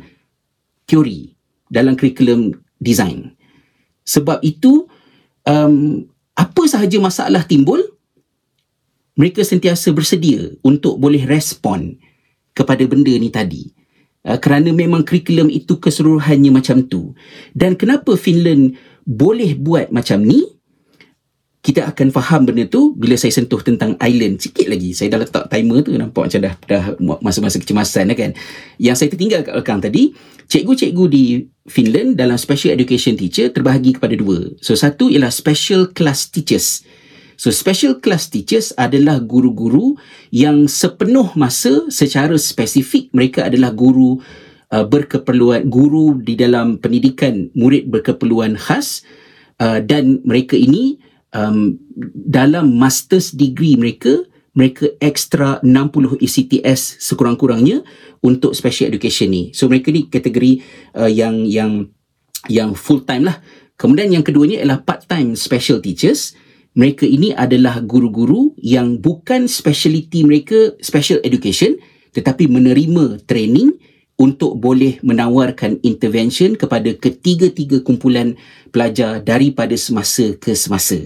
[0.86, 1.34] teori
[1.72, 3.34] dalam curriculum design.
[4.04, 4.86] Sebab itu
[5.48, 6.04] um,
[6.38, 7.80] apa sahaja masalah timbul
[9.18, 11.98] mereka sentiasa bersedia untuk boleh respon
[12.54, 13.73] kepada benda ni tadi.
[14.24, 17.12] Uh, kerana memang kurikulum itu keseluruhannya macam tu.
[17.52, 18.72] Dan kenapa Finland
[19.04, 20.48] boleh buat macam ni?
[21.64, 24.92] Kita akan faham benda tu bila saya sentuh tentang island sikit lagi.
[24.92, 26.84] Saya dah letak timer tu nampak macam dah dah
[27.24, 28.36] masa-masa kecemasan kan.
[28.76, 30.12] Yang saya tertinggal kat belakang tadi
[30.48, 31.24] cikgu-cikgu di
[31.64, 34.52] Finland dalam special education teacher terbahagi kepada dua.
[34.60, 36.84] So satu ialah special class teachers
[37.34, 39.98] So special class teachers adalah guru-guru
[40.30, 44.22] yang sepenuh masa secara spesifik mereka adalah guru
[44.70, 49.02] uh, berkeperluan guru di dalam pendidikan murid berkeperluan khas
[49.58, 50.98] uh, dan mereka ini
[51.34, 51.78] um,
[52.14, 54.24] dalam master's degree mereka
[54.54, 57.82] mereka extra 60 ECTS sekurang-kurangnya
[58.22, 59.50] untuk special education ni.
[59.50, 60.62] So mereka ni kategori
[60.94, 61.90] uh, yang yang
[62.46, 63.42] yang full time lah.
[63.74, 66.38] Kemudian yang keduanya ialah part time special teachers.
[66.74, 71.78] Mereka ini adalah guru-guru yang bukan speciality mereka special education
[72.14, 73.78] tetapi menerima training
[74.14, 78.38] untuk boleh menawarkan intervention kepada ketiga-tiga kumpulan
[78.70, 80.98] pelajar daripada semasa ke semasa.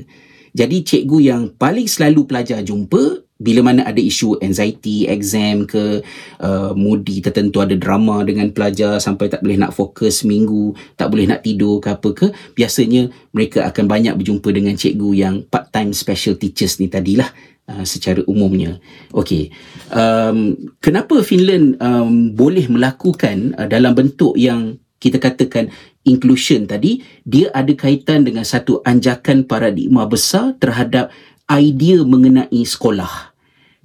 [0.53, 6.03] Jadi cikgu yang paling selalu pelajar jumpa bila mana ada isu anxiety, exam ke
[6.43, 11.31] uh, moody tertentu ada drama dengan pelajar sampai tak boleh nak fokus seminggu, tak boleh
[11.31, 12.27] nak tidur ke apa ke,
[12.59, 17.31] biasanya mereka akan banyak berjumpa dengan cikgu yang part-time special teachers ni tadilah.
[17.69, 18.81] Uh, secara umumnya.
[19.13, 19.53] Okey.
[19.93, 25.69] Um, kenapa Finland um, boleh melakukan uh, dalam bentuk yang kita katakan
[26.09, 31.13] inclusion tadi, dia ada kaitan dengan satu anjakan paradigma besar terhadap
[31.45, 33.28] idea mengenai sekolah.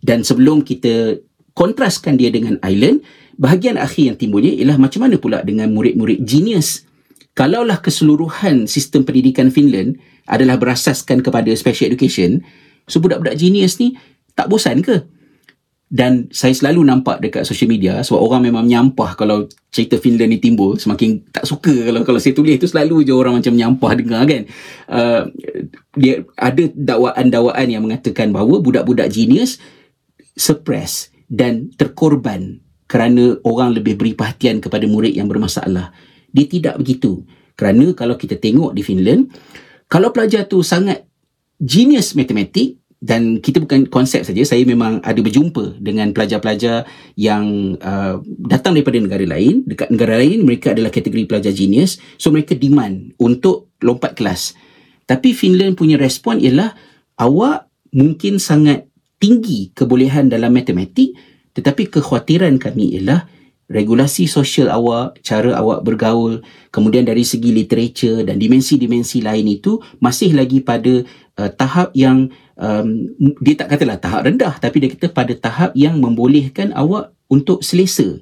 [0.03, 1.23] Dan sebelum kita
[1.55, 3.01] kontraskan dia dengan island,
[3.39, 6.83] bahagian akhir yang timbulnya ialah macam mana pula dengan murid-murid genius.
[7.33, 9.97] Kalaulah keseluruhan sistem pendidikan Finland
[10.29, 12.45] adalah berasaskan kepada special education,
[12.87, 13.95] So budak-budak genius ni
[14.35, 15.07] tak bosan ke?
[15.93, 20.41] Dan saya selalu nampak dekat social media sebab orang memang menyampah kalau cerita Finland ni
[20.41, 24.25] timbul semakin tak suka kalau kalau saya tulis tu selalu je orang macam menyampah dengar
[24.25, 24.41] kan.
[24.89, 25.21] Uh,
[25.93, 29.61] dia ada dakwaan-dakwaan yang mengatakan bahawa budak-budak genius
[30.37, 35.89] suppress dan terkorban kerana orang lebih beri perhatian kepada murid yang bermasalah.
[36.29, 37.25] Dia tidak begitu.
[37.57, 39.33] Kerana kalau kita tengok di Finland,
[39.89, 41.05] kalau pelajar tu sangat
[41.61, 46.87] genius matematik dan kita bukan konsep saja saya memang ada berjumpa dengan pelajar-pelajar
[47.19, 52.31] yang uh, datang daripada negara lain dekat negara lain mereka adalah kategori pelajar genius so
[52.31, 54.55] mereka demand untuk lompat kelas
[55.03, 56.71] tapi Finland punya respon ialah
[57.19, 58.87] awak mungkin sangat
[59.23, 61.15] tinggi kebolehan dalam matematik
[61.55, 63.29] tetapi kekhawatiran kami ialah
[63.71, 70.35] regulasi sosial awak, cara awak bergaul, kemudian dari segi literature dan dimensi-dimensi lain itu masih
[70.35, 71.07] lagi pada
[71.39, 72.27] uh, tahap yang
[72.59, 77.63] um, dia tak katalah tahap rendah tapi dia kata pada tahap yang membolehkan awak untuk
[77.63, 78.19] selesa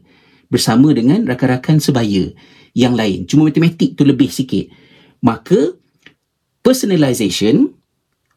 [0.48, 2.32] bersama dengan rakan-rakan sebaya
[2.78, 3.28] yang lain.
[3.28, 4.72] Cuma matematik tu lebih sikit.
[5.24, 5.76] Maka
[6.64, 7.71] personalization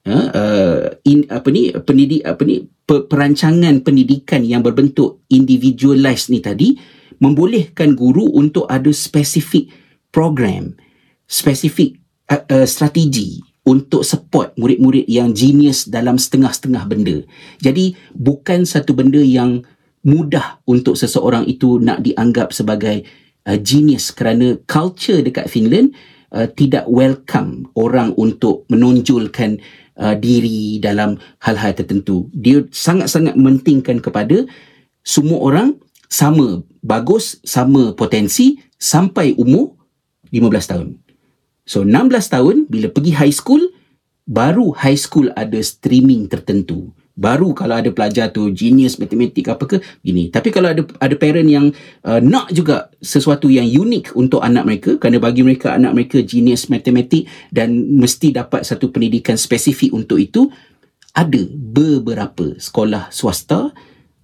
[0.09, 6.77] uh, uh, in apa ni pendidik apa ni perancangan pendidikan yang berbentuk individualized ni tadi
[7.23, 9.73] membolehkan guru untuk ada spesifik
[10.13, 10.77] program,
[11.25, 11.97] spesifik
[12.29, 17.17] uh, uh, strategi untuk support murid-murid yang genius dalam setengah-setengah benda.
[17.65, 19.65] Jadi bukan satu benda yang
[20.05, 23.09] mudah untuk seseorang itu nak dianggap sebagai
[23.49, 25.97] uh, genius kerana culture dekat Finland
[26.37, 29.65] uh, tidak welcome orang untuk menonjolkan
[29.99, 32.31] uh, diri dalam hal-hal tertentu.
[32.35, 34.47] Dia sangat-sangat mementingkan kepada
[35.05, 35.79] semua orang
[36.09, 39.75] sama bagus, sama potensi sampai umur
[40.31, 40.89] 15 tahun.
[41.65, 43.73] So 16 tahun bila pergi high school
[44.29, 46.93] baru high school ada streaming tertentu.
[47.15, 50.35] Baru kalau ada pelajar tu genius matematik apa ke gini.
[50.35, 51.71] Tapi kalau ada ada parent yang
[52.03, 56.67] uh, nak juga sesuatu yang unik untuk anak mereka kerana bagi mereka anak mereka genius
[56.67, 60.51] matematik dan mesti dapat satu pendidikan spesifik untuk itu
[61.15, 63.71] ada beberapa sekolah swasta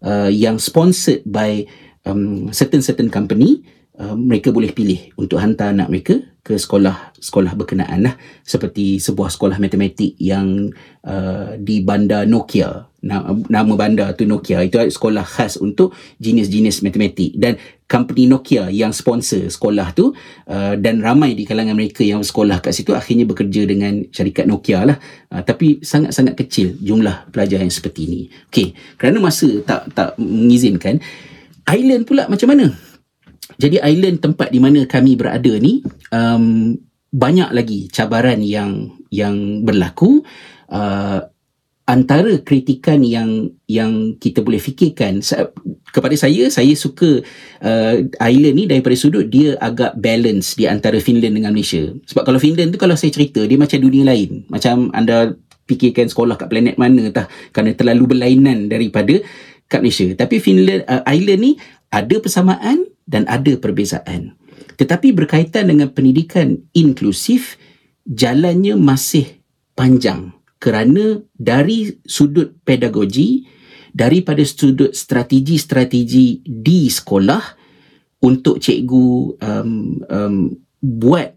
[0.02, 1.62] uh, yang sponsored by
[2.02, 3.62] um, certain certain company
[4.00, 8.14] uh, mereka boleh pilih untuk hantar anak mereka ke sekolah sekolah berkenaan lah.
[8.40, 10.72] Seperti sebuah sekolah matematik yang
[11.04, 12.88] uh, di bandar Nokia.
[13.00, 14.64] Nama, bandar tu Nokia.
[14.64, 17.36] Itu sekolah khas untuk jenis-jenis matematik.
[17.36, 20.16] Dan company Nokia yang sponsor sekolah tu
[20.48, 24.88] uh, dan ramai di kalangan mereka yang sekolah kat situ akhirnya bekerja dengan syarikat Nokia
[24.88, 24.96] lah.
[25.28, 28.20] Uh, tapi sangat-sangat kecil jumlah pelajar yang seperti ini.
[28.48, 31.00] Okey kerana masa tak tak mengizinkan
[31.68, 32.89] island pula macam mana
[33.56, 35.82] jadi island tempat di mana kami berada ni
[36.12, 36.76] um,
[37.10, 40.22] banyak lagi cabaran yang yang berlaku.
[40.70, 41.26] Uh,
[41.90, 45.18] antara kritikan yang yang kita boleh fikirkan
[45.90, 47.18] kepada saya saya suka
[47.66, 51.90] uh, Ireland ni daripada sudut dia agak balance di antara Finland dengan Malaysia.
[52.06, 54.46] Sebab kalau Finland tu kalau saya cerita dia macam dunia lain.
[54.46, 55.34] Macam anda
[55.66, 59.18] fikirkan sekolah kat planet mana tah kerana terlalu berlainan daripada
[59.66, 60.06] kat Malaysia.
[60.14, 61.52] Tapi Finland uh, Ireland ni
[61.90, 64.38] ada persamaan dan ada perbezaan.
[64.78, 67.58] Tetapi berkaitan dengan pendidikan inklusif
[68.06, 69.42] jalannya masih
[69.74, 73.44] panjang kerana dari sudut pedagogi
[73.90, 77.42] daripada sudut strategi-strategi di sekolah
[78.22, 79.06] untuk cikgu
[79.40, 80.36] um, um,
[80.78, 81.34] buat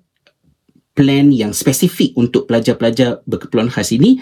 [0.94, 4.22] plan yang spesifik untuk pelajar-pelajar berkeperluan khas ini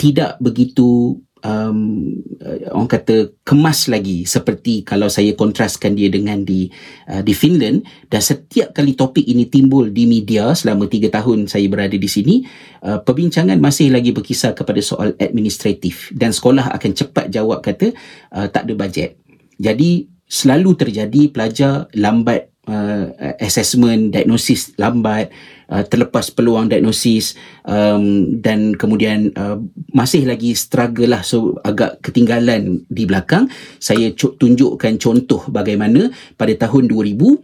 [0.00, 6.68] tidak begitu um, uh, orang kata kemas lagi seperti kalau saya kontraskan dia dengan di
[7.08, 11.66] uh, di Finland dan setiap kali topik ini timbul di media selama tiga tahun saya
[11.68, 12.44] berada di sini
[12.84, 17.92] uh, perbincangan masih lagi berkisar kepada soal administratif dan sekolah akan cepat jawab kata
[18.34, 19.16] uh, tak ada bajet.
[19.60, 25.34] Jadi selalu terjadi pelajar lambat uh, assessment diagnosis lambat
[25.66, 27.34] uh, terlepas peluang diagnosis
[27.66, 29.58] um, dan kemudian uh,
[29.90, 33.50] masih lagi struggle lah so agak ketinggalan di belakang.
[33.82, 37.38] Saya tunjukkan contoh bagaimana pada tahun 2000 uh,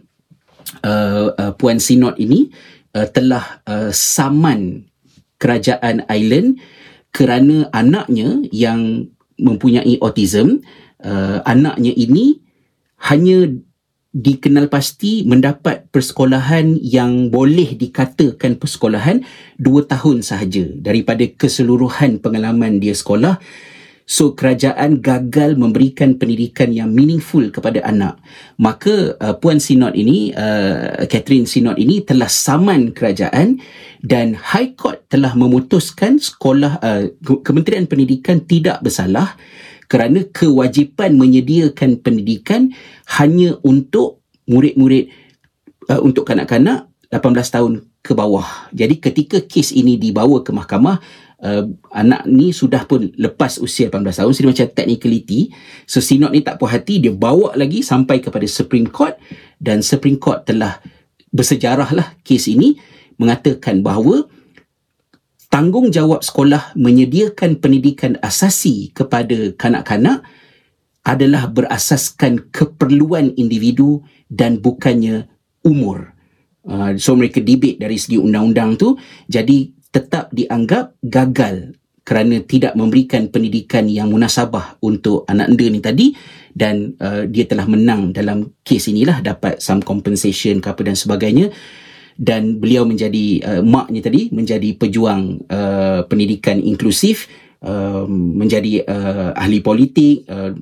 [1.35, 2.47] uh, Puan Sinod ini
[2.95, 4.87] uh, telah uh, saman
[5.37, 6.59] kerajaan Island
[7.13, 10.65] kerana anaknya yang mempunyai autism
[11.01, 12.41] uh, anaknya ini
[13.05, 13.53] hanya
[14.17, 19.21] dikenal pasti mendapat persekolahan yang boleh dikatakan persekolahan
[19.61, 23.37] dua tahun sahaja daripada keseluruhan pengalaman dia sekolah.
[24.07, 28.15] So kerajaan gagal memberikan pendidikan yang meaningful kepada anak.
[28.55, 33.59] Maka uh, Puan Sinod ini, uh, Catherine Sinod ini telah saman kerajaan
[33.99, 37.03] dan High Court telah memutuskan sekolah uh,
[37.43, 39.35] Kementerian Pendidikan tidak bersalah
[39.87, 42.71] kerana kewajipan menyediakan pendidikan
[43.19, 45.11] hanya untuk murid-murid
[45.91, 47.73] uh, untuk kanak-kanak 18 tahun
[48.03, 48.71] ke bawah.
[48.71, 50.99] Jadi ketika kes ini dibawa ke mahkamah
[51.43, 55.39] uh, anak ni sudah pun lepas usia 18 tahun jadi macam technicality
[55.83, 59.17] so sinod ni tak puas hati dia bawa lagi sampai kepada Supreme Court
[59.61, 60.79] dan Supreme Court telah
[61.29, 62.79] bersejarah lah kes ini
[63.19, 64.25] mengatakan bahawa
[65.47, 70.23] tanggungjawab sekolah menyediakan pendidikan asasi kepada kanak-kanak
[71.07, 75.31] adalah berasaskan keperluan individu dan bukannya
[75.63, 76.11] umur.
[76.67, 78.99] Uh, so mereka debate dari segi undang-undang tu
[79.31, 86.07] jadi tetap dianggap gagal kerana tidak memberikan pendidikan yang munasabah untuk anak anda ni tadi
[86.51, 91.51] dan uh, dia telah menang dalam kes inilah dapat some compensation ke apa dan sebagainya
[92.17, 97.29] dan beliau menjadi uh, maknya tadi menjadi pejuang uh, pendidikan inklusif
[97.61, 100.53] uh, menjadi uh, ahli politik uh,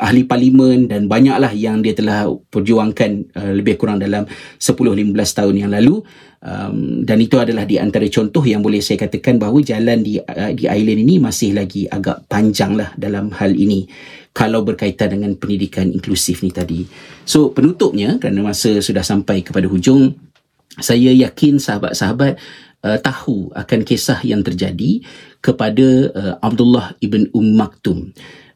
[0.00, 4.24] ahli parlimen dan banyaklah yang dia telah perjuangkan uh, lebih kurang dalam
[4.60, 6.00] 10-15 tahun yang lalu.
[6.42, 10.50] Um, dan itu adalah di antara contoh yang boleh saya katakan bahawa jalan di uh,
[10.50, 13.86] di island ini masih lagi agak panjang lah dalam hal ini.
[14.34, 16.82] Kalau berkaitan dengan pendidikan inklusif ni tadi.
[17.22, 20.31] So penutupnya kerana masa sudah sampai kepada hujung
[20.80, 22.40] saya yakin sahabat-sahabat
[22.86, 25.02] uh, tahu akan kisah yang terjadi
[25.42, 28.12] kepada uh, Abdullah ibn Um Maktum.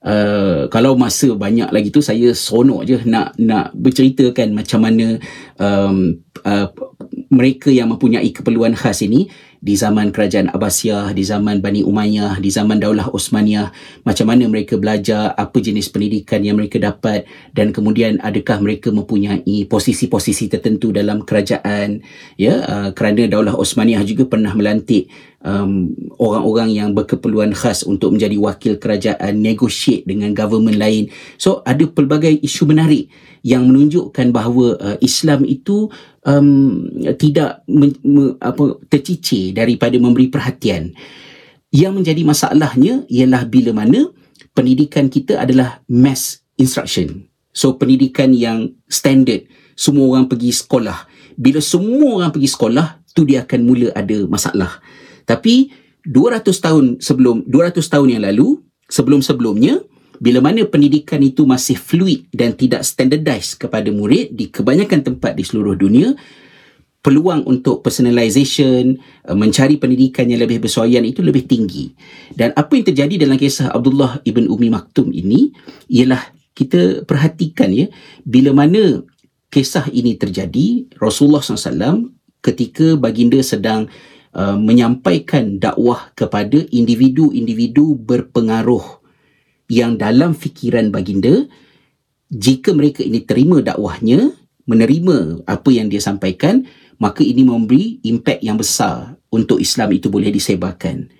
[0.06, 5.18] Uh, kalau masa banyak lagi tu saya sonok je nak nak berceritakan macam mana
[5.58, 6.70] um, uh,
[7.26, 9.26] mereka yang mempunyai keperluan khas ini
[9.60, 13.72] di zaman kerajaan Abbasiyah, di zaman Bani Umayyah, di zaman Daulah Osmaniyah,
[14.06, 19.66] macam mana mereka belajar, apa jenis pendidikan yang mereka dapat dan kemudian adakah mereka mempunyai
[19.66, 22.00] posisi-posisi tertentu dalam kerajaan
[22.40, 25.10] ya uh, kerana Daulah Osmaniyah juga pernah melantik
[25.46, 31.08] um, orang-orang yang berkeperluan khas untuk menjadi wakil kerajaan negotiate dengan government lain.
[31.38, 33.06] So ada pelbagai isu menarik
[33.46, 35.86] yang menunjukkan bahawa uh, Islam itu
[36.26, 36.82] um,
[37.14, 40.90] tidak me, me, apa tercicir daripada memberi perhatian.
[41.70, 44.10] Yang menjadi masalahnya ialah bila mana
[44.50, 47.30] pendidikan kita adalah mass instruction.
[47.54, 49.46] So pendidikan yang standard,
[49.78, 51.06] semua orang pergi sekolah.
[51.38, 54.82] Bila semua orang pergi sekolah, tu dia akan mula ada masalah.
[55.22, 55.70] Tapi
[56.02, 58.58] 200 tahun sebelum 200 tahun yang lalu,
[58.90, 59.86] sebelum-sebelumnya
[60.18, 65.44] bila mana pendidikan itu masih fluid dan tidak standardized kepada murid di kebanyakan tempat di
[65.44, 66.16] seluruh dunia
[67.06, 68.98] peluang untuk personalization
[69.30, 71.94] uh, mencari pendidikan yang lebih bersuaian itu lebih tinggi.
[72.34, 75.54] Dan apa yang terjadi dalam kisah Abdullah ibn Umi Maktum ini
[75.86, 77.86] ialah kita perhatikan ya
[78.26, 79.06] bila mana
[79.54, 82.10] kisah ini terjadi Rasulullah SAW
[82.42, 83.86] ketika baginda sedang
[84.34, 89.05] uh, menyampaikan dakwah kepada individu-individu berpengaruh
[89.66, 91.46] yang dalam fikiran baginda
[92.30, 94.34] jika mereka ini terima dakwahnya
[94.66, 96.66] menerima apa yang dia sampaikan
[96.98, 101.12] maka ini memberi impak yang besar untuk Islam itu boleh disebarkan.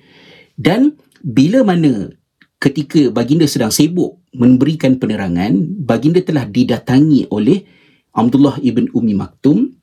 [0.57, 2.11] Dan bila mana
[2.57, 5.53] ketika baginda sedang sibuk memberikan penerangan
[5.85, 7.65] baginda telah didatangi oleh
[8.17, 9.77] Abdullah ibn Umi Maktum.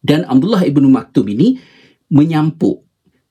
[0.00, 1.60] Dan Abdullah ibn Maktum ini
[2.12, 2.84] menyampuk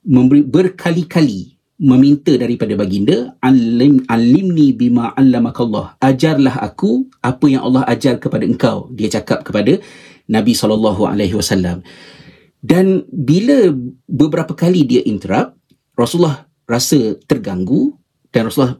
[0.05, 5.95] memberi berkali-kali meminta daripada baginda alim alimni bima allamakallah.
[6.03, 9.79] Ajarlah aku apa yang Allah ajar kepada engkau dia cakap kepada
[10.27, 11.81] Nabi sallallahu alaihi wasallam.
[12.59, 13.71] Dan bila
[14.05, 15.55] beberapa kali dia interrupt
[15.95, 17.95] Rasulullah rasa terganggu
[18.35, 18.77] dan Rasulullah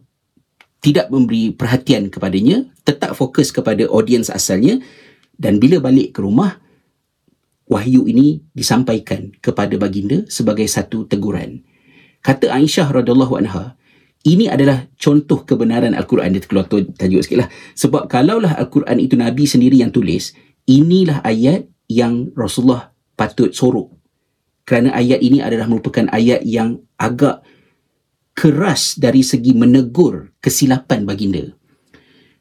[0.80, 4.80] tidak memberi perhatian kepadanya, tetap fokus kepada audiens asalnya.
[5.39, 6.60] Dan bila balik ke rumah,
[7.68, 11.64] wahyu ini disampaikan kepada baginda sebagai satu teguran.
[12.20, 13.80] Kata Aisyah radhiyallahu anha,
[14.28, 16.36] ini adalah contoh kebenaran Al-Quran.
[16.36, 17.49] Dia keluar tajuk sikit lah.
[17.80, 20.36] Sebab kalaulah Al-Quran itu Nabi sendiri yang tulis,
[20.67, 23.95] inilah ayat yang Rasulullah patut sorok.
[24.67, 27.41] Kerana ayat ini adalah merupakan ayat yang agak
[28.38, 31.55] keras dari segi menegur kesilapan baginda.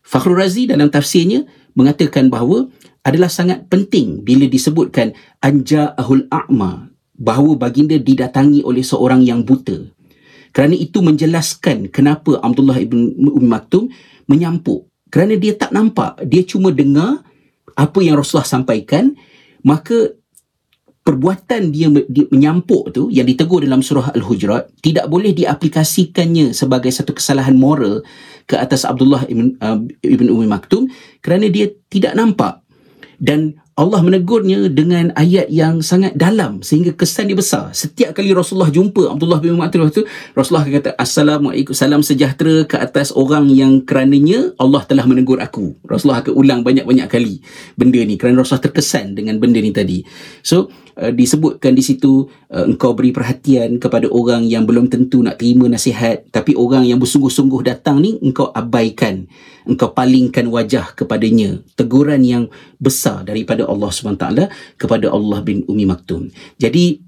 [0.05, 2.69] Fakhrul Razi dalam tafsirnya mengatakan bahawa
[3.07, 6.88] adalah sangat penting bila disebutkan anja ahul a'ma
[7.19, 9.91] bahawa baginda didatangi oleh seorang yang buta.
[10.55, 13.91] Kerana itu menjelaskan kenapa Abdullah ibn Umi Maktum
[14.31, 14.89] menyampuk.
[15.13, 17.21] Kerana dia tak nampak, dia cuma dengar
[17.75, 19.17] apa yang Rasulullah sampaikan,
[19.65, 20.19] maka
[21.09, 27.17] perbuatan dia, dia menyampuk tu yang ditegur dalam surah Al-Hujurat tidak boleh diaplikasikannya sebagai satu
[27.17, 28.05] kesalahan moral
[28.45, 30.85] ke atas Abdullah ibn, uh, ibn Umi Maktum
[31.25, 32.61] kerana dia tidak nampak
[33.19, 37.71] dan Allah menegurnya dengan ayat yang sangat dalam sehingga kesan dia besar.
[37.71, 40.03] Setiap kali Rasulullah jumpa Abdullah bin waktu itu,
[40.35, 45.79] Rasulullah akan kata, Assalamualaikum, salam sejahtera ke atas orang yang kerananya Allah telah menegur aku.
[45.87, 47.39] Rasulullah akan ulang banyak-banyak kali
[47.79, 50.03] benda ni kerana Rasulullah terkesan dengan benda ni tadi.
[50.43, 55.39] So, uh, disebutkan di situ uh, engkau beri perhatian kepada orang yang belum tentu nak
[55.39, 59.31] terima nasihat tapi orang yang bersungguh-sungguh datang ni engkau abaikan
[59.69, 61.61] engkau palingkan wajah kepadanya.
[61.77, 62.45] Teguran yang
[62.81, 64.27] besar daripada Allah SWT
[64.81, 66.33] kepada Allah bin Umi Maktum.
[66.57, 67.05] Jadi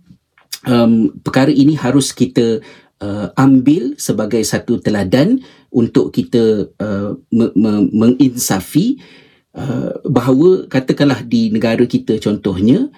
[0.68, 2.60] um, perkara ini harus kita
[3.00, 5.40] uh, ambil sebagai satu teladan
[5.72, 9.00] untuk kita uh, me- me- menginsafi
[9.56, 12.92] uh, bahawa katakanlah di negara kita contohnya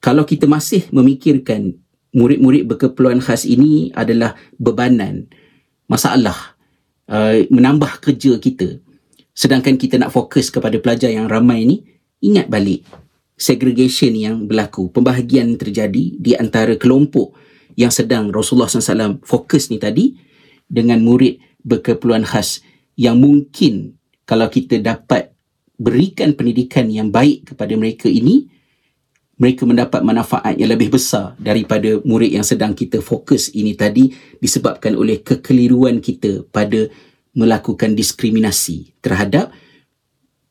[0.00, 1.76] kalau kita masih memikirkan
[2.10, 5.30] murid-murid berkeperluan khas ini adalah bebanan
[5.86, 6.58] masalah
[7.06, 8.80] uh, menambah kerja kita
[9.36, 11.76] sedangkan kita nak fokus kepada pelajar yang ramai ni
[12.18, 12.82] ingat balik
[13.38, 17.36] segregation yang berlaku pembahagian terjadi di antara kelompok
[17.78, 20.12] yang sedang Rasulullah SAW fokus ni tadi
[20.66, 22.60] dengan murid berkeperluan khas
[22.98, 23.96] yang mungkin
[24.28, 25.32] kalau kita dapat
[25.80, 28.59] berikan pendidikan yang baik kepada mereka ini
[29.40, 34.92] mereka mendapat manfaat yang lebih besar daripada murid yang sedang kita fokus ini tadi disebabkan
[34.92, 36.92] oleh kekeliruan kita pada
[37.32, 39.48] melakukan diskriminasi terhadap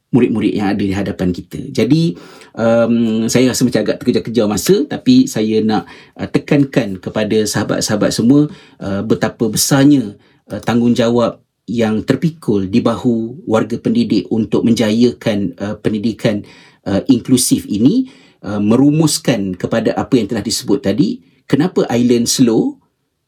[0.09, 1.69] murid-murid yang ada di hadapan kita.
[1.69, 2.17] Jadi
[2.57, 5.85] um, saya rasa macam agak terkejar-kejar masa tapi saya nak
[6.17, 8.49] uh, tekankan kepada sahabat-sahabat semua
[8.81, 10.17] uh, betapa besarnya
[10.49, 16.41] uh, tanggungjawab yang terpikul di bahu warga pendidik untuk menjayakan uh, pendidikan
[16.89, 18.09] uh, inklusif ini
[18.39, 22.79] Uh, merumuskan kepada apa yang telah disebut tadi kenapa Ireland slow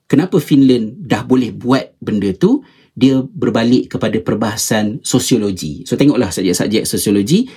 [0.07, 5.88] kenapa Finland dah boleh buat benda tu dia berbalik kepada perbahasan sosiologi.
[5.88, 7.47] So tengoklah subjek-subjek sosiologi.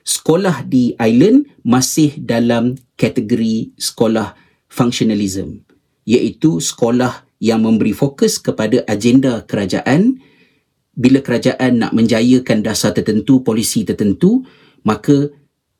[0.00, 4.32] Sekolah di Ireland masih dalam kategori sekolah
[4.72, 5.60] functionalism
[6.08, 10.16] iaitu sekolah yang memberi fokus kepada agenda kerajaan.
[10.98, 14.42] Bila kerajaan nak menjayakan dasar tertentu polisi tertentu
[14.82, 15.30] maka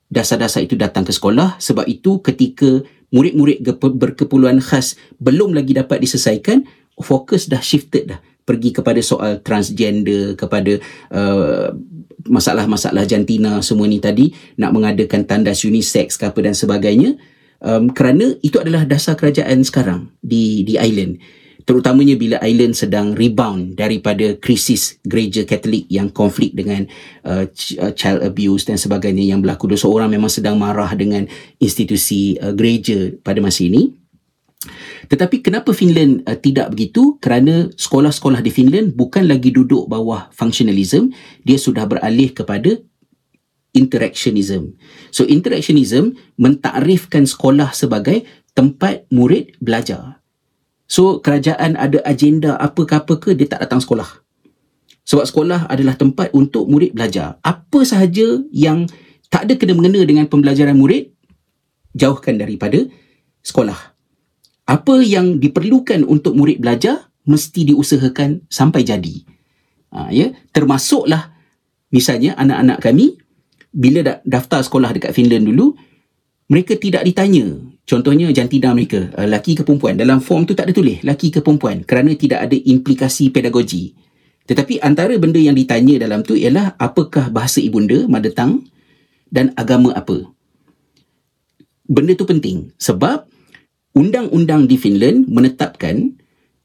[0.09, 1.61] dasar-dasar itu datang ke sekolah.
[1.61, 2.81] Sebab itu ketika
[3.13, 6.65] murid-murid berkeperluan khas belum lagi dapat diselesaikan
[6.99, 8.19] fokus dah shifted dah.
[8.43, 10.81] Pergi kepada soal transgender kepada
[11.13, 11.69] uh,
[12.25, 17.13] masalah-masalah jantina semua ni tadi nak mengadakan tandas unisex ke apa dan sebagainya.
[17.59, 21.19] Um, kerana itu adalah dasar kerajaan sekarang di di island
[21.69, 26.89] terutamanya bila Ireland sedang rebound daripada krisis gereja Katolik yang konflik dengan
[27.21, 29.69] uh, uh, child abuse dan sebagainya yang berlaku.
[29.69, 31.29] Dua orang memang sedang marah dengan
[31.61, 33.93] institusi uh, gereja pada masa ini.
[35.13, 37.21] Tetapi kenapa Finland uh, tidak begitu?
[37.21, 41.13] Kerana sekolah-sekolah di Finland bukan lagi duduk bawah functionalism,
[41.45, 42.81] dia sudah beralih kepada
[43.77, 44.73] interactionism.
[45.13, 48.25] So interactionism mentakrifkan sekolah sebagai
[48.57, 50.18] tempat murid belajar.
[50.89, 54.09] So kerajaan ada agenda apa-apa ke dia tak datang sekolah.
[55.05, 57.37] Sebab sekolah adalah tempat untuk murid belajar.
[57.45, 58.89] Apa sahaja yang
[59.29, 61.13] tak ada kena-mengena dengan pembelajaran murid,
[61.93, 62.89] jauhkan daripada
[63.45, 63.77] sekolah.
[64.69, 69.25] Apa yang diperlukan untuk murid belajar, mesti diusahakan sampai jadi.
[69.93, 70.33] Ha, ya?
[70.53, 71.33] Termasuklah
[71.89, 73.17] misalnya anak-anak kami,
[73.69, 75.73] bila daftar sekolah dekat Finland dulu,
[76.49, 77.45] mereka tidak ditanya.
[77.85, 79.97] Contohnya jantina mereka uh, laki ke perempuan.
[79.97, 83.93] Dalam form tu tak ada tulis laki ke perempuan kerana tidak ada implikasi pedagogi.
[84.49, 88.65] Tetapi antara benda yang ditanya dalam tu ialah apakah bahasa ibunda mother tongue
[89.29, 90.25] dan agama apa.
[91.85, 93.29] Benda tu penting sebab
[93.93, 96.17] undang-undang di Finland menetapkan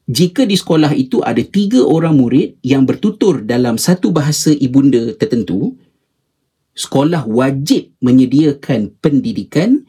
[0.05, 5.73] jika di sekolah itu ada tiga orang murid yang bertutur dalam satu bahasa ibunda tertentu,
[6.75, 9.87] sekolah wajib menyediakan pendidikan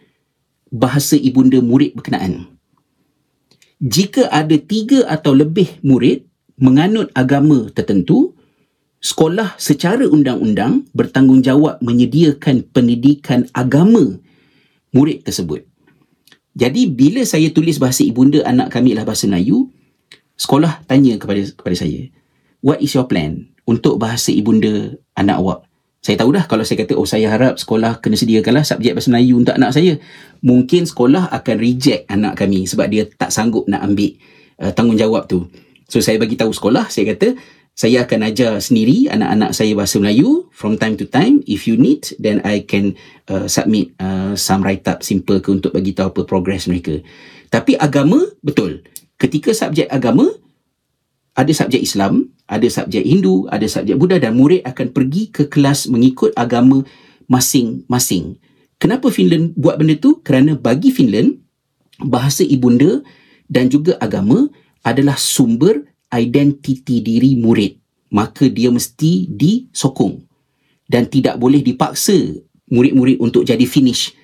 [0.70, 2.56] bahasa ibunda murid berkenaan.
[3.82, 6.24] Jika ada tiga atau lebih murid
[6.56, 8.32] menganut agama tertentu,
[9.04, 14.16] sekolah secara undang-undang bertanggungjawab menyediakan pendidikan agama
[14.96, 15.68] murid tersebut.
[16.56, 19.68] Jadi bila saya tulis bahasa ibunda anak kami adalah bahasa Melayu,
[20.40, 22.08] sekolah tanya kepada kepada saya,
[22.64, 25.65] "What is your plan untuk bahasa ibunda anak awak?"
[26.06, 29.42] Saya tahu dah kalau saya kata oh saya harap sekolah kena sediakanlah subjek bahasa Melayu
[29.42, 29.98] untuk anak saya.
[30.38, 34.14] Mungkin sekolah akan reject anak kami sebab dia tak sanggup nak ambil
[34.62, 35.50] uh, tanggungjawab tu.
[35.90, 37.34] So saya bagi tahu sekolah, saya kata
[37.74, 41.42] saya akan ajar sendiri anak-anak saya bahasa Melayu from time to time.
[41.42, 42.94] If you need, then I can
[43.26, 47.02] uh, submit uh, some write-up simple ke untuk bagi tahu apa progress mereka.
[47.50, 48.86] Tapi agama, betul.
[49.18, 50.30] Ketika subjek agama,
[51.34, 55.90] ada subjek Islam, ada subjek Hindu, ada subjek Buddha dan murid akan pergi ke kelas
[55.90, 56.86] mengikut agama
[57.26, 58.38] masing-masing.
[58.78, 60.22] Kenapa Finland buat benda tu?
[60.22, 61.42] Kerana bagi Finland,
[61.98, 63.02] bahasa ibunda
[63.50, 64.46] dan juga agama
[64.86, 67.82] adalah sumber identiti diri murid.
[68.14, 70.22] Maka dia mesti disokong
[70.86, 72.14] dan tidak boleh dipaksa
[72.70, 74.14] murid-murid untuk jadi finish.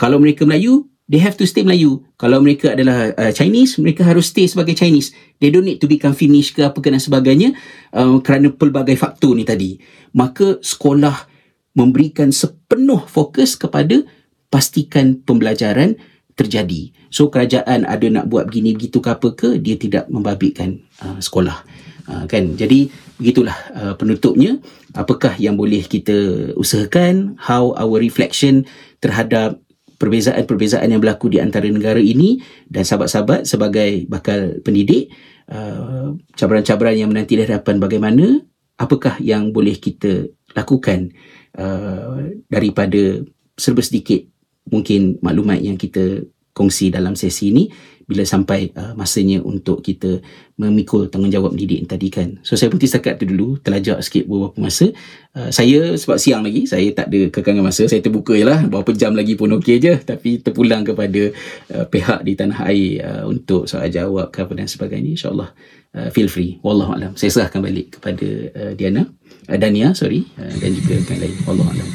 [0.00, 2.02] Kalau mereka Melayu, they have to stay Melayu.
[2.18, 5.14] Kalau mereka adalah uh, Chinese, mereka harus stay sebagai Chinese.
[5.38, 7.54] They don't need to become Finnish ke apa ke dan sebagainya
[7.94, 9.78] uh, kerana pelbagai faktor ni tadi.
[10.14, 11.30] Maka sekolah
[11.78, 14.02] memberikan sepenuh fokus kepada
[14.50, 15.98] pastikan pembelajaran
[16.36, 16.92] terjadi.
[17.08, 21.64] So kerajaan ada nak buat begini begitu ke apa ke, dia tidak membabitkan uh, sekolah.
[22.06, 22.86] Uh, kan jadi
[23.18, 24.62] begitulah uh, penutupnya
[24.94, 28.62] apakah yang boleh kita usahakan how our reflection
[29.02, 29.58] terhadap
[29.96, 35.12] perbezaan-perbezaan yang berlaku di antara negara ini dan sahabat-sahabat sebagai bakal pendidik
[35.50, 38.44] uh, cabaran-cabaran yang menanti hadapan bagaimana
[38.76, 41.12] apakah yang boleh kita lakukan
[41.56, 43.24] uh, daripada
[43.56, 44.20] serba sedikit
[44.68, 47.68] mungkin maklumat yang kita kongsi dalam sesi ini
[48.06, 50.22] bila sampai uh, masanya untuk kita
[50.56, 52.38] memikul tanggungjawab mendidik tadi kan.
[52.46, 54.94] So saya berhenti setakat tu dulu, terlajak sikit beberapa masa.
[55.34, 58.62] Uh, saya sebab siang lagi, saya tak ada kekangan masa, saya terbuka je lah.
[58.62, 59.98] Berapa jam lagi pun okey je.
[59.98, 61.34] Tapi terpulang kepada
[61.74, 65.18] uh, pihak di tanah air uh, untuk soal jawab ke apa dan sebagainya.
[65.18, 65.50] InsyaAllah
[65.98, 66.62] uh, feel free.
[66.62, 67.18] Wallahualam.
[67.18, 69.02] Saya serahkan balik kepada uh, Diana.
[69.50, 70.22] Uh, Dania, sorry.
[70.38, 71.34] Uh, dan juga yang lain.
[71.42, 71.90] Wallahualam.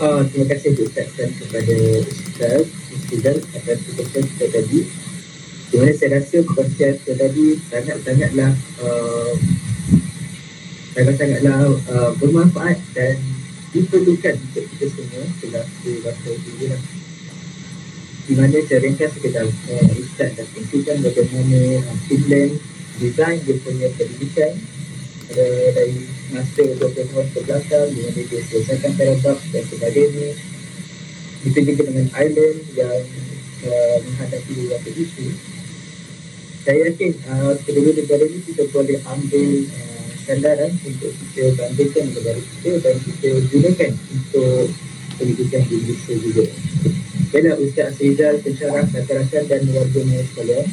[0.00, 1.76] Uh, terima kasih diucapkan kepada
[2.08, 4.80] Ustaz Ustaz atas perkongsian kita tadi
[5.68, 9.32] di mana saya rasa perkongsian kita tadi sangat-sangatlah uh,
[10.96, 13.20] sangat-sangatlah uh, bermanfaat dan
[13.76, 16.82] diperlukan untuk kita semua selaku bangsa ini lah.
[18.24, 22.56] di mana saya ringkas sekedar uh, Ustaz dah kongsikan bagaimana uh, Finland
[23.04, 24.56] design dia punya pendidikan
[25.28, 25.44] ada
[25.76, 30.28] dari masa 20 tahun ke belakang mana dia selesaikan paragraf dan sebagainya.
[31.40, 33.00] Kita juga dengan island yang
[33.64, 35.26] uh, menghadapi beberapa isu
[36.60, 42.36] saya yakin uh, kedua negara ini kita boleh ambil uh, sandaran untuk kita bandingkan negara
[42.36, 44.66] kita dan kita gunakan untuk
[45.16, 46.44] pendidikan di Indonesia juga.
[47.30, 50.66] Baiklah Ustaz Azrizal, pensyarah, rakan-rakan dan warga sekalian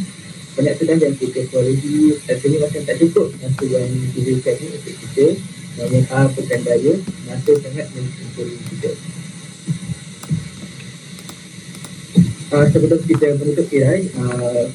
[0.57, 3.27] banyak sedang yang kita kualiti rasanya macam tak cukup.
[3.37, 3.87] Masa yang
[4.17, 5.27] diberikan ni untuk kita
[5.77, 6.93] namun A pekan daya
[7.29, 8.91] masa sangat mencukupi kita
[12.49, 14.65] uh, sebelum kita menutup kirai uh,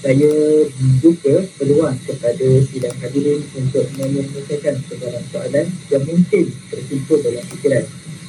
[0.00, 0.32] saya
[0.80, 7.82] membuka peluang kepada sidang hadirin untuk menyelesaikan sebarang soalan yang mungkin tersimpul dalam fikiran.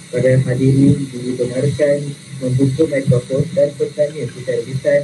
[0.10, 1.98] Pada hadirin dibenarkan
[2.42, 5.02] membuka mikrofon dan bertanya secara lisan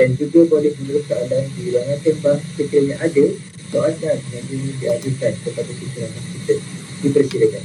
[0.00, 3.24] dan juga boleh menurut soalan di ruangan tempah sekiranya ada
[3.68, 6.54] soalan yang ingin diajukan kepada kita kita
[7.04, 7.64] dipersilakan.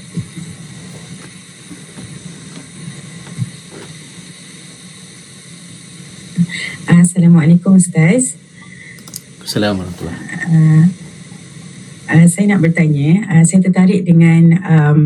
[6.92, 8.36] Assalamualaikum Ustaz.
[9.40, 10.12] Assalamualaikum.
[10.52, 10.92] Uh,
[12.12, 15.00] uh, saya nak bertanya, uh, saya tertarik dengan um,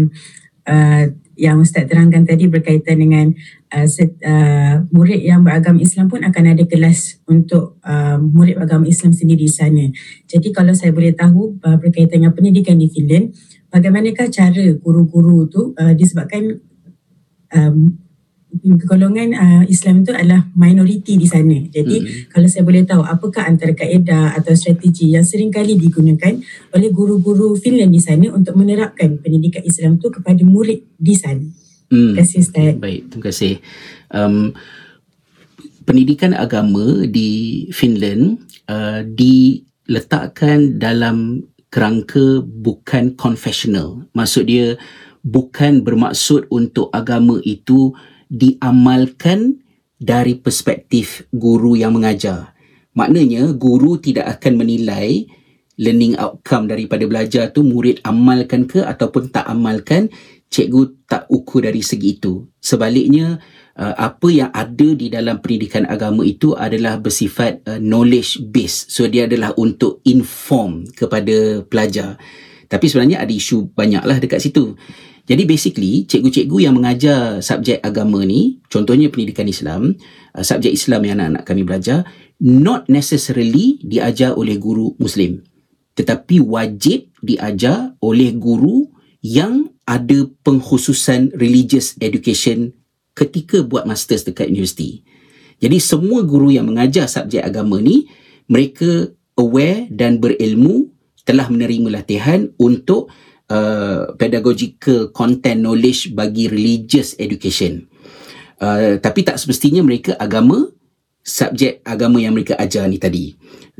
[0.65, 3.38] uh, yang Ustaz terangkan tadi berkaitan dengan
[3.74, 8.89] uh, set, uh, murid yang beragama Islam pun akan ada kelas untuk uh, murid beragama
[8.89, 9.86] Islam sendiri di sana.
[10.26, 13.34] Jadi kalau saya boleh tahu uh, berkaitan dengan pendidikan di Finland,
[13.70, 16.57] bagaimanakah cara guru-guru tu uh, disebabkan
[17.53, 17.93] um,
[18.89, 21.53] golongan uh, Islam itu adalah minoriti di sana.
[21.70, 22.34] Jadi hmm.
[22.34, 26.34] kalau saya boleh tahu apakah antara kaedah atau strategi yang sering kali digunakan
[26.74, 31.45] oleh guru-guru Finland di sana untuk menerapkan pendidikan Islam itu kepada murid di sana.
[31.89, 32.13] Hmm.
[32.13, 32.71] Terima kasih Ustaz.
[32.77, 33.53] Baik, terima kasih.
[34.13, 34.53] Um,
[35.89, 44.05] pendidikan agama di Finland uh, diletakkan dalam kerangka bukan confessional.
[44.13, 44.77] Maksud dia
[45.25, 47.93] bukan bermaksud untuk agama itu
[48.29, 49.61] diamalkan
[49.97, 52.53] dari perspektif guru yang mengajar.
[52.93, 55.25] Maknanya guru tidak akan menilai
[55.79, 60.11] learning outcome daripada belajar tu murid amalkan ke ataupun tak amalkan,
[60.49, 62.49] cikgu tak ukur dari segi itu.
[62.57, 63.37] Sebaliknya
[63.77, 68.89] uh, apa yang ada di dalam pendidikan agama itu adalah bersifat uh, knowledge based.
[68.89, 72.17] So dia adalah untuk inform kepada pelajar.
[72.69, 74.73] Tapi sebenarnya ada isu banyaklah dekat situ.
[75.29, 79.93] Jadi basically cikgu-cikgu yang mengajar subjek agama ni, contohnya pendidikan Islam,
[80.33, 82.09] uh, subjek Islam yang anak-anak kami belajar,
[82.41, 85.45] not necessarily diajar oleh guru Muslim.
[85.93, 88.89] Tetapi wajib diajar oleh guru
[89.19, 92.77] yang ada pengkhususan religious education
[93.17, 95.01] ketika buat masters dekat universiti.
[95.57, 98.05] Jadi semua guru yang mengajar subjek agama ni,
[98.45, 100.93] mereka aware dan berilmu
[101.25, 103.09] telah menerima latihan untuk
[103.49, 107.89] uh, pedagogical content knowledge bagi religious education.
[108.61, 110.69] Uh, tapi tak semestinya mereka agama
[111.24, 113.36] subjek agama yang mereka ajar ni tadi.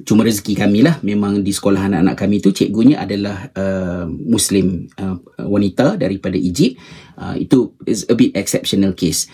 [0.06, 5.20] Cuma rezeki kami lah memang di sekolah anak-anak kami tu cikgunya adalah uh, Muslim uh,
[5.44, 6.80] wanita daripada Egypt.
[7.20, 9.28] Uh, itu is a bit exceptional case.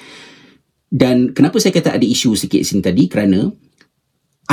[0.89, 3.51] Dan kenapa saya kata ada isu sikit sini tadi kerana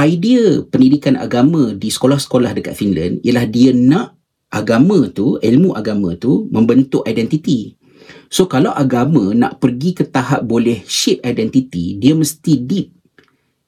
[0.00, 4.16] idea pendidikan agama di sekolah-sekolah dekat Finland ialah dia nak
[4.52, 7.76] agama tu, ilmu agama tu membentuk identiti.
[8.28, 12.92] So kalau agama nak pergi ke tahap boleh shape identity, dia mesti deep.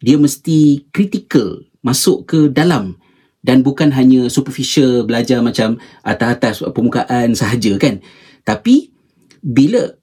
[0.05, 3.01] Dia mesti critical, masuk ke dalam
[3.41, 8.05] dan bukan hanya superficial belajar macam atas-atas permukaan sahaja kan.
[8.45, 8.93] Tapi
[9.41, 9.97] bila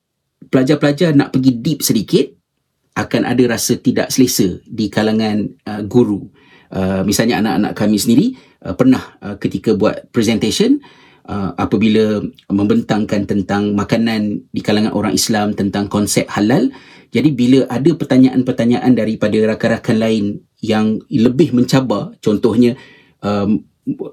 [0.50, 2.34] pelajar-pelajar nak pergi deep sedikit,
[2.98, 6.28] akan ada rasa tidak selesa di kalangan uh, guru.
[6.72, 8.28] Uh, misalnya anak-anak kami sendiri,
[8.68, 10.84] uh, pernah uh, ketika buat presentation
[11.28, 12.20] uh, apabila
[12.52, 16.68] membentangkan tentang makanan di kalangan orang Islam tentang konsep halal
[17.12, 20.26] jadi bila ada pertanyaan-pertanyaan daripada rakan-rakan lain
[20.64, 22.80] yang lebih mencabar contohnya
[23.22, 23.64] um,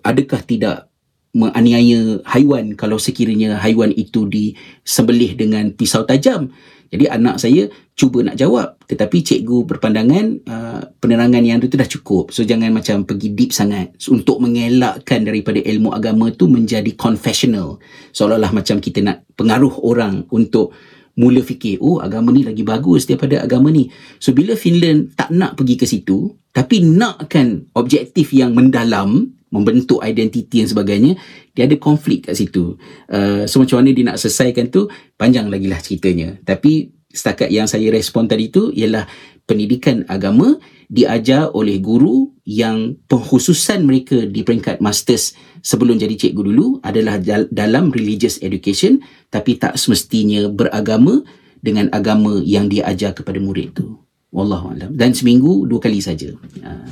[0.03, 0.91] adakah tidak
[1.33, 6.51] menganiaya haiwan kalau sekiranya haiwan itu disembelih dengan pisau tajam
[6.89, 12.33] jadi anak saya cuba nak jawab tetapi cikgu berpandangan uh, penerangan yang itu dah cukup.
[12.33, 17.77] So jangan macam pergi deep sangat so, untuk mengelakkan daripada ilmu agama tu menjadi confessional.
[18.17, 20.73] Seolah-olah macam kita nak pengaruh orang untuk
[21.19, 23.91] mula fikir, oh agama ni lagi bagus daripada agama ni.
[24.23, 30.61] So bila Finland tak nak pergi ke situ tapi nakkan objektif yang mendalam membentuk identiti
[30.61, 31.13] dan sebagainya
[31.57, 32.77] dia ada konflik kat situ
[33.09, 37.65] uh, so macam mana dia nak selesaikan tu panjang lagi lah ceritanya tapi setakat yang
[37.65, 39.09] saya respon tadi tu ialah
[39.49, 46.67] pendidikan agama diajar oleh guru yang pengkhususan mereka di peringkat masters sebelum jadi cikgu dulu
[46.81, 47.21] adalah
[47.53, 51.21] dalam religious education tapi tak semestinya beragama
[51.61, 54.01] dengan agama yang dia ajar kepada murid tu
[54.33, 56.33] wallahualam dan seminggu dua kali saja
[56.65, 56.89] uh.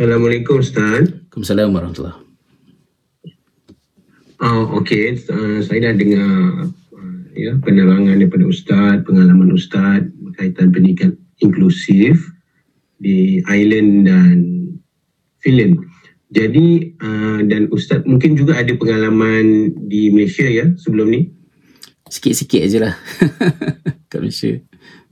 [0.00, 1.12] Assalamualaikum Ustaz.
[1.28, 2.29] Waalaikumsalam warahmatullahi
[4.40, 6.32] uh, Okey, uh, saya dah dengar
[6.96, 12.16] uh, ya, penerangan daripada Ustaz, pengalaman Ustaz berkaitan pendidikan inklusif
[13.00, 14.36] di Island dan
[15.40, 15.80] Finland.
[16.30, 21.26] Jadi uh, dan Ustaz mungkin juga ada pengalaman di Malaysia ya sebelum ni?
[22.06, 22.94] Sikit-sikit aje lah
[24.10, 24.52] kat Malaysia.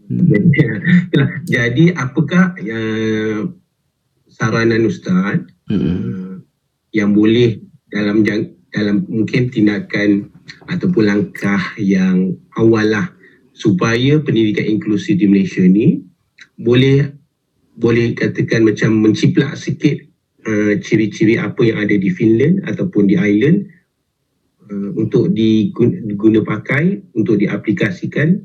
[0.08, 0.48] Hmm.
[1.54, 3.52] Jadi apakah yang
[4.38, 5.76] saranan ustaz hmm.
[5.76, 6.34] uh,
[6.94, 7.60] yang boleh
[7.90, 8.22] dalam
[8.72, 10.28] dalam mungkin tindakan
[10.68, 13.06] ataupun langkah yang awal lah
[13.56, 16.04] supaya pendidikan inklusif di Malaysia ni
[16.60, 17.10] boleh
[17.78, 19.98] boleh katakan macam menciplak sikit
[20.46, 23.70] uh, ciri-ciri apa yang ada di Finland ataupun di Ireland
[24.66, 28.38] uh, untuk diguna pakai untuk diaplikasikan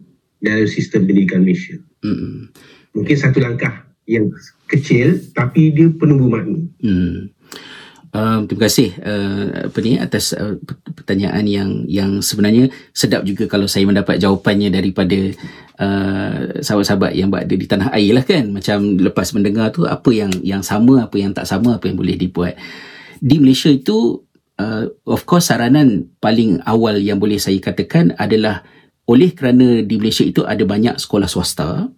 [0.43, 1.77] dalam sistem pendidikan Malaysia.
[2.05, 2.51] Hmm.
[2.93, 4.29] Mungkin satu langkah yang
[4.69, 6.61] kecil tapi dia penunggu makna.
[6.83, 7.33] Hmm.
[8.13, 10.61] Uh, terima kasih uh, apa ni atas uh,
[10.93, 15.33] pertanyaan yang yang sebenarnya sedap juga kalau saya mendapat jawapannya daripada
[15.81, 18.53] uh, sahabat-sahabat yang berada di tanah air lah kan.
[18.53, 22.13] Macam lepas mendengar tu apa yang yang sama apa yang tak sama apa yang boleh
[22.13, 22.53] dibuat.
[23.17, 24.21] Di Malaysia itu
[24.61, 28.61] uh, of course saranan paling awal yang boleh saya katakan adalah
[29.09, 31.89] oleh kerana di Malaysia itu ada banyak sekolah swasta.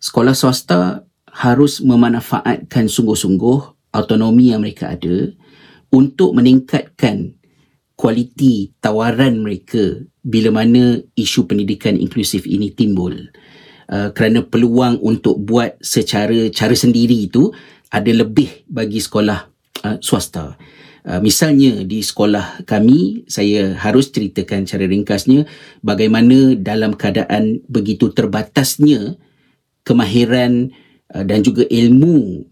[0.00, 1.04] Sekolah swasta
[1.36, 5.30] harus memanfaatkan sungguh-sungguh autonomi yang mereka ada
[5.94, 7.38] untuk meningkatkan
[7.94, 13.14] kualiti tawaran mereka bila mana isu pendidikan inklusif ini timbul.
[13.84, 17.52] Uh, kerana peluang untuk buat secara cara sendiri itu
[17.92, 19.44] ada lebih bagi sekolah
[19.84, 20.56] uh, swasta.
[21.04, 25.44] Uh, misalnya di sekolah kami, saya harus ceritakan cara ringkasnya
[25.84, 29.20] bagaimana dalam keadaan begitu terbatasnya
[29.84, 30.72] kemahiran
[31.12, 32.48] uh, dan juga ilmu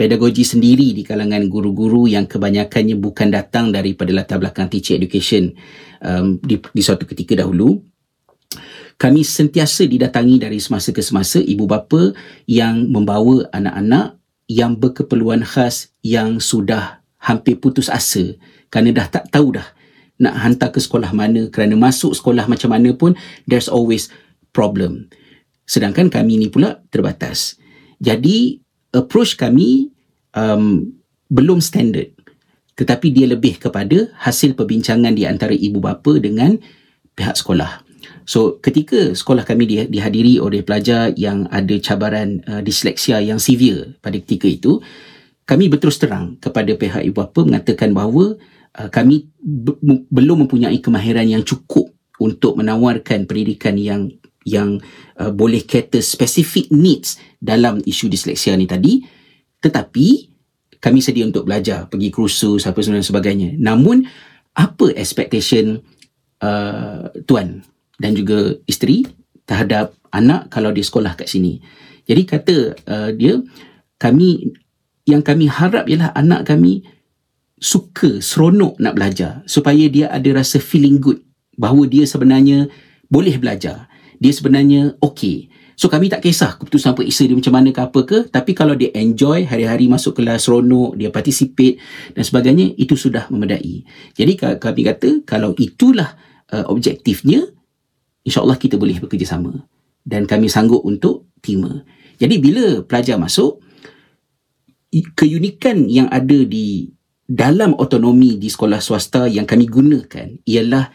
[0.00, 5.52] pedagogi sendiri di kalangan guru-guru yang kebanyakannya bukan datang daripada latar belakang teacher education
[6.00, 7.84] um, di, di suatu ketika dahulu.
[8.96, 12.16] Kami sentiasa didatangi dari semasa ke semasa ibu bapa
[12.48, 14.16] yang membawa anak-anak
[14.48, 18.40] yang berkeperluan khas yang sudah hampir putus asa
[18.72, 19.68] kerana dah tak tahu dah
[20.16, 23.12] nak hantar ke sekolah mana kerana masuk sekolah macam mana pun
[23.44, 24.08] there's always
[24.56, 25.12] problem.
[25.68, 27.60] Sedangkan kami ni pula terbatas.
[28.00, 28.64] Jadi
[28.94, 29.90] approach kami
[30.34, 30.90] um,
[31.30, 32.10] belum standard
[32.80, 36.56] tetapi dia lebih kepada hasil perbincangan di antara ibu bapa dengan
[37.12, 37.84] pihak sekolah.
[38.24, 44.16] So ketika sekolah kami dihadiri oleh pelajar yang ada cabaran uh, disleksia yang severe pada
[44.16, 44.80] ketika itu,
[45.44, 48.40] kami berterus terang kepada pihak ibu bapa mengatakan bahawa
[48.80, 49.28] uh, kami
[50.08, 54.08] belum mempunyai kemahiran yang cukup untuk menawarkan pendidikan yang
[54.48, 54.80] yang
[55.20, 59.04] uh, boleh cater specific needs dalam isu disleksia ni tadi.
[59.60, 60.06] Tetapi
[60.80, 63.56] kami sedia untuk belajar pergi kursus apa dan sebagainya.
[63.60, 64.08] Namun
[64.56, 65.78] apa expectation
[66.40, 67.60] uh, tuan
[68.00, 69.04] dan juga isteri
[69.44, 71.60] terhadap anak kalau dia sekolah kat sini?
[72.08, 72.56] Jadi kata
[72.88, 73.36] uh, dia
[74.00, 74.56] kami
[75.04, 76.80] yang kami harap ialah anak kami
[77.60, 81.20] suka seronok nak belajar supaya dia ada rasa feeling good
[81.60, 82.72] bahawa dia sebenarnya
[83.12, 83.89] boleh belajar
[84.20, 85.48] dia sebenarnya okey
[85.80, 88.92] So kami tak kisah keputusan periksa dia macam mana ke apa ke Tapi kalau dia
[88.92, 91.80] enjoy hari-hari masuk kelas seronok Dia participate
[92.12, 93.80] dan sebagainya Itu sudah memedai
[94.12, 96.20] Jadi kami kata kalau itulah
[96.52, 97.48] uh, objektifnya
[98.28, 99.56] InsyaAllah kita boleh bekerjasama
[100.04, 101.80] Dan kami sanggup untuk terima.
[102.20, 103.64] Jadi bila pelajar masuk
[105.16, 106.92] Keunikan yang ada di
[107.24, 110.92] dalam otonomi di sekolah swasta yang kami gunakan Ialah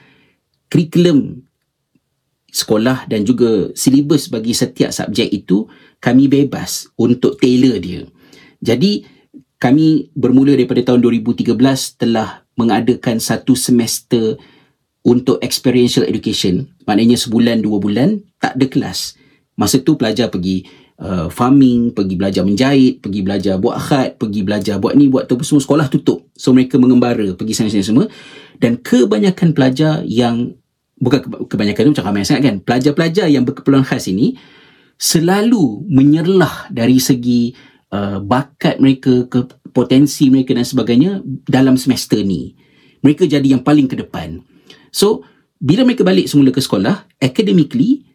[0.70, 1.45] kurikulum
[2.56, 5.68] sekolah dan juga silibus bagi setiap subjek itu
[6.00, 8.08] kami bebas untuk tailor dia.
[8.64, 9.04] Jadi
[9.60, 11.52] kami bermula daripada tahun 2013
[12.00, 14.40] telah mengadakan satu semester
[15.04, 16.72] untuk experiential education.
[16.88, 19.20] Maknanya sebulan dua bulan tak ada kelas.
[19.60, 20.64] Masa tu pelajar pergi
[21.00, 25.36] uh, farming, pergi belajar menjahit, pergi belajar buat khat, pergi belajar buat ni, buat tu
[25.44, 26.26] semua sekolah tutup.
[26.40, 28.06] So mereka mengembara, pergi sana-sana semua.
[28.60, 30.56] Dan kebanyakan pelajar yang
[31.06, 32.56] bukan kebanyakan itu macam ramai sangat kan.
[32.66, 34.34] Pelajar-pelajar yang berkeperluan khas ini
[34.98, 37.54] selalu menyerlah dari segi
[37.94, 42.58] uh, bakat mereka ke potensi mereka dan sebagainya dalam semester ni.
[43.06, 44.42] Mereka jadi yang paling ke depan.
[44.90, 45.22] So
[45.62, 48.08] bila mereka balik semula ke sekolah academically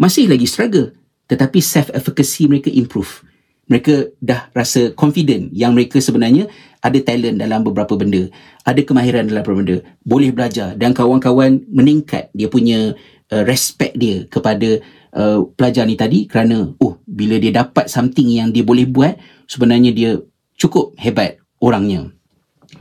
[0.00, 0.90] masih lagi struggle.
[1.30, 3.22] Tetapi self efficacy mereka improve.
[3.70, 6.50] Mereka dah rasa confident yang mereka sebenarnya
[6.82, 8.26] ada talent dalam beberapa benda,
[8.66, 10.74] ada kemahiran dalam beberapa benda, boleh belajar.
[10.74, 12.98] Dan kawan-kawan meningkat dia punya
[13.30, 14.82] uh, respect dia kepada
[15.14, 19.14] uh, pelajar ni tadi kerana oh bila dia dapat something yang dia boleh buat
[19.46, 20.10] sebenarnya dia
[20.58, 22.10] cukup hebat orangnya.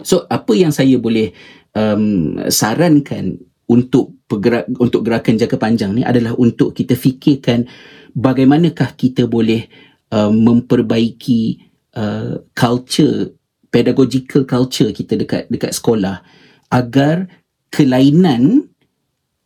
[0.02, 1.32] So apa yang saya boleh
[1.78, 3.38] um, sarankan
[3.70, 7.68] untuk pergerak untuk gerakan jangka panjang ni adalah untuk kita fikirkan
[8.12, 9.68] bagaimanakah kita boleh
[10.12, 11.64] uh, memperbaiki
[11.96, 13.32] uh, culture
[13.72, 16.22] pedagogical culture kita dekat dekat sekolah
[16.72, 17.32] agar
[17.72, 18.68] kelainan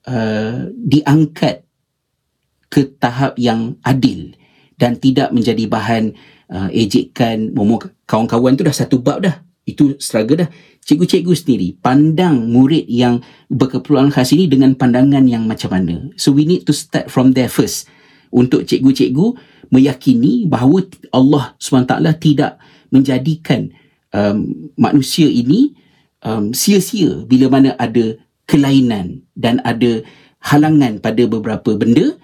[0.10, 1.66] uh, diangkat
[2.70, 4.34] ke tahap yang adil
[4.76, 6.12] dan tidak menjadi bahan
[6.52, 9.40] uh, ejekan momok kawan-kawan tu dah satu bab dah.
[9.66, 10.50] Itu struggle dah.
[10.86, 16.14] Cikgu-cikgu sendiri pandang murid yang berkeperluan khas ini dengan pandangan yang macam mana?
[16.22, 17.90] So we need to start from there first.
[18.30, 19.34] Untuk cikgu-cikgu
[19.74, 22.62] meyakini bahawa Allah SWT tidak
[22.94, 23.74] menjadikan
[24.16, 25.76] um, manusia ini
[26.24, 28.16] um, sia-sia bila mana ada
[28.48, 30.00] kelainan dan ada
[30.40, 32.16] halangan pada beberapa benda.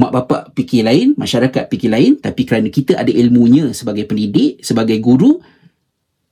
[0.00, 4.96] Mak bapak fikir lain masyarakat fikir lain tapi kerana kita ada ilmunya sebagai pendidik sebagai
[4.96, 5.44] guru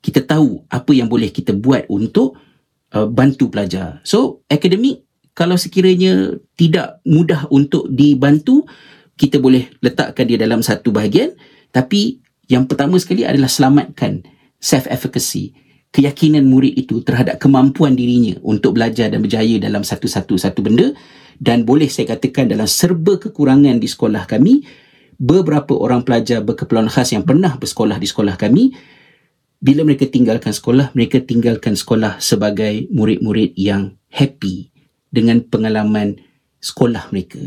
[0.01, 2.41] kita tahu apa yang boleh kita buat untuk
[2.97, 4.01] uh, bantu pelajar.
[4.09, 5.05] So akademik
[5.37, 8.65] kalau sekiranya tidak mudah untuk dibantu
[9.21, 11.37] kita boleh letakkan dia dalam satu bahagian.
[11.69, 14.25] Tapi yang pertama sekali adalah selamatkan
[14.59, 15.55] self efficacy
[15.89, 20.93] keyakinan murid itu terhadap kemampuan dirinya untuk belajar dan berjaya dalam satu-satu satu benda.
[21.39, 24.67] Dan boleh saya katakan dalam serba kekurangan di sekolah kami
[25.23, 28.75] beberapa orang pelajar berkeperluan khas yang pernah bersekolah di sekolah kami
[29.63, 34.75] bila mereka tinggalkan sekolah mereka tinggalkan sekolah sebagai murid-murid yang happy
[35.15, 36.19] dengan pengalaman
[36.59, 37.39] sekolah mereka.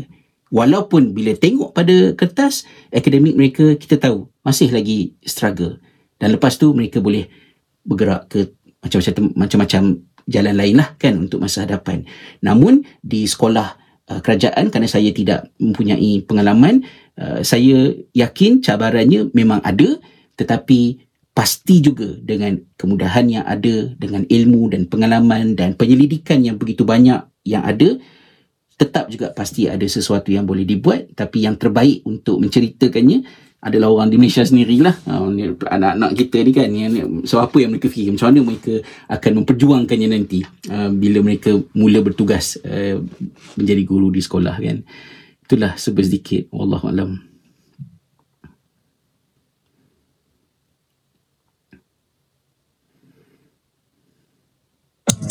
[0.52, 5.80] Walaupun bila tengok pada kertas akademik mereka kita tahu masih lagi struggle
[6.22, 7.26] dan lepas tu mereka boleh
[7.82, 9.82] bergerak ke macam-macam macam-macam
[10.30, 12.06] jalan lain lah kan untuk masa hadapan.
[12.46, 13.74] Namun di sekolah
[14.06, 16.86] uh, kerajaan kerana saya tidak mempunyai pengalaman,
[17.18, 19.98] uh, saya yakin cabarannya memang ada
[20.38, 21.02] tetapi
[21.34, 27.18] pasti juga dengan kemudahan yang ada dengan ilmu dan pengalaman dan penyelidikan yang begitu banyak
[27.42, 27.98] yang ada
[28.76, 33.24] tetap juga pasti ada sesuatu yang boleh dibuat tapi yang terbaik untuk menceritakannya
[33.62, 35.06] adalah orang di Malaysia sendirilah.
[35.06, 38.10] Uh, anak-anak kita ni kan yang, so apa yang mereka fikir?
[38.10, 38.74] Macam mana mereka
[39.06, 42.98] akan memperjuangkannya nanti uh, bila mereka mula bertugas uh,
[43.54, 44.82] menjadi guru di sekolah kan?
[45.46, 46.50] Itulah sedikit.
[46.50, 47.10] Wallahu alam.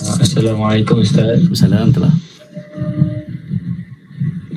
[0.01, 1.43] Assalamualaikum Ustaz.
[1.51, 2.30] Assalamualaikum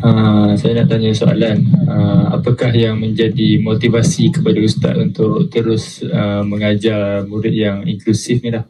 [0.05, 1.65] Uh, saya nak tanya soalan.
[1.89, 8.53] Uh, apakah yang menjadi motivasi kepada ustaz untuk terus uh, mengajar murid yang inklusif ni
[8.53, 8.69] lah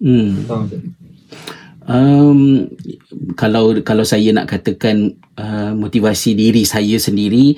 [0.00, 0.48] hmm.
[1.84, 2.40] um,
[3.36, 7.52] kalau kalau saya nak katakan uh, motivasi diri saya sendiri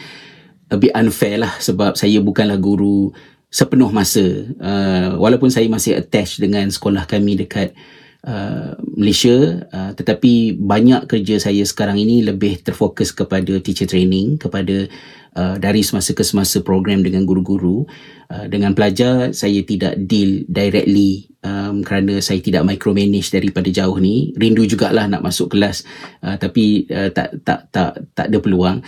[0.67, 3.15] lebih unfair lah sebab saya bukanlah guru
[3.49, 4.27] sepenuh masa.
[4.59, 7.98] Uh, walaupun saya masih attached dengan sekolah kami dekat Uh,
[8.99, 14.91] Malaysia uh, tetapi banyak kerja saya sekarang ini lebih terfokus kepada teacher training kepada
[15.39, 17.87] uh, dari semasa ke semasa program dengan guru-guru.
[18.29, 24.35] Uh, dengan pelajar saya tidak deal directly um, kerana saya tidak micromanage daripada jauh ni.
[24.35, 25.87] Rindu jugalah nak masuk kelas
[26.27, 28.83] uh, tapi uh, tak tak tak tak ada peluang.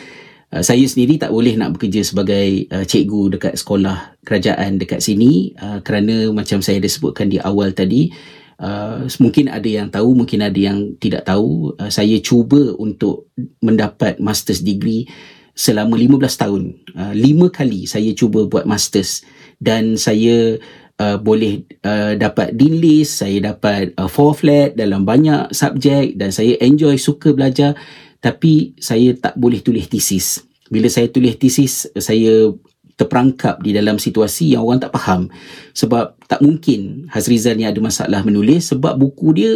[0.50, 5.54] Uh, saya sendiri tak boleh nak bekerja sebagai uh, cikgu dekat sekolah kerajaan dekat sini
[5.62, 8.10] uh, kerana macam saya ada sebutkan di awal tadi
[8.60, 11.72] Uh, mungkin ada yang tahu, mungkin ada yang tidak tahu.
[11.80, 13.32] Uh, saya cuba untuk
[13.64, 15.08] mendapat master's degree
[15.56, 16.62] selama 15 tahun.
[16.92, 19.24] Uh, lima kali saya cuba buat master's
[19.56, 20.60] dan saya
[21.00, 26.28] uh, boleh uh, dapat dean list, saya dapat uh, four flat dalam banyak subjek dan
[26.28, 27.72] saya enjoy, suka belajar.
[28.20, 30.44] Tapi saya tak boleh tulis thesis.
[30.68, 32.52] Bila saya tulis thesis, saya
[33.00, 35.32] terperangkap di dalam situasi yang orang tak faham.
[35.72, 39.50] Sebab tak mungkin Hazrizal ni ada masalah menulis sebab buku dia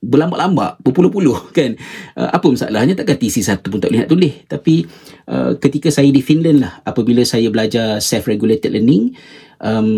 [0.00, 1.76] berlambak-lambak berpuluh-puluh kan?
[2.16, 2.92] Uh, apa masalahnya?
[2.92, 4.44] Takkan TC satu pun tak nak tulis.
[4.44, 4.84] Tapi
[5.32, 9.16] uh, ketika saya di Finland lah apabila saya belajar self-regulated learning
[9.64, 9.88] um,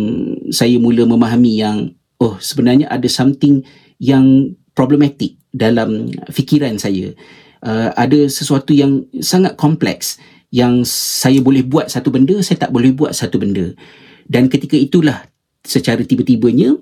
[0.50, 3.62] saya mula memahami yang oh sebenarnya ada something
[3.98, 7.14] yang problematik dalam fikiran saya.
[7.62, 10.18] Uh, ada sesuatu yang sangat kompleks
[10.52, 13.72] yang saya boleh buat satu benda, saya tak boleh buat satu benda.
[14.28, 15.24] Dan ketika itulah
[15.64, 16.76] secara tiba-tibanya,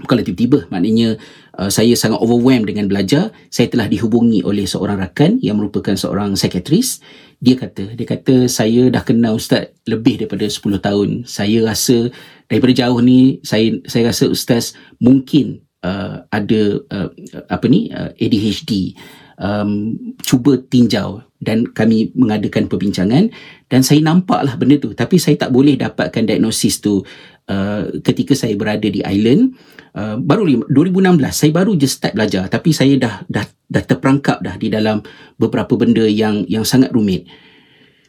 [0.00, 1.20] bukanlah tiba-tiba, maknanya
[1.60, 6.40] uh, saya sangat overwhelmed dengan belajar, saya telah dihubungi oleh seorang rakan yang merupakan seorang
[6.40, 7.04] psikiatris.
[7.36, 11.08] Dia kata, dia kata saya dah kenal ustaz lebih daripada 10 tahun.
[11.28, 12.08] Saya rasa
[12.48, 17.10] daripada jauh ni saya saya rasa ustaz mungkin uh, ada uh,
[17.50, 18.94] apa ni uh, ADHD
[19.36, 23.30] um, cuba tinjau dan kami mengadakan perbincangan.
[23.66, 24.94] Dan saya nampaklah benda tu.
[24.96, 27.02] Tapi saya tak boleh dapatkan diagnosis tu
[27.50, 29.54] uh, ketika saya berada di island.
[29.96, 32.46] Uh, baru 2016 saya baru je start belajar.
[32.48, 35.02] Tapi saya dah dah dah terperangkap dah di dalam
[35.36, 37.26] beberapa benda yang yang sangat rumit.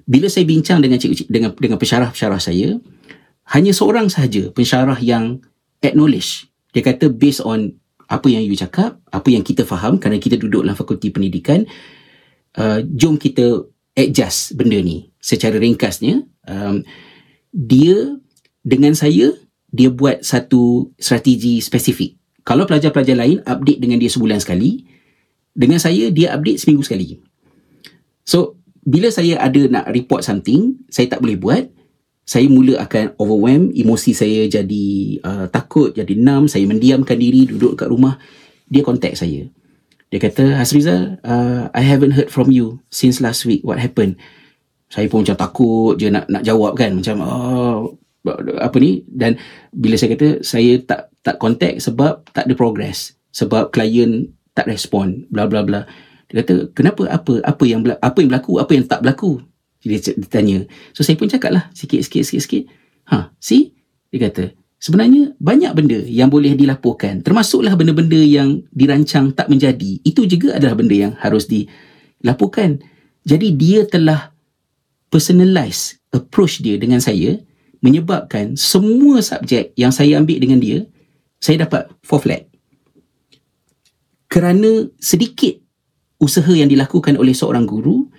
[0.07, 2.79] Bila saya bincang dengan cik, dengan dengan pensyarah-pensyarah saya
[3.55, 5.43] hanya seorang sahaja pensyarah yang
[5.83, 6.47] acknowledge.
[6.75, 7.75] Dia kata based on
[8.07, 11.67] apa yang you cakap, apa yang kita faham kerana kita duduk dalam fakulti pendidikan,
[12.57, 15.09] uh, jom kita adjust benda ni.
[15.21, 16.81] Secara ringkasnya, um,
[17.53, 18.17] dia
[18.65, 19.33] dengan saya,
[19.71, 22.17] dia buat satu strategi spesifik.
[22.43, 24.87] Kalau pelajar-pelajar lain update dengan dia sebulan sekali,
[25.51, 27.19] dengan saya dia update seminggu sekali.
[28.23, 31.63] So, bila saya ada nak report something, saya tak boleh buat,
[32.27, 34.85] saya mula akan overwhelm, emosi saya jadi
[35.23, 38.19] uh, takut, jadi enam, saya mendiamkan diri, duduk kat rumah,
[38.67, 39.47] dia contact saya.
[40.07, 43.59] Dia kata, Hasrizal, uh, I haven't heard from you since last week.
[43.67, 44.15] What happened?
[44.87, 46.95] Saya pun macam takut je nak nak jawab kan.
[46.95, 47.99] Macam, oh,
[48.59, 49.03] apa ni.
[49.03, 49.35] Dan
[49.75, 53.19] bila saya kata, saya tak tak contact sebab tak ada progress.
[53.35, 55.83] Sebab klien tak respon, bla bla bla.
[56.31, 57.11] Dia kata, kenapa?
[57.11, 57.83] Apa apa yang?
[57.83, 58.63] Apa yang berlaku?
[58.63, 59.43] Apa yang tak berlaku?
[59.83, 60.63] Dia, dia tanya.
[60.95, 62.63] So, saya pun cakap lah sikit, sikit, sikit, sikit.
[63.11, 63.75] Ha, see?
[64.11, 70.29] Dia kata, Sebenarnya banyak benda yang boleh dilaporkan termasuklah benda-benda yang dirancang tak menjadi itu
[70.29, 72.77] juga adalah benda yang harus dilaporkan.
[73.25, 74.29] Jadi dia telah
[75.09, 77.41] personalize approach dia dengan saya
[77.81, 80.85] menyebabkan semua subjek yang saya ambil dengan dia
[81.41, 82.43] saya dapat 4 flat.
[84.29, 85.57] Kerana sedikit
[86.21, 88.09] usaha yang dilakukan oleh seorang guru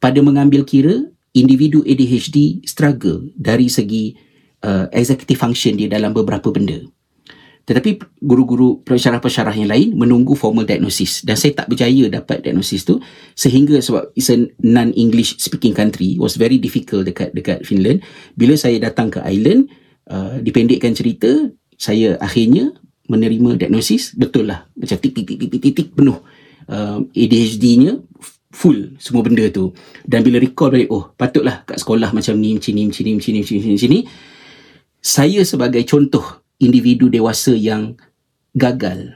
[0.00, 1.04] pada mengambil kira
[1.36, 4.16] individu ADHD struggle dari segi
[4.64, 6.80] uh, executive function dia dalam beberapa benda.
[7.68, 12.96] Tetapi guru-guru pensyarah-pensyarah yang lain menunggu formal diagnosis dan saya tak berjaya dapat diagnosis tu
[13.36, 18.00] sehingga sebab it's a non-English speaking country was very difficult dekat dekat Finland.
[18.40, 19.68] Bila saya datang ke Ireland,
[20.08, 21.28] uh, dipendekkan cerita,
[21.76, 22.72] saya akhirnya
[23.08, 26.20] menerima diagnosis betul lah macam tik tik tik tik tik, tik, tik penuh
[26.68, 28.00] uh, ADHD-nya
[28.52, 29.72] full semua benda tu
[30.04, 33.32] dan bila recall balik oh patutlah kat sekolah macam ni macam ni macam ni macam
[33.32, 34.00] ni macam ni macam ni
[34.98, 37.94] saya sebagai contoh individu dewasa yang
[38.54, 39.14] gagal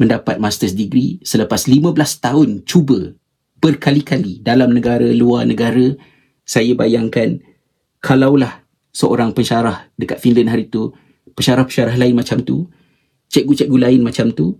[0.00, 1.92] mendapat master's degree selepas 15
[2.24, 3.12] tahun cuba
[3.60, 5.92] berkali-kali dalam negara luar negara
[6.48, 7.44] saya bayangkan
[8.00, 10.96] kalaulah seorang pensyarah dekat Finland hari tu
[11.36, 12.66] pensyarah-pensyarah lain macam tu
[13.28, 14.56] cikgu-cikgu lain macam tu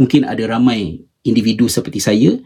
[0.00, 2.40] mungkin ada ramai individu seperti saya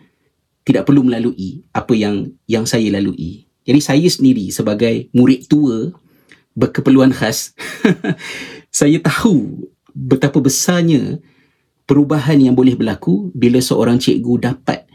[0.69, 3.49] tidak perlu melalui apa yang yang saya lalui.
[3.65, 5.97] Jadi saya sendiri sebagai murid tua
[6.59, 7.55] berkeperluan khas.
[8.75, 11.23] Saya tahu betapa besarnya
[11.87, 14.91] perubahan yang boleh berlaku bila seorang cikgu dapat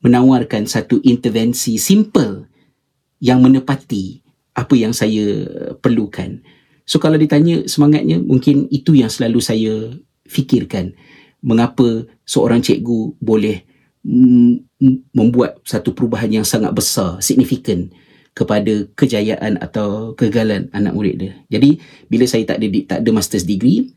[0.00, 2.48] menawarkan satu intervensi simple
[3.20, 4.24] yang menepati
[4.56, 5.44] apa yang saya
[5.80, 6.40] perlukan.
[6.88, 9.74] So kalau ditanya semangatnya mungkin itu yang selalu saya
[10.28, 10.96] fikirkan.
[11.44, 13.62] Mengapa seorang cikgu boleh
[15.10, 17.90] membuat satu perubahan yang sangat besar, signifikan
[18.36, 21.32] kepada kejayaan atau kegagalan anak murid dia.
[21.48, 21.80] Jadi
[22.12, 23.96] bila saya tak ada tak ada master's degree,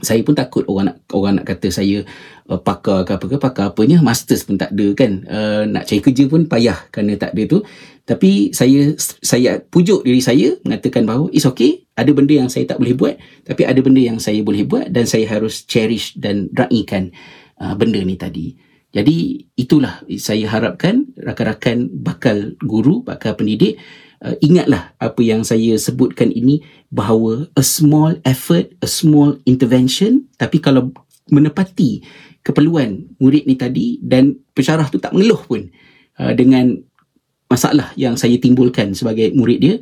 [0.00, 2.00] saya pun takut orang nak orang nak kata saya
[2.48, 5.12] uh, pakar ke apa ke pakar apanya masters pun tak ada kan.
[5.28, 7.60] Uh, nak cari kerja pun payah kerana tak ada tu.
[8.08, 12.80] Tapi saya saya pujuk diri saya mengatakan bahawa it's okay, ada benda yang saya tak
[12.80, 17.12] boleh buat, tapi ada benda yang saya boleh buat dan saya harus cherish dan raikan
[17.60, 18.56] uh, benda ni tadi.
[18.88, 23.76] Jadi itulah saya harapkan rakan-rakan bakal guru, bakal pendidik
[24.24, 30.58] uh, ingatlah apa yang saya sebutkan ini bahawa a small effort, a small intervention tapi
[30.58, 30.90] kalau
[31.28, 32.00] menepati
[32.40, 35.68] keperluan murid ni tadi dan pensyarah tu tak mengeluh pun
[36.16, 36.80] uh, dengan
[37.48, 39.74] masalah yang saya timbulkan sebagai murid dia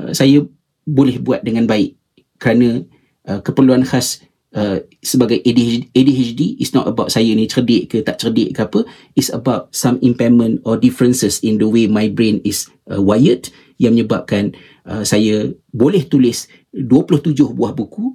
[0.00, 0.40] uh, saya
[0.88, 1.96] boleh buat dengan baik
[2.40, 2.88] kerana
[3.28, 8.18] uh, keperluan khas Uh, sebagai ADHD, ADHD is not about saya ni cerdik ke tak
[8.18, 8.82] cerdik ke apa.
[9.14, 13.46] It's about some impairment or differences in the way my brain is uh, wired
[13.78, 14.58] yang menyebabkan
[14.90, 18.12] uh, saya boleh tulis 27 buah buku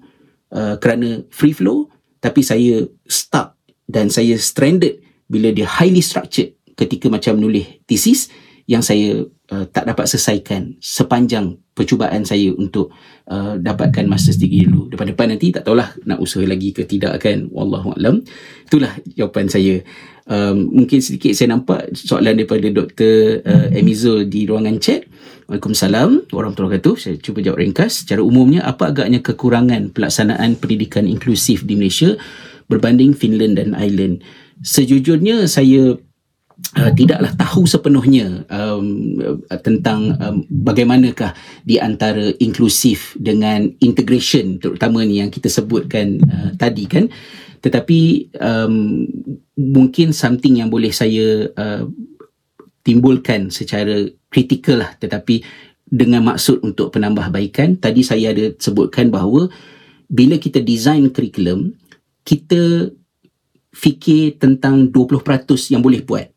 [0.54, 1.88] uh, kerana free flow
[2.20, 3.56] tapi saya stuck
[3.90, 8.30] dan saya stranded bila dia highly structured ketika macam menulis thesis
[8.70, 12.96] yang saya uh, tak dapat selesaikan sepanjang percubaan saya untuk
[13.28, 14.88] uh, dapatkan master's degree dulu.
[14.88, 17.52] Depan-depan nanti tak tahulah nak usaha lagi ke tidak kan.
[17.52, 18.24] Wallahualam.
[18.66, 19.84] Itulah jawapan saya.
[20.26, 23.46] Um, mungkin sedikit saya nampak soalan daripada Dr.
[23.46, 25.06] Uh, Emizul di ruangan chat.
[25.46, 26.96] Waalaikumsalam warahmatullahi wabarakatuh.
[26.98, 28.08] Saya cuba jawab ringkas.
[28.08, 32.18] Secara umumnya, apa agaknya kekurangan pelaksanaan pendidikan inklusif di Malaysia
[32.66, 34.26] berbanding Finland dan Ireland?
[34.66, 36.00] Sejujurnya, saya
[36.76, 39.20] uh, tidaklah tahu sepenuhnya um,
[39.62, 46.86] tentang um, bagaimanakah di antara inklusif dengan integration terutama ni yang kita sebutkan uh, tadi
[46.88, 47.06] kan?
[47.60, 49.08] Tetapi um,
[49.58, 51.84] mungkin something yang boleh saya uh,
[52.86, 54.94] timbulkan secara kritikal lah.
[55.02, 55.42] Tetapi
[55.86, 59.50] dengan maksud untuk penambahbaikan tadi saya ada sebutkan bahawa
[60.10, 61.74] bila kita design kurikulum
[62.26, 62.90] kita
[63.76, 65.22] fikir tentang 20%
[65.74, 66.35] yang boleh buat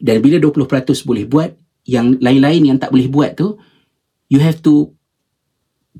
[0.00, 1.50] dan bila 20% boleh buat,
[1.84, 3.56] yang lain-lain yang tak boleh buat tu,
[4.32, 4.92] you have to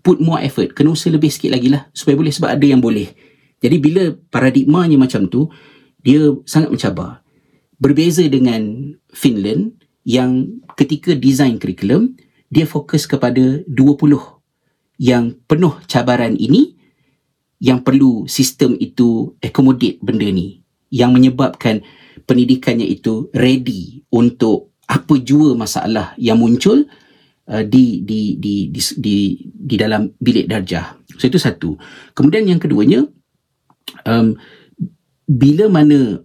[0.01, 0.73] put more effort.
[0.73, 3.13] Kena usaha lebih sikit lagi lah supaya boleh sebab ada yang boleh.
[3.61, 5.53] Jadi bila paradigmanya macam tu,
[6.01, 7.21] dia sangat mencabar.
[7.77, 12.17] Berbeza dengan Finland yang ketika design kurikulum,
[12.49, 14.41] dia fokus kepada 20
[15.01, 16.77] yang penuh cabaran ini
[17.61, 21.85] yang perlu sistem itu accommodate benda ni yang menyebabkan
[22.25, 26.87] pendidikannya itu ready untuk apa jua masalah yang muncul
[27.47, 30.99] uh, di, di di di di di dalam bilik darjah.
[31.19, 31.79] So itu satu.
[32.17, 33.07] Kemudian yang keduanya
[34.07, 34.35] um,
[35.31, 36.23] bila mana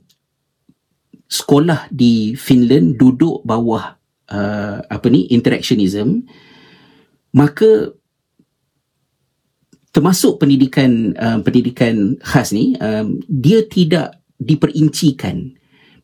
[1.30, 3.98] sekolah di Finland duduk bawah
[4.30, 6.26] uh, apa ni interactionism
[7.34, 7.92] maka
[9.90, 15.55] termasuk pendidikan uh, pendidikan khas ni um, dia tidak diperincikan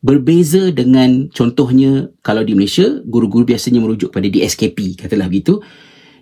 [0.02, 5.62] berbeza dengan contohnya kalau di Malaysia guru-guru biasanya merujuk pada DSKP katalah begitu.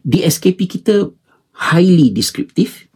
[0.05, 1.09] DSKP kita
[1.57, 2.89] highly descriptive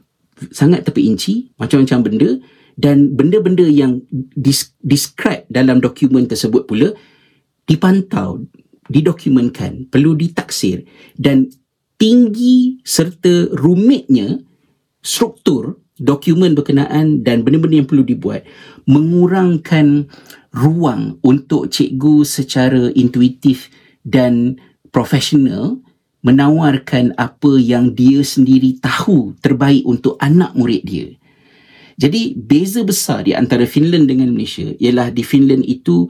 [0.52, 2.30] sangat terperinci macam-macam benda.
[2.74, 4.02] Dan benda-benda yang
[4.34, 6.90] dis- describe dalam dokumen tersebut pula
[7.70, 8.42] dipantau
[8.90, 10.82] didokumenkan perlu ditaksir.
[11.14, 11.48] Dan
[11.96, 14.42] tinggi serta rumitnya
[15.00, 18.42] struktur dokumen berkenaan dan benda-benda yang perlu dibuat
[18.90, 20.10] mengurangkan
[20.54, 23.68] ruang untuk cikgu secara intuitif
[24.06, 24.56] dan
[24.94, 25.82] profesional
[26.24, 31.08] menawarkan apa yang dia sendiri tahu terbaik untuk anak murid dia.
[32.00, 36.08] Jadi beza besar di antara Finland dengan Malaysia ialah di Finland itu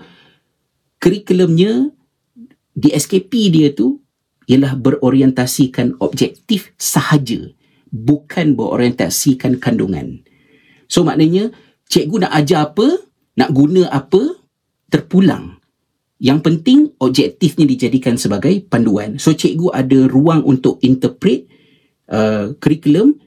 [1.02, 1.92] kurikulumnya
[2.72, 4.00] di SKP dia tu
[4.48, 7.52] ialah berorientasikan objektif sahaja
[7.94, 10.24] bukan berorientasikan kandungan.
[10.88, 11.52] So maknanya
[11.88, 12.86] cikgu nak ajar apa,
[13.34, 14.38] nak guna apa,
[14.90, 15.58] terpulang.
[16.22, 19.18] Yang penting objektifnya dijadikan sebagai panduan.
[19.18, 21.50] So cikgu ada ruang untuk interpret
[22.08, 23.18] uh, curriculum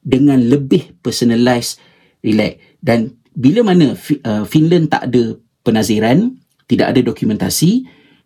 [0.00, 1.78] dengan lebih personalized,
[2.24, 2.56] relax.
[2.80, 6.34] Dan bila mana uh, Finland tak ada penaziran,
[6.64, 7.84] tidak ada dokumentasi,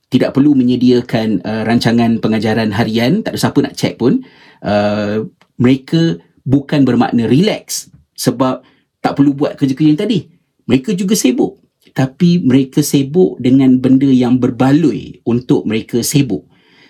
[0.09, 4.23] tidak perlu menyediakan uh, rancangan pengajaran harian, tak ada siapa nak check pun,
[4.63, 5.27] uh,
[5.59, 8.63] mereka bukan bermakna relax sebab
[9.03, 10.34] tak perlu buat kerja-kerja yang tadi.
[10.67, 11.61] Mereka juga sibuk.
[11.95, 16.49] Tapi mereka sibuk dengan benda yang berbaloi untuk mereka sibuk.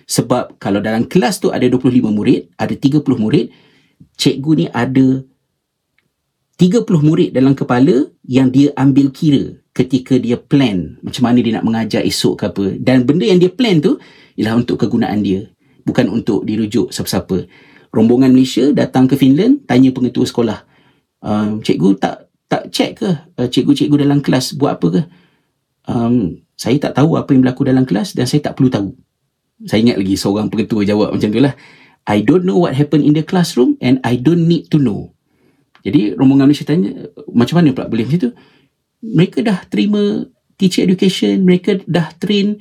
[0.08, 3.52] Sebab kalau dalam kelas tu ada 25 murid, ada 30 murid,
[4.16, 5.24] cikgu ni ada
[6.54, 11.66] 30 murid dalam kepala yang dia ambil kira ketika dia plan macam mana dia nak
[11.66, 12.66] mengajar esok ke apa.
[12.78, 13.98] Dan benda yang dia plan tu
[14.38, 15.50] ialah untuk kegunaan dia.
[15.84, 17.44] Bukan untuk dirujuk siapa-siapa
[17.94, 20.58] rombongan Malaysia datang ke Finland tanya pengetua sekolah
[21.22, 22.23] um, cikgu tak
[22.74, 23.14] check ke?
[23.38, 25.02] Uh, cikgu-cikgu dalam kelas buat apa ke?
[25.86, 28.90] Um, saya tak tahu apa yang berlaku dalam kelas dan saya tak perlu tahu.
[29.70, 31.54] Saya ingat lagi seorang pengetua jawab macam tu lah.
[32.04, 35.14] I don't know what happened in the classroom and I don't need to know.
[35.86, 38.32] Jadi rombongan Malaysia tanya macam mana pula boleh macam tu?
[39.04, 40.26] Mereka dah terima
[40.56, 42.60] teacher education mereka dah train.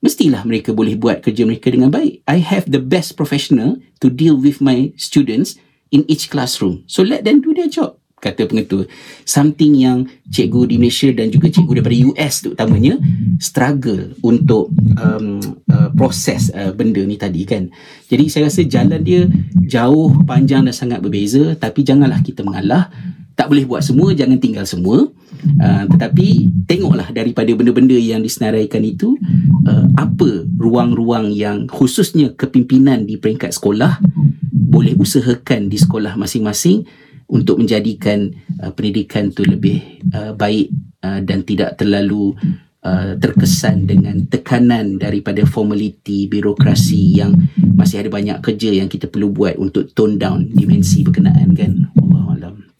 [0.00, 2.24] Mestilah mereka boleh buat kerja mereka dengan baik.
[2.24, 5.60] I have the best professional to deal with my students
[5.92, 6.88] in each classroom.
[6.88, 8.84] So let them do their job, kata pengetua.
[9.24, 9.98] Something yang
[10.28, 12.94] cikgu di Malaysia dan juga cikgu daripada US terutamanya
[13.40, 14.68] struggle untuk
[15.00, 17.72] um, uh, proses uh, benda ni tadi kan.
[18.06, 19.26] Jadi saya rasa jalan dia
[19.64, 22.92] jauh, panjang dan sangat berbeza tapi janganlah kita mengalah.
[23.34, 25.08] Tak boleh buat semua, jangan tinggal semua.
[25.56, 29.16] Uh, tetapi tengoklah daripada benda-benda yang disenaraikan itu
[29.64, 34.04] uh, apa ruang-ruang yang khususnya kepimpinan di peringkat sekolah
[34.52, 36.84] boleh usahakan di sekolah masing-masing
[37.30, 39.78] untuk menjadikan uh, pendidikan itu lebih
[40.12, 40.74] uh, baik
[41.06, 42.34] uh, dan tidak terlalu
[42.82, 47.32] uh, terkesan dengan tekanan daripada formaliti birokrasi yang
[47.78, 52.70] masih ada banyak kerja yang kita perlu buat untuk tone down dimensi berkenaan kan Allahuakbar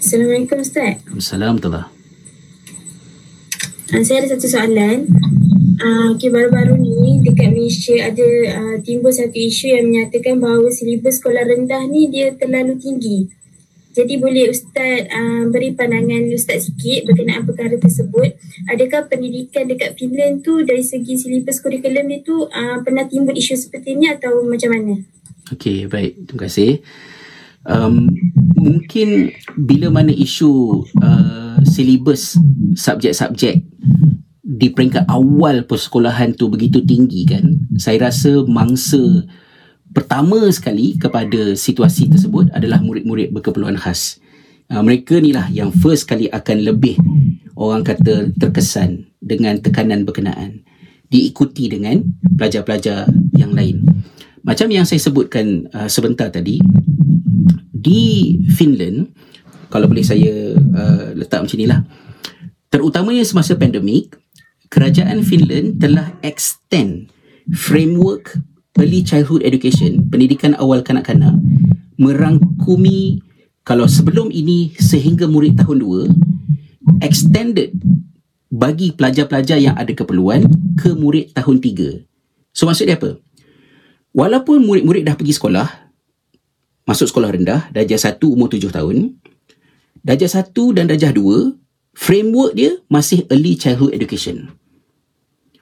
[0.00, 0.96] Assalamualaikum Ustaz.
[1.12, 1.86] Assalamualaikum.
[3.92, 5.06] Uh, saya ada satu soalan.
[5.80, 11.16] Uh, okay, baru-baru ni dekat Malaysia ada uh, timbul satu isu yang menyatakan bahawa silibus
[11.16, 13.32] sekolah rendah ni dia terlalu tinggi.
[13.96, 18.36] Jadi boleh Ustaz uh, beri pandangan Ustaz sikit berkenaan perkara tersebut.
[18.68, 23.56] Adakah pendidikan dekat Finland tu dari segi silibus kurikulum dia tu uh, pernah timbul isu
[23.56, 24.94] seperti ni atau macam mana?
[25.48, 26.28] Okey, baik.
[26.28, 26.84] Terima kasih
[27.66, 28.08] um,
[28.56, 32.36] mungkin bila mana isu uh, silibus
[32.76, 33.64] subjek-subjek
[34.50, 39.22] di peringkat awal persekolahan tu begitu tinggi kan saya rasa mangsa
[39.94, 44.18] pertama sekali kepada situasi tersebut adalah murid-murid berkeperluan khas.
[44.70, 46.94] Uh, mereka ni lah yang first kali akan lebih
[47.58, 50.62] orang kata terkesan dengan tekanan berkenaan.
[51.10, 52.06] Diikuti dengan
[52.38, 53.82] pelajar-pelajar yang lain.
[54.46, 56.62] Macam yang saya sebutkan uh, sebentar tadi
[57.74, 59.10] di Finland
[59.74, 61.82] kalau boleh saya uh, letak macam inilah
[62.70, 64.19] terutamanya semasa pandemik
[64.70, 67.10] kerajaan Finland telah extend
[67.50, 68.38] framework
[68.78, 71.36] early childhood education, pendidikan awal kanak-kanak
[72.00, 73.20] merangkumi
[73.66, 77.76] kalau sebelum ini sehingga murid tahun 2 extended
[78.48, 80.48] bagi pelajar-pelajar yang ada keperluan
[80.80, 82.56] ke murid tahun 3.
[82.56, 83.20] So maksud dia apa?
[84.10, 85.68] Walaupun murid-murid dah pergi sekolah,
[86.82, 89.20] masuk sekolah rendah, darjah 1 umur 7 tahun,
[90.02, 91.54] darjah 1 dan darjah 2,
[91.94, 94.59] framework dia masih early childhood education.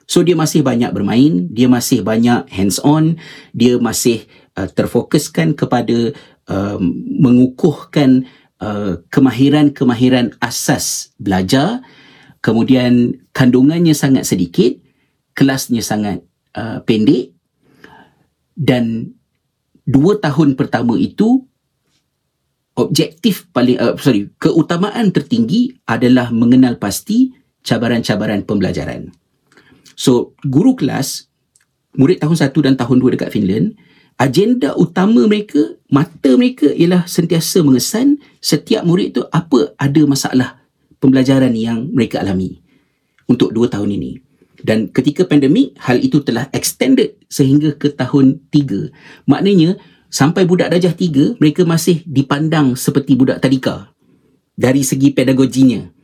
[0.09, 3.21] So dia masih banyak bermain, dia masih banyak hands on,
[3.53, 4.25] dia masih
[4.57, 6.17] uh, terfokuskan kepada
[6.49, 6.81] uh,
[7.21, 8.25] mengukuhkan
[8.57, 11.85] uh, kemahiran-kemahiran asas belajar,
[12.41, 14.81] kemudian kandungannya sangat sedikit,
[15.37, 16.25] kelasnya sangat
[16.57, 17.37] uh, pendek
[18.57, 19.13] dan
[19.85, 21.45] dua tahun pertama itu
[22.73, 27.29] objektif paling uh, sorry keutamaan tertinggi adalah mengenal pasti
[27.61, 29.13] cabaran-cabaran pembelajaran.
[29.99, 31.27] So, guru kelas,
[31.99, 33.75] murid tahun 1 dan tahun 2 dekat Finland,
[34.15, 40.63] agenda utama mereka, mata mereka ialah sentiasa mengesan setiap murid tu apa ada masalah
[41.03, 42.63] pembelajaran yang mereka alami
[43.27, 44.23] untuk 2 tahun ini.
[44.63, 49.27] Dan ketika pandemik, hal itu telah extended sehingga ke tahun 3.
[49.27, 49.75] Maknanya,
[50.07, 53.91] sampai budak darjah 3, mereka masih dipandang seperti budak tadika
[54.55, 55.98] dari segi pedagoginya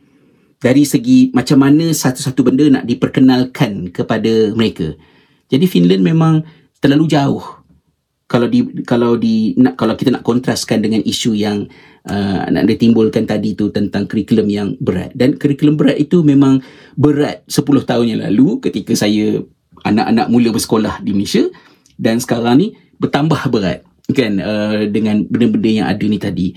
[0.59, 4.95] dari segi macam mana satu-satu benda nak diperkenalkan kepada mereka.
[5.51, 6.41] Jadi Finland memang
[6.81, 7.43] terlalu jauh.
[8.25, 11.69] Kalau di kalau di nak kalau kita nak kontraskan dengan isu yang
[12.09, 15.13] uh, nak ditimbulkan tadi tu tentang kurikulum yang berat.
[15.13, 16.65] Dan kurikulum berat itu memang
[16.97, 19.45] berat 10 tahun yang lalu ketika saya
[19.85, 21.45] anak-anak mula bersekolah di Malaysia.
[21.95, 22.67] Dan sekarang ni
[22.97, 26.47] bertambah berat kan uh, dengan benda-benda yang ada ni tadi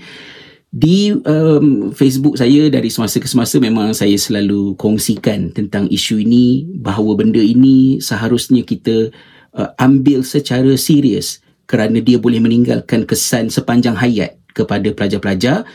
[0.69, 6.69] di um, Facebook saya dari semasa ke semasa memang saya selalu kongsikan tentang isu ini
[6.77, 9.09] bahawa benda ini seharusnya kita
[9.57, 15.65] uh, ambil secara serius kerana dia boleh meninggalkan kesan sepanjang hayat kepada pelajar-pelajar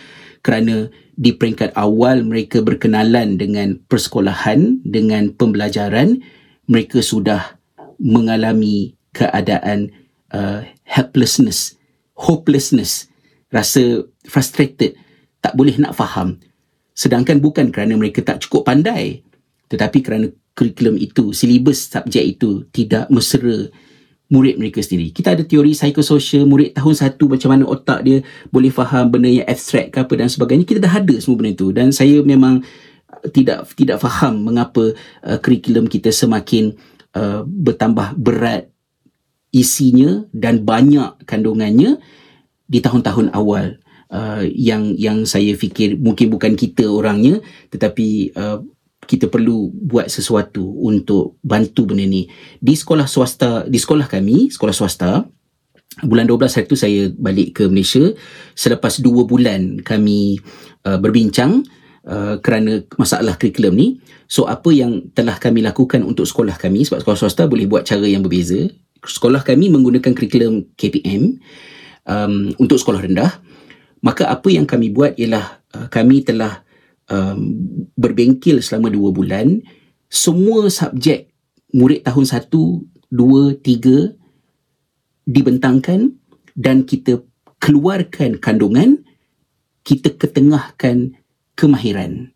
[0.47, 6.23] kerana di peringkat awal mereka berkenalan dengan persekolahan dengan pembelajaran
[6.71, 7.59] mereka sudah
[7.99, 9.91] mengalami keadaan
[10.31, 11.79] uh, helplessness
[12.15, 13.11] hopelessness.
[13.51, 14.96] Rasa frustrated,
[15.40, 16.40] tak boleh nak faham.
[16.96, 19.22] Sedangkan bukan kerana mereka tak cukup pandai,
[19.68, 23.68] tetapi kerana kurikulum itu, silibus subjek itu tidak mesra
[24.32, 25.12] murid mereka sendiri.
[25.12, 29.46] Kita ada teori psikososial, murid tahun satu macam mana otak dia boleh faham benda yang
[29.46, 30.64] abstrak ke apa dan sebagainya.
[30.64, 32.64] Kita dah ada semua benda itu dan saya memang
[33.30, 36.72] tidak tidak faham mengapa uh, kurikulum kita semakin
[37.16, 38.68] uh, bertambah berat
[39.55, 42.02] isinya dan banyak kandungannya
[42.66, 43.78] di tahun-tahun awal
[44.10, 47.40] uh, yang yang saya fikir mungkin bukan kita orangnya
[47.70, 48.60] tetapi uh,
[49.05, 52.26] kita perlu buat sesuatu untuk bantu benda ni.
[52.59, 55.28] Di sekolah swasta di sekolah kami sekolah swasta
[56.02, 58.10] bulan 12 hari tu saya balik ke Malaysia.
[58.56, 60.40] Selepas 2 bulan kami
[60.89, 61.62] uh, berbincang
[62.09, 63.89] uh, kerana masalah kurikulum ni
[64.26, 68.09] so apa yang telah kami lakukan untuk sekolah kami sebab sekolah swasta boleh buat cara
[68.09, 68.72] yang berbeza.
[69.05, 71.36] Sekolah kami menggunakan kurikulum KPM
[72.09, 73.36] um, untuk sekolah rendah
[74.05, 76.60] maka apa yang kami buat ialah uh, kami telah
[77.09, 77.56] um,
[77.97, 79.64] berbengkel selama dua bulan
[80.12, 81.32] semua subjek
[81.72, 84.12] murid tahun satu, dua, tiga
[85.24, 86.12] dibentangkan
[86.52, 87.24] dan kita
[87.59, 89.01] keluarkan kandungan
[89.82, 91.16] kita ketengahkan
[91.56, 92.35] kemahiran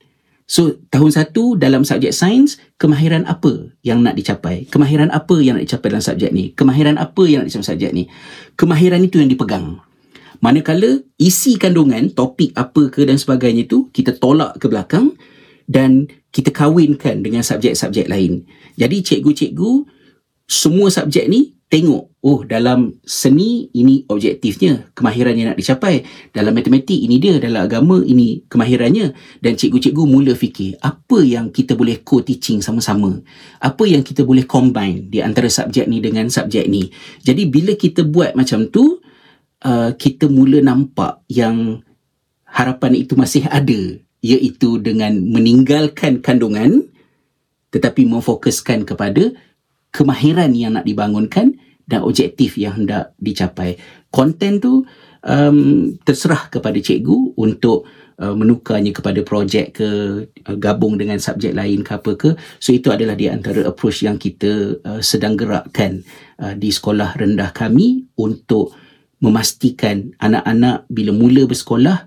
[0.49, 4.65] So tahun satu dalam subjek sains kemahiran apa yang nak dicapai?
[4.73, 6.57] Kemahiran apa yang nak dicapai dalam subjek ni?
[6.57, 8.09] Kemahiran apa yang nak dicapai subjek ni?
[8.57, 9.85] Kemahiran itu yang dipegang.
[10.39, 15.19] Manakala isi kandungan, topik apa ke dan sebagainya itu kita tolak ke belakang
[15.67, 18.47] dan kita kawinkan dengan subjek-subjek lain.
[18.79, 19.71] Jadi cikgu-cikgu
[20.47, 26.01] semua subjek ni tengok oh dalam seni ini objektifnya kemahiran yang nak dicapai.
[26.33, 29.13] Dalam matematik ini dia dalam agama ini kemahirannya.
[29.43, 33.21] Dan cikgu-cikgu mula fikir apa yang kita boleh co-teaching sama-sama?
[33.61, 36.89] Apa yang kita boleh combine di antara subjek ni dengan subjek ni?
[37.21, 39.05] Jadi bila kita buat macam tu
[39.65, 41.83] uh, kita mula nampak yang
[42.49, 46.91] harapan itu masih ada iaitu dengan meninggalkan kandungan
[47.71, 49.37] tetapi memfokuskan kepada
[49.93, 51.57] kemahiran yang nak dibangunkan
[51.89, 53.81] dan objektif yang hendak dicapai.
[54.13, 54.85] Konten tu
[55.25, 55.59] um,
[56.05, 57.89] terserah kepada cikgu untuk
[58.21, 59.89] uh, menukarnya kepada projek ke
[60.29, 62.31] uh, gabung dengan subjek lain ke apa ke.
[62.61, 66.05] So itu adalah di antara approach yang kita uh, sedang gerakkan
[66.41, 68.77] uh, di sekolah rendah kami untuk
[69.19, 72.07] memastikan anak-anak bila mula bersekolah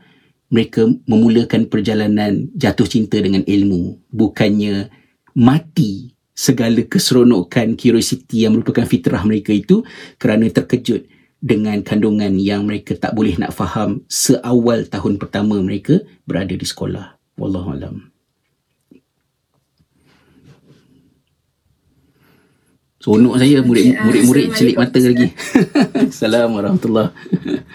[0.51, 4.91] mereka memulakan perjalanan jatuh cinta dengan ilmu bukannya
[5.35, 9.83] mati segala keseronokan curiosity yang merupakan fitrah mereka itu
[10.19, 11.07] kerana terkejut
[11.41, 17.17] dengan kandungan yang mereka tak boleh nak faham seawal tahun pertama mereka berada di sekolah.
[17.39, 18.10] Wallahualam.
[23.01, 25.33] Sonok saya murid murid-murid celik mata lagi.
[26.13, 27.09] Assalamualaikum warahmatullahi.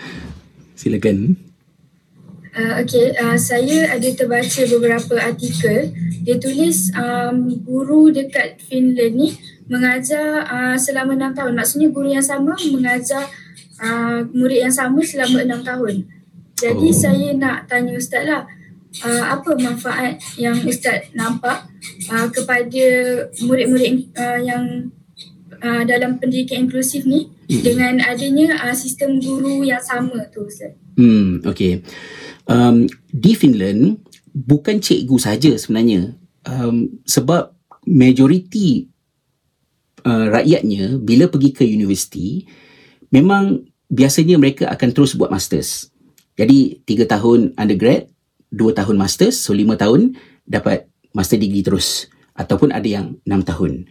[0.78, 1.34] Silakan.
[2.54, 5.90] Uh, okay, uh, saya ada terbaca beberapa artikel.
[6.22, 9.34] Dia tulis um, guru dekat Finland ni
[9.66, 11.58] mengajar uh, selama enam tahun.
[11.58, 13.26] Maksudnya guru yang sama mengajar
[13.82, 16.06] uh, murid yang sama selama enam tahun.
[16.54, 16.94] Jadi oh.
[16.94, 18.46] saya nak tanya Ustaz lah,
[19.02, 21.66] uh, apa manfaat yang Ustaz nampak
[22.14, 22.86] uh, kepada
[23.42, 24.94] murid-murid uh, yang
[25.62, 27.62] uh, dalam pendidikan inklusif ni hmm.
[27.62, 30.76] dengan adanya uh, sistem guru yang sama tu Ustaz?
[30.96, 31.84] Hmm, okay.
[32.48, 34.00] Um, di Finland,
[34.32, 36.16] bukan cikgu saja sebenarnya.
[36.46, 37.56] Um, sebab
[37.86, 38.86] majoriti
[40.06, 42.46] uh, rakyatnya bila pergi ke universiti,
[43.10, 45.90] memang biasanya mereka akan terus buat masters.
[46.36, 48.12] Jadi tiga tahun undergrad,
[48.52, 50.14] dua tahun masters, so lima tahun
[50.44, 52.06] dapat master degree terus.
[52.36, 53.88] Ataupun ada yang enam tahun.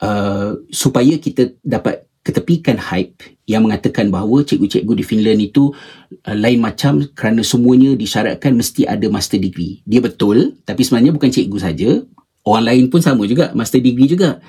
[0.00, 5.76] Uh, supaya kita dapat ketepikan hype yang mengatakan bahawa cikgu-cikgu di Finland itu
[6.24, 9.84] uh, lain macam kerana semuanya disyaratkan mesti ada master degree.
[9.84, 12.00] Dia betul, tapi sebenarnya bukan cikgu saja,
[12.48, 14.40] orang lain pun sama juga, master degree juga.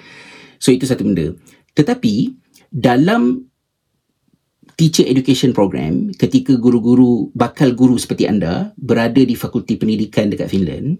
[0.55, 1.35] So itu satu benda.
[1.75, 2.31] Tetapi
[2.71, 3.51] dalam
[4.79, 10.97] teacher education program ketika guru-guru bakal guru seperti anda berada di fakulti pendidikan dekat Finland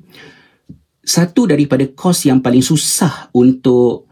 [1.02, 4.11] satu daripada kos yang paling susah untuk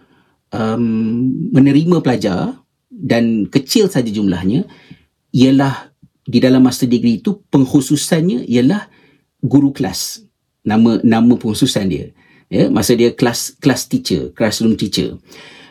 [0.53, 2.57] um, menerima pelajar
[2.89, 4.65] dan kecil saja jumlahnya
[5.33, 5.93] ialah
[6.25, 8.89] di dalam master degree itu pengkhususannya ialah
[9.41, 10.25] guru kelas.
[10.65, 12.13] Nama nama pengkhususan dia.
[12.49, 15.17] Ya masa dia kelas kelas teacher classroom teacher.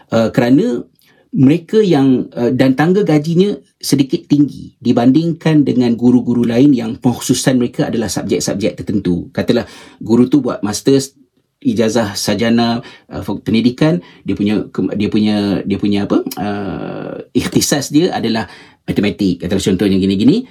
[0.08, 0.86] Uh, kerana
[1.34, 7.92] mereka yang uh, dan tangga gajinya sedikit tinggi dibandingkan dengan guru-guru lain yang pengkhususan mereka
[7.92, 9.28] adalah subjek-subjek tertentu.
[9.30, 9.68] Katalah
[10.00, 11.17] guru tu buat masters
[11.58, 12.80] ijazah sarjana
[13.10, 15.36] uh, pendidikan dia punya dia punya
[15.66, 18.46] dia punya apa uh, ikhtisas dia adalah
[18.86, 20.46] matematik katalah contohnya gini-gini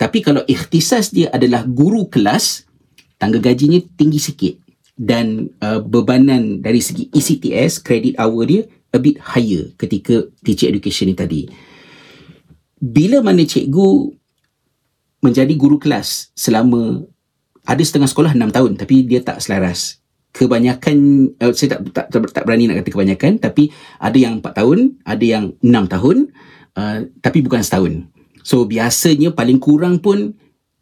[0.00, 2.64] tapi kalau ikhtisas dia adalah guru kelas
[3.20, 4.54] tangga gajinya tinggi sikit
[5.00, 11.08] dan uh, bebanan dari segi ECTS credit hour dia a bit higher ketika teacher education
[11.08, 11.42] ni tadi.
[12.80, 14.12] Bila mana cikgu
[15.20, 17.04] menjadi guru kelas selama
[17.64, 19.99] ada setengah sekolah 6 tahun tapi dia tak selaras.
[20.30, 20.96] Kebanyakan
[21.42, 24.78] uh, saya tak, tak tak tak berani nak kata kebanyakan tapi ada yang 4 tahun,
[25.02, 26.16] ada yang 6 tahun
[26.78, 28.06] uh, tapi bukan setahun.
[28.46, 30.38] So biasanya paling kurang pun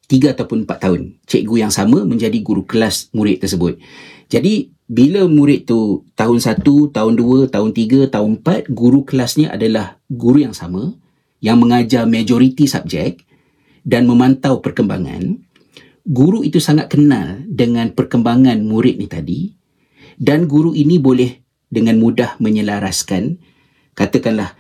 [0.09, 3.81] 3 ataupun 4 tahun cikgu yang sama menjadi guru kelas murid tersebut.
[4.29, 10.01] Jadi bila murid tu tahun 1, tahun 2, tahun 3, tahun 4, guru kelasnya adalah
[10.09, 10.97] guru yang sama
[11.45, 13.23] yang mengajar majoriti subjek
[13.85, 15.39] dan memantau perkembangan,
[16.09, 19.41] guru itu sangat kenal dengan perkembangan murid ni tadi
[20.17, 21.37] dan guru ini boleh
[21.69, 23.37] dengan mudah menyelaraskan
[23.93, 24.57] katakanlah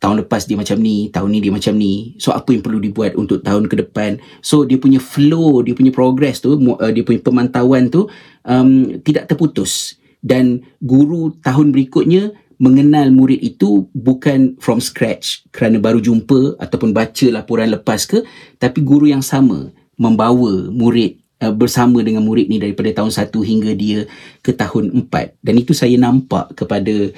[0.00, 2.12] tahun lepas dia macam ni, tahun ni dia macam ni.
[2.20, 4.20] So apa yang perlu dibuat untuk tahun ke depan?
[4.44, 8.04] So dia punya flow, dia punya progress tu, uh, dia punya pemantauan tu
[8.44, 16.00] um, tidak terputus dan guru tahun berikutnya mengenal murid itu bukan from scratch kerana baru
[16.00, 18.24] jumpa ataupun baca laporan lepas ke
[18.56, 19.68] tapi guru yang sama
[20.00, 24.00] membawa murid uh, bersama dengan murid ni daripada tahun 1 hingga dia
[24.40, 27.12] ke tahun 4 dan itu saya nampak kepada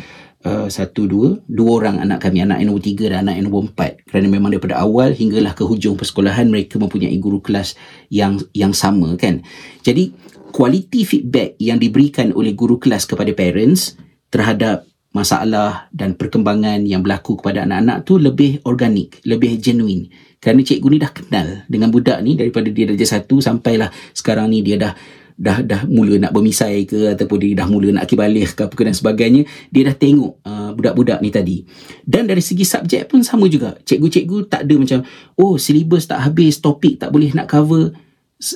[0.47, 4.07] uh, satu dua dua orang anak kami anak nombor tiga dan anak nombor empat.
[4.07, 7.75] Kerana memang daripada awal hinggalah ke hujung persekolahan mereka mempunyai guru kelas
[8.09, 9.43] yang yang sama kan?
[9.83, 10.15] Jadi
[10.55, 13.99] quality feedback yang diberikan oleh guru kelas kepada parents
[14.31, 14.87] terhadap
[15.17, 20.13] masalah dan perkembangan yang berlaku kepada anak-anak tu lebih organik, lebih genuine.
[20.37, 24.61] Kerana cikgu ni dah kenal dengan budak ni daripada dia darjah satu sampailah sekarang ni
[24.61, 24.93] dia dah
[25.37, 28.97] dah dah mula nak bermisai ke ataupun dia dah mula nak kibalik ke apa dan
[28.97, 31.65] sebagainya dia dah tengok uh, budak-budak ni tadi.
[32.05, 33.77] Dan dari segi subjek pun sama juga.
[33.85, 35.01] Cikgu-cikgu tak ada macam
[35.41, 37.93] oh silibus tak habis topik tak boleh nak cover.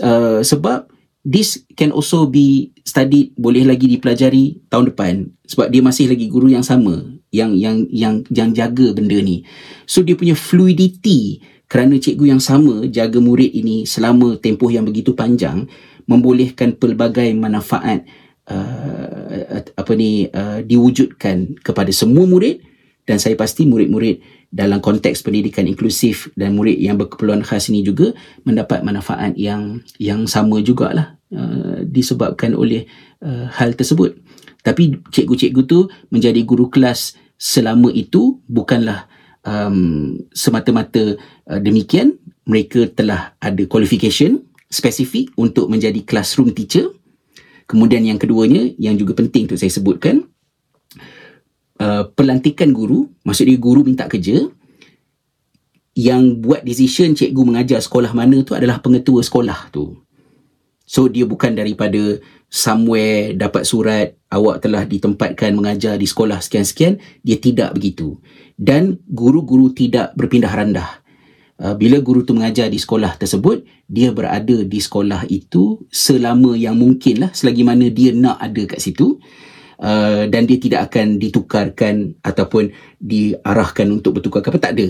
[0.05, 0.89] Uh, sebab
[1.25, 5.15] this can also be studied boleh lagi dipelajari tahun depan.
[5.47, 9.47] Sebab dia masih lagi guru yang sama yang yang yang yang jaga benda ni.
[9.87, 15.15] So dia punya fluidity kerana cikgu yang sama jaga murid ini selama tempoh yang begitu
[15.15, 15.71] panjang
[16.11, 18.03] membolehkan pelbagai manfaat
[18.51, 22.67] uh, apa ni uh, diwujudkan kepada semua murid.
[23.07, 28.11] Dan saya pasti murid-murid dalam konteks pendidikan inklusif dan murid yang berkeperluan khas ini juga
[28.43, 32.91] mendapat manfaat yang yang sama jugalah uh, disebabkan oleh
[33.23, 34.19] uh, hal tersebut.
[34.61, 39.09] tapi cikgu-cikgu tu menjadi guru kelas selama itu bukanlah
[39.41, 41.17] um, semata-mata
[41.49, 46.93] uh, demikian mereka telah ada qualification spesifik untuk menjadi classroom teacher
[47.65, 50.29] kemudian yang keduanya yang juga penting untuk saya sebutkan
[51.81, 54.47] uh, pelantikan guru maksudnya guru minta kerja
[55.97, 59.99] yang buat decision cikgu mengajar sekolah mana tu adalah pengetua sekolah tu.
[60.87, 62.19] So dia bukan daripada
[62.51, 68.19] somewhere dapat surat awak telah ditempatkan mengajar di sekolah sekian-sekian dia tidak begitu.
[68.59, 70.91] Dan guru-guru tidak berpindah randah.
[71.61, 76.73] Uh, bila guru tu mengajar di sekolah tersebut dia berada di sekolah itu selama yang
[76.73, 79.21] mungkin lah selagi mana dia nak ada kat situ
[79.81, 82.71] uh, dan dia tidak akan ditukarkan ataupun
[83.01, 84.89] diarahkan untuk bertukar apa tak ada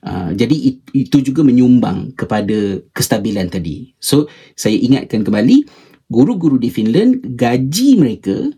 [0.00, 3.92] Uh, jadi it, itu juga menyumbang kepada kestabilan tadi.
[4.00, 5.68] So saya ingatkan kembali
[6.08, 8.48] guru-guru di Finland gaji mereka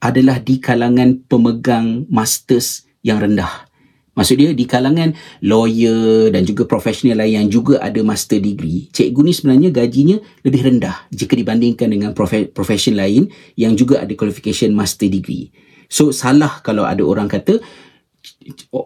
[0.00, 3.68] adalah di kalangan pemegang masters yang rendah.
[4.12, 9.20] Maksud dia di kalangan lawyer dan juga profesional lain yang juga ada master degree, cikgu
[9.24, 12.12] ni sebenarnya gajinya lebih rendah jika dibandingkan dengan
[12.52, 15.48] profession lain yang juga ada qualification master degree.
[15.88, 17.56] So salah kalau ada orang kata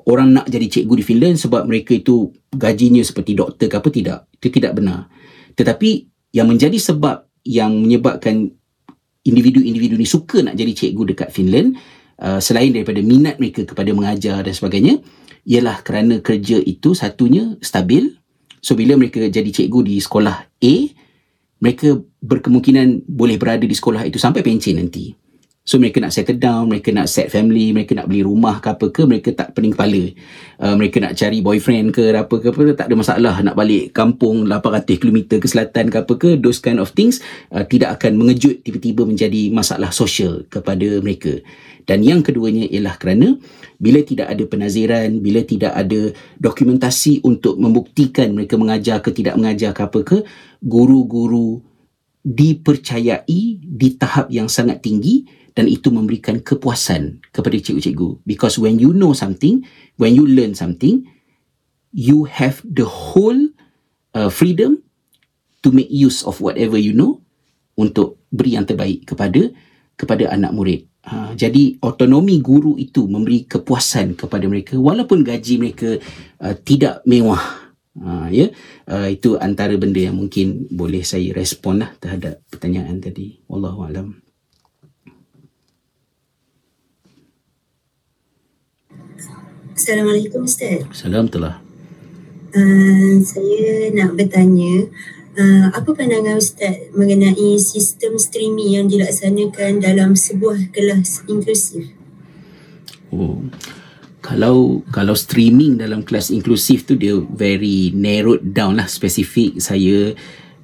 [0.07, 4.19] orang nak jadi cikgu di Finland sebab mereka itu gajinya seperti doktor ke apa tidak.
[4.39, 5.11] Itu tidak benar.
[5.59, 5.91] Tetapi
[6.39, 8.55] yang menjadi sebab yang menyebabkan
[9.27, 11.75] individu-individu ni suka nak jadi cikgu dekat Finland
[12.21, 15.01] uh, selain daripada minat mereka kepada mengajar dan sebagainya
[15.47, 18.19] ialah kerana kerja itu satunya stabil.
[18.61, 20.75] So bila mereka jadi cikgu di sekolah A
[21.61, 25.17] mereka berkemungkinan boleh berada di sekolah itu sampai pencen nanti
[25.67, 28.87] So mereka nak settle down, mereka nak set family, mereka nak beli rumah ke apa
[28.87, 30.15] ke, mereka tak pening kepala.
[30.63, 33.35] Uh, mereka nak cari boyfriend ke apa ke apa, tak ada masalah.
[33.43, 37.19] Nak balik kampung 800 km ke selatan ke apa ke, those kind of things
[37.51, 41.43] uh, tidak akan mengejut tiba-tiba menjadi masalah sosial kepada mereka.
[41.83, 43.35] Dan yang keduanya ialah kerana
[43.83, 49.75] bila tidak ada penaziran, bila tidak ada dokumentasi untuk membuktikan mereka mengajar ke tidak mengajar
[49.75, 50.19] ke apa ke,
[50.63, 51.59] guru-guru
[52.23, 55.27] dipercayai di tahap yang sangat tinggi
[55.57, 58.21] dan itu memberikan kepuasan kepada cikgu-cikgu.
[58.29, 59.65] Because when you know something
[59.97, 61.09] when you learn something
[61.97, 63.41] you have the whole
[64.13, 64.85] uh, freedom
[65.65, 67.25] to make use of whatever you know
[67.81, 69.49] untuk beri yang terbaik kepada
[69.97, 70.85] kepada anak murid.
[71.07, 75.97] Uh, jadi otonomi guru itu memberi kepuasan kepada mereka walaupun gaji mereka
[76.45, 77.65] uh, tidak mewah.
[77.97, 78.53] Uh, ya?
[78.85, 83.41] Uh, itu antara benda yang mungkin boleh saya respon lah terhadap pertanyaan tadi.
[83.49, 84.26] Wallahu alam
[89.77, 90.89] Assalamualaikum Ustaz.
[90.97, 91.61] Salam telah.
[92.57, 94.89] Uh, saya nak bertanya,
[95.37, 101.93] uh, apa pandangan Ustaz mengenai sistem streaming yang dilaksanakan dalam sebuah kelas inklusif?
[103.13, 103.45] Oh.
[104.25, 110.17] Kalau kalau streaming dalam kelas inklusif tu dia very narrowed down lah spesifik saya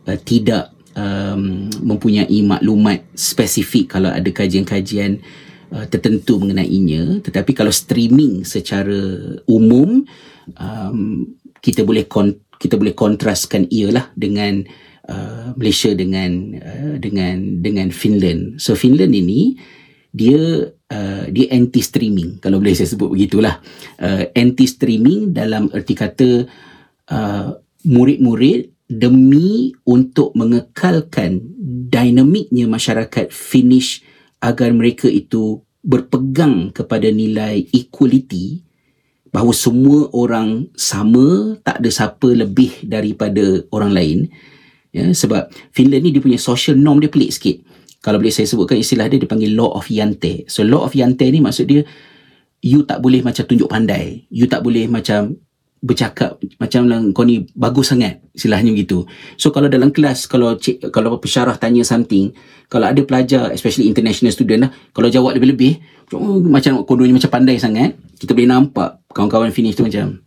[0.09, 5.52] uh, tidak um, mempunyai maklumat spesifik kalau ada kajian-kajian uh,
[5.89, 7.25] tertentu mengenainya.
[7.25, 10.05] Tetapi kalau streaming secara umum
[10.57, 10.99] um,
[11.65, 14.63] kita boleh kon- kita boleh kontraskan ialah dengan
[15.09, 16.31] uh, Malaysia dengan
[16.61, 18.61] uh, dengan dengan Finland.
[18.63, 19.57] So Finland ini
[20.13, 23.59] dia uh, dia anti streaming kalau boleh saya sebut begitulah.
[23.97, 26.47] Uh, anti streaming dalam erti kata
[27.11, 27.49] uh,
[27.89, 31.41] murid-murid demi untuk mengekalkan
[31.89, 34.05] dinamiknya masyarakat Finnish
[34.43, 38.63] agar mereka itu berpegang kepada nilai equality
[39.33, 44.19] bahawa semua orang sama tak ada siapa lebih daripada orang lain.
[44.93, 47.57] Ya sebab Finland ni dia punya social norm dia pelik sikit.
[48.03, 51.39] Kalau boleh saya sebutkan istilah dia dipanggil law of yante so law of yante ni
[51.39, 51.87] maksud dia
[52.61, 54.29] you tak boleh macam tunjuk pandai.
[54.29, 55.39] You tak boleh macam
[55.83, 59.03] bercakap macam kau ni bagus sangat istilahnya begitu.
[59.35, 62.31] So kalau dalam kelas kalau cik, kalau pesyarah tanya something
[62.71, 65.83] kalau ada pelajar especially international student lah kalau jawab lebih-lebih
[66.15, 70.23] oh, macam kononnya macam pandai sangat kita boleh nampak kawan-kawan finish tu macam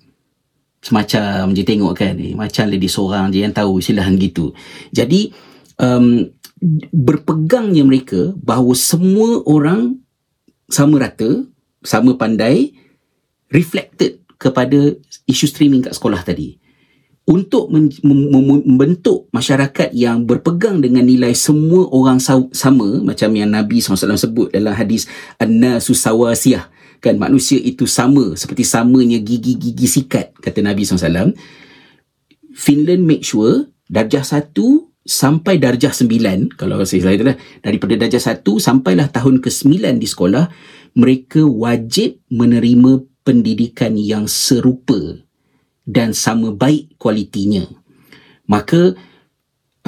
[0.83, 4.51] semacam je tengok kan eh, macam lady seorang je yang tahu istilahnya gitu.
[4.91, 5.31] Jadi
[5.79, 6.27] um,
[6.91, 10.03] berpegangnya mereka bahawa semua orang
[10.67, 11.47] sama rata
[11.79, 12.75] sama pandai
[13.53, 14.93] reflected kepada
[15.25, 16.61] isu streaming kat sekolah tadi.
[17.25, 24.53] Untuk membentuk masyarakat yang berpegang dengan nilai semua orang sama macam yang Nabi SAW sebut
[24.53, 25.09] dalam hadis
[25.41, 26.69] An-Nasu Sawasiyah.
[27.01, 31.33] Kan manusia itu sama seperti samanya gigi-gigi sikat kata Nabi SAW
[32.55, 38.41] Finland make sure darjah satu sampai darjah 9 kalau saya saya itulah daripada darjah 1
[38.41, 40.49] sampailah tahun ke-9 di sekolah
[40.97, 45.19] mereka wajib menerima pendidikan yang serupa
[45.83, 47.65] dan sama baik kualitinya.
[48.45, 48.93] Maka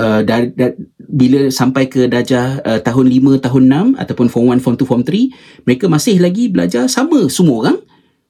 [0.01, 3.07] uh, dar, dar, bila sampai ke darjah uh, tahun
[3.37, 3.63] 5 tahun
[3.95, 7.79] 6 ataupun form 1 form 2 form 3 mereka masih lagi belajar sama semua orang.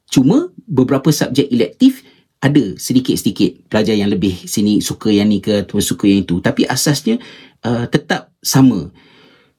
[0.08, 2.04] Cuma beberapa subjek elektif
[2.38, 6.40] ada sedikit-sedikit pelajar yang lebih sini suka yang ni ke atau suka yang itu.
[6.40, 7.20] Tapi asasnya
[7.64, 8.92] uh, tetap sama.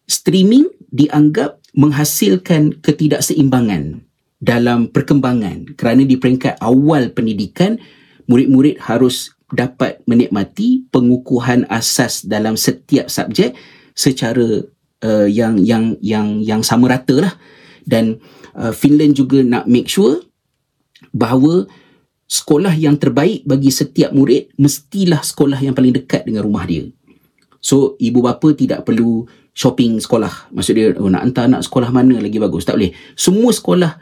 [0.08, 4.07] Streaming dianggap menghasilkan ketidakseimbangan
[4.38, 7.78] dalam perkembangan kerana di peringkat awal pendidikan
[8.30, 13.56] murid-murid harus dapat menikmati pengukuhan asas dalam setiap subjek
[13.96, 14.62] secara
[15.02, 17.34] uh, yang yang yang yang sama rata lah
[17.82, 18.22] dan
[18.54, 20.22] uh, Finland juga nak make sure
[21.10, 21.66] bahawa
[22.28, 26.86] sekolah yang terbaik bagi setiap murid mestilah sekolah yang paling dekat dengan rumah dia.
[27.58, 29.24] So ibu bapa tidak perlu
[29.56, 30.52] shopping sekolah.
[30.52, 32.68] Maksud dia oh, nak hantar anak sekolah mana lagi bagus.
[32.68, 32.92] Tak boleh.
[33.16, 33.92] Semua sekolah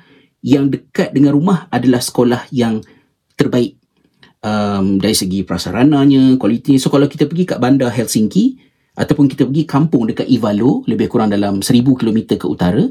[0.47, 2.79] yang dekat dengan rumah adalah sekolah yang
[3.35, 3.75] terbaik.
[4.47, 6.79] Um, dari segi prasarananya, kualiti.
[6.79, 8.63] So kalau kita pergi kat bandar Helsinki
[8.95, 12.87] ataupun kita pergi kampung dekat Ivalo lebih kurang dalam 1000 km ke utara,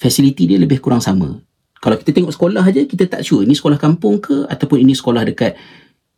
[0.00, 1.36] fasiliti dia lebih kurang sama.
[1.84, 5.28] Kalau kita tengok sekolah aja kita tak sure ini sekolah kampung ke ataupun ini sekolah
[5.28, 5.52] dekat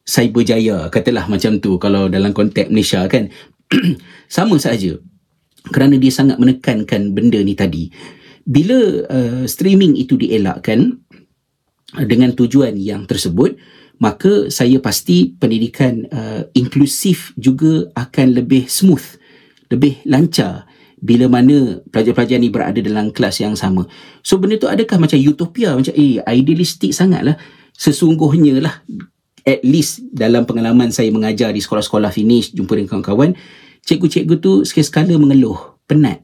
[0.09, 3.29] Cyberjaya katalah macam tu kalau dalam konteks Malaysia kan
[4.31, 4.97] sama saja
[5.69, 7.93] kerana dia sangat menekankan benda ni tadi
[8.49, 10.97] bila uh, streaming itu dielakkan
[11.93, 13.61] uh, dengan tujuan yang tersebut
[14.01, 19.05] maka saya pasti pendidikan uh, inklusif juga akan lebih smooth
[19.69, 20.65] lebih lancar
[20.99, 23.87] bila mana pelajar-pelajar ni berada dalam kelas yang sama.
[24.27, 25.79] So benda tu adakah macam utopia?
[25.79, 27.39] Macam eh idealistik sangatlah.
[27.79, 28.83] Sesungguhnya lah
[29.47, 33.33] at least dalam pengalaman saya mengajar di sekolah-sekolah finish jumpa dengan kawan-kawan
[33.89, 36.21] cikgu-cikgu tu sekali-sekala mengeluh penat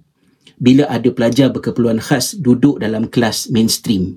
[0.65, 4.17] bila ada pelajar berkeperluan khas duduk dalam kelas mainstream.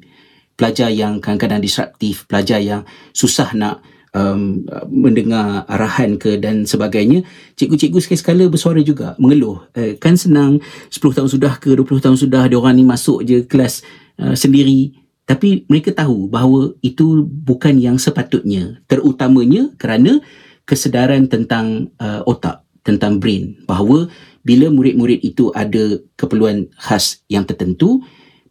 [0.56, 3.84] Pelajar yang kadang-kadang disruptif pelajar yang susah nak
[4.16, 7.28] um, mendengar arahan ke dan sebagainya.
[7.60, 9.68] Cikgu-cikgu sekali-sekala bersuara juga mengeluh.
[9.76, 13.44] Eh, kan senang 10 tahun sudah ke 20 tahun sudah dia orang ni masuk je
[13.44, 13.84] kelas
[14.24, 14.96] uh, sendiri.
[15.28, 18.80] Tapi mereka tahu bahawa itu bukan yang sepatutnya.
[18.88, 20.24] Terutamanya kerana
[20.64, 23.60] kesedaran tentang uh, otak tentang brain.
[23.68, 24.08] Bahawa
[24.48, 28.00] bila murid-murid itu ada keperluan khas yang tertentu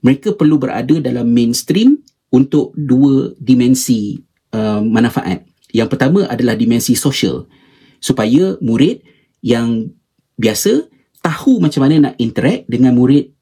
[0.04, 4.20] mereka perlu berada dalam mainstream untuk dua dimensi
[4.52, 5.48] uh, manfaat.
[5.72, 7.48] Yang pertama adalah dimensi sosial
[7.96, 9.00] supaya murid
[9.40, 9.88] yang
[10.36, 10.84] biasa
[11.24, 13.32] tahu macam mana nak interact dengan murid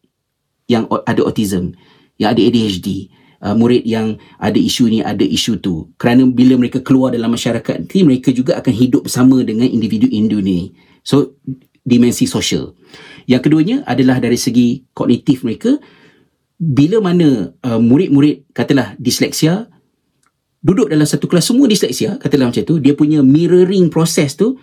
[0.71, 1.75] yang ada autism,
[2.17, 3.11] yang ada ADHD,
[3.45, 5.91] uh, murid yang ada isu ni, ada isu tu.
[5.99, 10.73] Kerana bila mereka keluar dalam masyarakat mereka juga akan hidup bersama dengan individu-individu ni.
[11.05, 11.37] So,
[11.85, 12.73] dimensi sosial.
[13.29, 15.77] Yang keduanya adalah dari segi kognitif mereka,
[16.59, 19.69] bila mana uh, murid-murid katalah disleksia
[20.65, 24.57] duduk dalam satu kelas semua disleksia katalah macam tu dia punya mirroring proses tu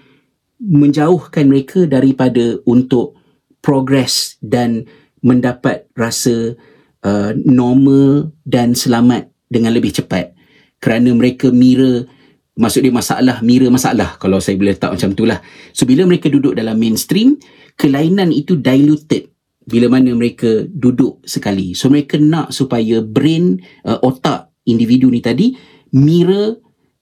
[0.57, 3.17] menjauhkan mereka daripada untuk
[3.61, 4.89] progress dan
[5.21, 6.57] mendapat rasa
[7.05, 10.33] uh, normal dan selamat dengan lebih cepat
[10.81, 12.09] kerana mereka mirror
[12.57, 15.39] maksud dia masalah mirror masalah kalau saya boleh letak macam tu lah
[15.71, 17.39] so bila mereka duduk dalam mainstream
[17.79, 24.51] kelainan itu diluted bila mana mereka duduk sekali so mereka nak supaya brain uh, otak
[24.67, 25.55] individu ni tadi
[25.95, 26.59] mirror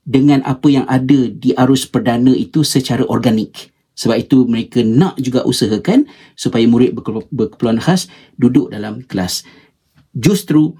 [0.09, 3.69] dengan apa yang ada di arus perdana itu secara organik.
[3.93, 6.97] Sebab itu mereka nak juga usahakan supaya murid
[7.29, 8.09] berkeperluan khas
[8.39, 9.45] duduk dalam kelas.
[10.17, 10.73] Justru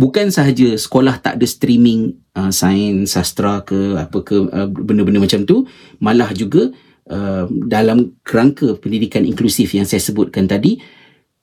[0.00, 5.44] bukan sahaja sekolah tak ada streaming uh, sains, sastra ke apa ke uh, benda-benda macam
[5.44, 5.68] tu,
[6.00, 6.72] malah juga
[7.12, 10.80] uh, dalam kerangka pendidikan inklusif yang saya sebutkan tadi,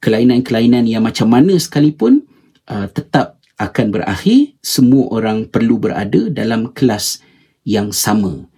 [0.02, 2.26] kelainan-kelainan yang macam mana sekalipun
[2.66, 7.24] uh, tetap akan berakhir semua orang perlu berada dalam kelas
[7.64, 8.50] yang sama.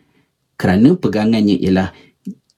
[0.58, 1.94] Kerana pegangannya ialah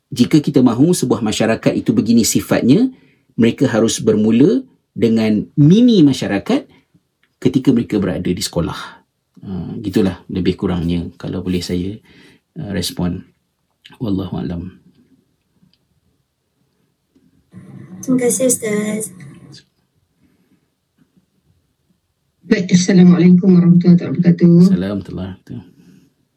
[0.09, 2.89] jika kita mahu sebuah masyarakat itu begini sifatnya
[3.35, 4.63] mereka harus bermula
[4.95, 6.78] dengan mini masyarakat
[7.39, 8.79] ketika mereka berada di sekolah
[9.43, 11.95] uh, gitulah lebih kurangnya kalau boleh saya
[12.59, 13.23] uh, respon
[13.97, 14.79] wallahu alam
[17.99, 19.11] Terima kasih Ustaz.
[22.47, 24.55] Baik, Assalamualaikum warahmatullahi wabarakatuh.
[24.71, 25.61] Assalamualaikum.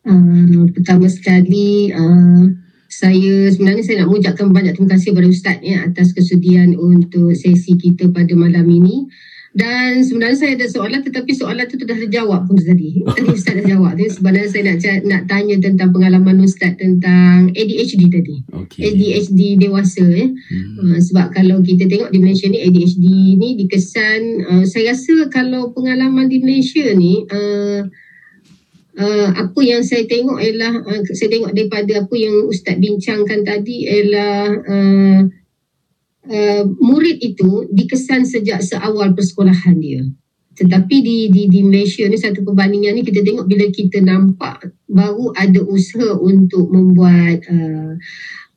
[0.03, 2.53] Uh, pertama sekali, uh,
[2.91, 7.79] saya sebenarnya saya nak mengucapkan banyak terima kasih kepada Ustaz ya, atas kesudian untuk sesi
[7.81, 9.09] kita pada malam ini.
[9.53, 13.05] Dan sebenarnya saya ada soalan tetapi soalan tu dah terjawab pun tadi.
[13.05, 14.01] Tadi Ustaz dah jawab.
[14.01, 18.41] Tapi sebenarnya saya nak nak tanya tentang pengalaman Ustaz tentang ADHD tadi.
[18.49, 18.81] Okey.
[18.81, 20.33] ADHD dewasa eh.
[20.33, 20.97] Hmm.
[20.97, 23.07] Uh, sebab kalau kita tengok di Malaysia ni ADHD
[23.37, 27.85] ni dikesan uh, saya rasa kalau pengalaman di Malaysia ni uh,
[28.97, 33.89] uh, apa yang saya tengok ialah uh, saya tengok daripada apa yang ustaz bincangkan tadi
[33.89, 35.19] ialah uh,
[36.29, 40.03] uh, murid itu dikesan sejak seawal persekolahan dia
[40.53, 45.33] tetapi di di di Malaysia ni satu perbandingan ni kita tengok bila kita nampak baru
[45.33, 47.97] ada usaha untuk membuat uh,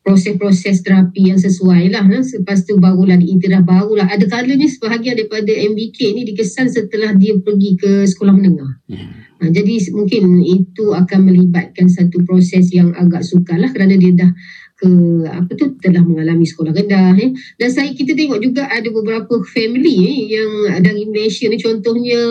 [0.06, 2.06] proses-proses terapi yang sesuai lah.
[2.06, 2.22] Ha?
[2.22, 4.06] Lepas tu barulah diiktiraf, barulah.
[4.06, 8.86] Ada kalanya sebahagian daripada MBK ni dikesan setelah dia pergi ke sekolah menengah.
[8.86, 9.02] Ya.
[9.42, 14.32] Ha, jadi mungkin itu akan melibatkan satu proses yang agak sukar lah kerana dia dah
[14.76, 14.90] ke
[15.24, 17.32] apa tu telah mengalami sekolah rendah eh.
[17.56, 20.52] dan saya kita tengok juga ada beberapa family eh, yang
[20.84, 22.22] dari Malaysia ni contohnya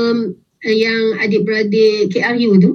[0.60, 2.72] eh, yang adik-beradik KRU tu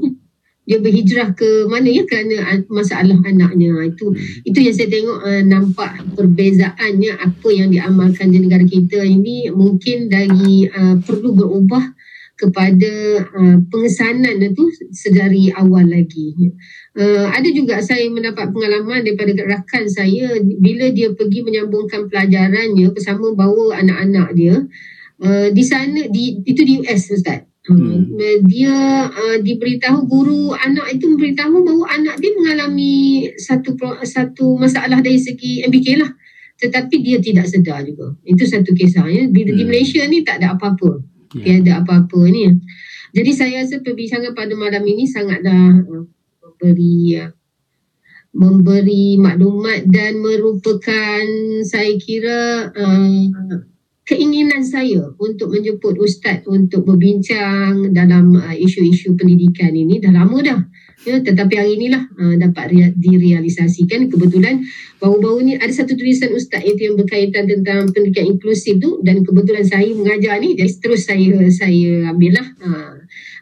[0.69, 4.45] dia berhijrah ke mana ya kerana masalah anaknya itu Hmm.
[4.45, 10.13] itu yang saya tengok uh, nampak perbezaannya apa yang diamalkan di negara kita ini mungkin
[10.13, 11.89] dari uh, perlu berubah
[12.39, 12.93] kepada
[13.35, 16.55] uh, pengesanan itu sedari awal lagi.
[16.95, 23.35] Uh, ada juga saya mendapat pengalaman daripada rakan saya bila dia pergi menyambungkan pelajarannya bersama
[23.35, 24.55] bawa anak-anak dia
[25.19, 27.43] uh, di sana di itu di US Ustaz.
[27.67, 28.07] Hmm.
[28.15, 33.75] Uh, dia uh, diberitahu guru anak itu memberitahu bahawa anak dia mengalami satu
[34.07, 36.11] satu masalah dari segi MBK lah
[36.59, 38.15] tetapi dia tidak sedar juga.
[38.23, 39.27] Itu satu kisah ya.
[39.27, 39.71] Bila di Hmm.
[39.75, 41.61] Malaysia ni tak ada apa-apa Ya.
[41.61, 42.49] tiada apa-apa ni.
[43.13, 46.05] Jadi saya rasa perbincangan pada malam ini sangatlah uh,
[46.41, 47.29] memberi uh,
[48.29, 51.25] memberi maklumat dan merupakan
[51.65, 53.25] saya kira uh,
[54.05, 60.61] keinginan saya untuk menjemput ustaz untuk berbincang dalam uh, isu-isu pendidikan ini dah lama dah.
[61.07, 64.67] Ya, tetapi hari inilah uh, dapat rea- direalisasikan kebetulan
[64.99, 65.53] baru-baru ni.
[65.55, 70.43] Ada satu tulisan ustaz itu yang berkaitan tentang pendidikan inklusif tu dan kebetulan saya mengajar
[70.43, 72.93] ni jadi terus saya saya ambil lah uh,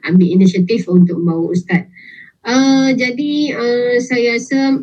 [0.06, 1.90] ambil inisiatif untuk membawa ustaz.
[2.46, 4.78] Uh, jadi uh, saya rasa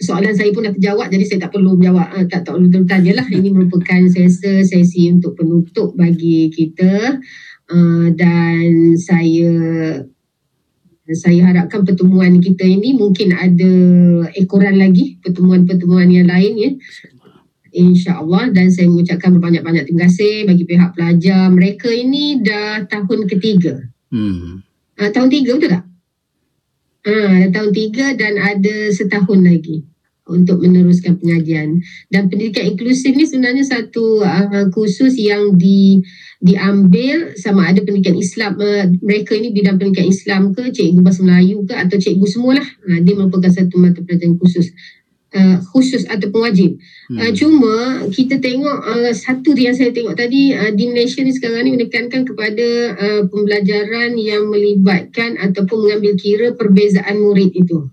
[0.00, 3.24] soalan saya pun dah terjawab jadi saya tak perlu menjawab uh, tak tak perlu bertanya
[3.24, 7.16] lah ini merupakan saya rasa sesi untuk penutup bagi kita.
[7.70, 9.48] Uh, dan saya
[11.14, 13.72] saya harapkan pertemuan kita ini mungkin ada
[14.36, 16.70] ekoran lagi pertemuan-pertemuan yang lain ya
[17.70, 23.90] InsyaAllah dan saya mengucapkan berbanyak-banyak terima kasih bagi pihak pelajar mereka ini dah tahun ketiga
[24.10, 24.66] Hmm.
[24.98, 25.84] uh, tahun tiga betul tak?
[27.06, 29.86] Ah, dah tahun tiga dan ada setahun lagi
[30.30, 31.82] untuk meneruskan pengajian.
[32.08, 35.98] Dan pendidikan inklusif ni sebenarnya satu uh, kursus yang di
[36.40, 41.66] diambil sama ada pendidikan Islam uh, mereka ini bidang pendidikan Islam ke cikgu bahasa Melayu
[41.68, 42.68] ke atau cikgu semualah.
[42.86, 44.70] Uh, dia merupakan satu mata pelajaran khusus.
[45.30, 46.74] Uh, khusus ataupun wajib.
[47.06, 47.22] Hmm.
[47.22, 51.70] Uh, cuma kita tengok uh, satu yang saya tengok tadi uh, di Malaysia ni sekarang
[51.70, 57.86] ni menekankan kepada uh, pembelajaran yang melibatkan ataupun mengambil kira perbezaan murid itu.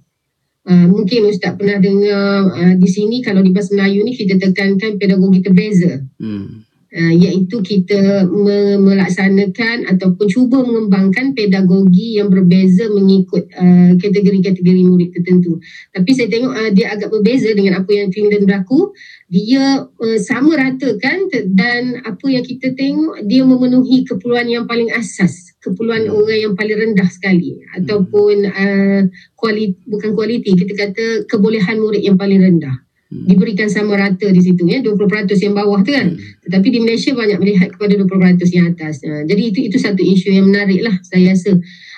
[0.68, 5.00] Uh, mungkin Ustaz pernah dengar uh, di sini kalau di bahasa Melayu ni kita tekankan
[5.00, 6.04] pedagogi terbeza.
[6.20, 6.67] Hmm.
[6.88, 15.12] Uh, iaitu kita me- melaksanakan ataupun cuba mengembangkan pedagogi yang berbeza mengikut uh, kategori-kategori murid
[15.12, 15.60] tertentu.
[15.92, 18.96] Tapi saya tengok uh, dia agak berbeza dengan apa yang Finland berlaku.
[19.28, 24.88] Dia uh, sama ratakan te- dan apa yang kita tengok dia memenuhi keperluan yang paling
[24.96, 29.02] asas, keperluan orang yang paling rendah sekali ataupun uh,
[29.36, 32.87] kualiti bukan kualiti kita kata kebolehan murid yang paling rendah Hmm.
[33.08, 34.84] Diberikan sama rata di situ ya.
[34.84, 36.16] 20% yang bawah tu kan.
[36.44, 39.00] Tetapi di Malaysia banyak melihat kepada 20% yang atas.
[39.04, 41.56] Uh, jadi itu itu satu isu yang menarik lah saya rasa.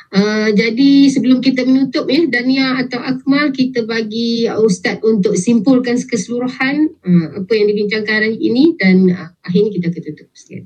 [0.10, 6.98] Uh, jadi sebelum kita menutup ya Dania atau Akmal kita bagi Ustaz untuk simpulkan keseluruhan
[7.06, 10.28] uh, apa yang dibincangkan hari ini dan uh, akhirnya kita akan tutup.
[10.34, 10.66] Sekali.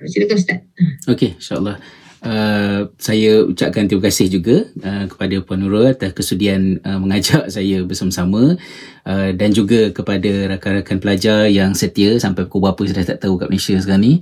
[0.00, 0.60] Uh, silakan Ustaz.
[1.08, 2.03] Okey, insyaAllah.
[2.24, 7.84] Uh, saya ucapkan terima kasih juga uh, kepada Puan Nurul atas kesudian uh, mengajak saya
[7.84, 8.56] bersama-sama
[9.04, 13.36] uh, dan juga kepada rakan-rakan pelajar yang setia sampai pukul berapa saya dah tak tahu
[13.36, 14.14] kat Malaysia sekarang ni.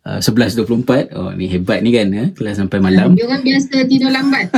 [0.00, 2.32] Uh, 11.24 Oh ni hebat ni kan eh?
[2.32, 4.48] Kelas sampai malam Dia orang biasa tidur lambat.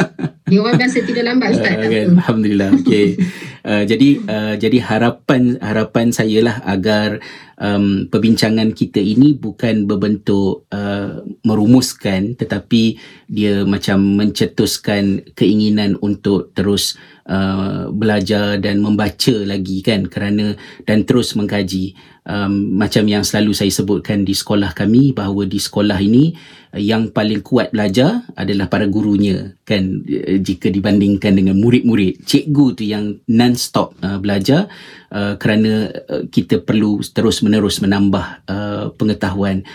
[0.47, 1.75] Dia orang biasa tidur lambat Ustaz.
[1.83, 2.07] Uh, kan?
[2.23, 2.71] Alhamdulillah.
[2.79, 3.19] Okey.
[3.67, 7.19] Uh, jadi uh, jadi harapan harapan saya lah agar
[7.63, 12.99] um, perbincangan kita ini bukan berbentuk uh, merumuskan tetapi
[13.31, 21.35] dia macam mencetuskan keinginan untuk terus uh, belajar dan membaca lagi kan kerana dan terus
[21.39, 21.95] mengkaji.
[22.23, 26.31] Um, macam yang selalu saya sebutkan di sekolah kami bahawa di sekolah ini
[26.71, 30.07] uh, yang paling kuat belajar adalah para gurunya kan.
[30.07, 34.71] Uh, jika dibandingkan dengan murid-murid cikgu tu yang non-stop uh, belajar
[35.11, 39.67] uh, kerana uh, kita perlu terus menerus menambah uh, pengetahuan.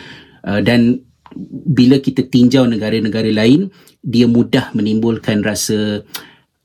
[0.47, 1.03] Uh, dan
[1.75, 3.67] bila kita tinjau negara-negara lain
[3.99, 6.07] dia mudah menimbulkan rasa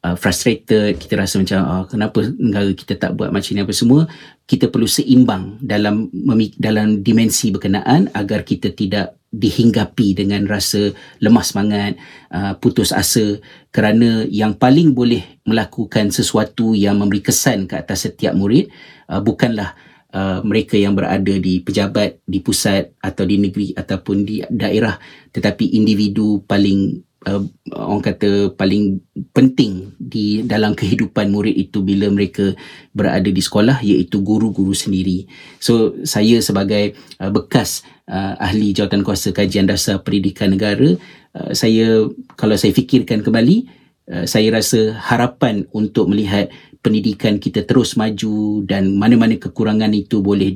[0.02, 4.10] uh, frustrated kita rasa macam uh, kenapa negara kita tak buat macam ni apa semua
[4.44, 6.10] kita perlu seimbang dalam
[6.58, 10.92] dalam dimensi berkenaan agar kita tidak dihinggapi dengan rasa
[11.24, 11.96] lemah semangat,
[12.28, 13.40] uh, putus asa
[13.72, 18.68] kerana yang paling boleh melakukan sesuatu yang memberi kesan ke atas setiap murid
[19.08, 19.72] uh, bukanlah
[20.12, 25.00] uh, mereka yang berada di pejabat, di pusat atau di negeri ataupun di daerah
[25.32, 27.42] tetapi individu paling uh,
[27.74, 29.00] orang kata paling
[29.32, 32.54] penting di dalam kehidupan murid itu bila mereka
[32.92, 35.26] berada di sekolah iaitu guru-guru sendiri.
[35.62, 40.98] So saya sebagai uh, bekas uh, ahli jawatan kuasa kajian dasar pendidikan negara,
[41.38, 43.66] uh, saya kalau saya fikirkan kembali,
[44.10, 46.50] uh, saya rasa harapan untuk melihat
[46.82, 50.50] pendidikan kita terus maju dan mana-mana kekurangan itu boleh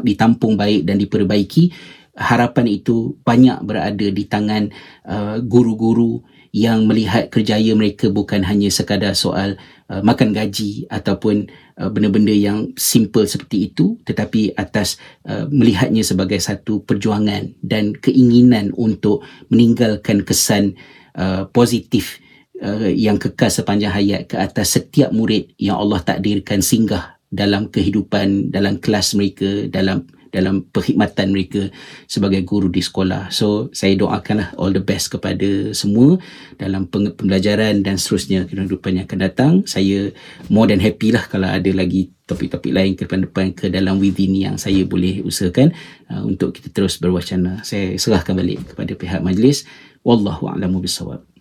[0.00, 1.68] ditampung baik dan diperbaiki
[2.16, 4.68] harapan itu banyak berada di tangan
[5.08, 6.20] uh, guru-guru
[6.52, 9.56] yang melihat kerjaya mereka bukan hanya sekadar soal
[9.88, 11.48] uh, makan gaji ataupun
[11.80, 18.68] uh, benda-benda yang simple seperti itu tetapi atas uh, melihatnya sebagai satu perjuangan dan keinginan
[18.76, 20.76] untuk meninggalkan kesan
[21.16, 22.20] uh, positif
[22.60, 28.52] uh, yang kekal sepanjang hayat ke atas setiap murid yang Allah takdirkan singgah dalam kehidupan
[28.52, 31.68] dalam kelas mereka dalam dalam perkhidmatan mereka
[32.08, 33.28] sebagai guru di sekolah.
[33.28, 36.16] So saya doakanlah all the best kepada semua
[36.56, 39.52] dalam pembelajaran dan seterusnya kehidupan yang akan datang.
[39.68, 40.10] Saya
[40.48, 44.56] more than happy lah kalau ada lagi topik-topik lain ke depan-depan ke dalam within yang
[44.56, 45.76] saya boleh usahakan
[46.08, 47.60] uh, untuk kita terus berwacana.
[47.60, 49.68] Saya serahkan balik kepada pihak majlis.
[50.02, 51.31] Wallahu a'lamu bisawab.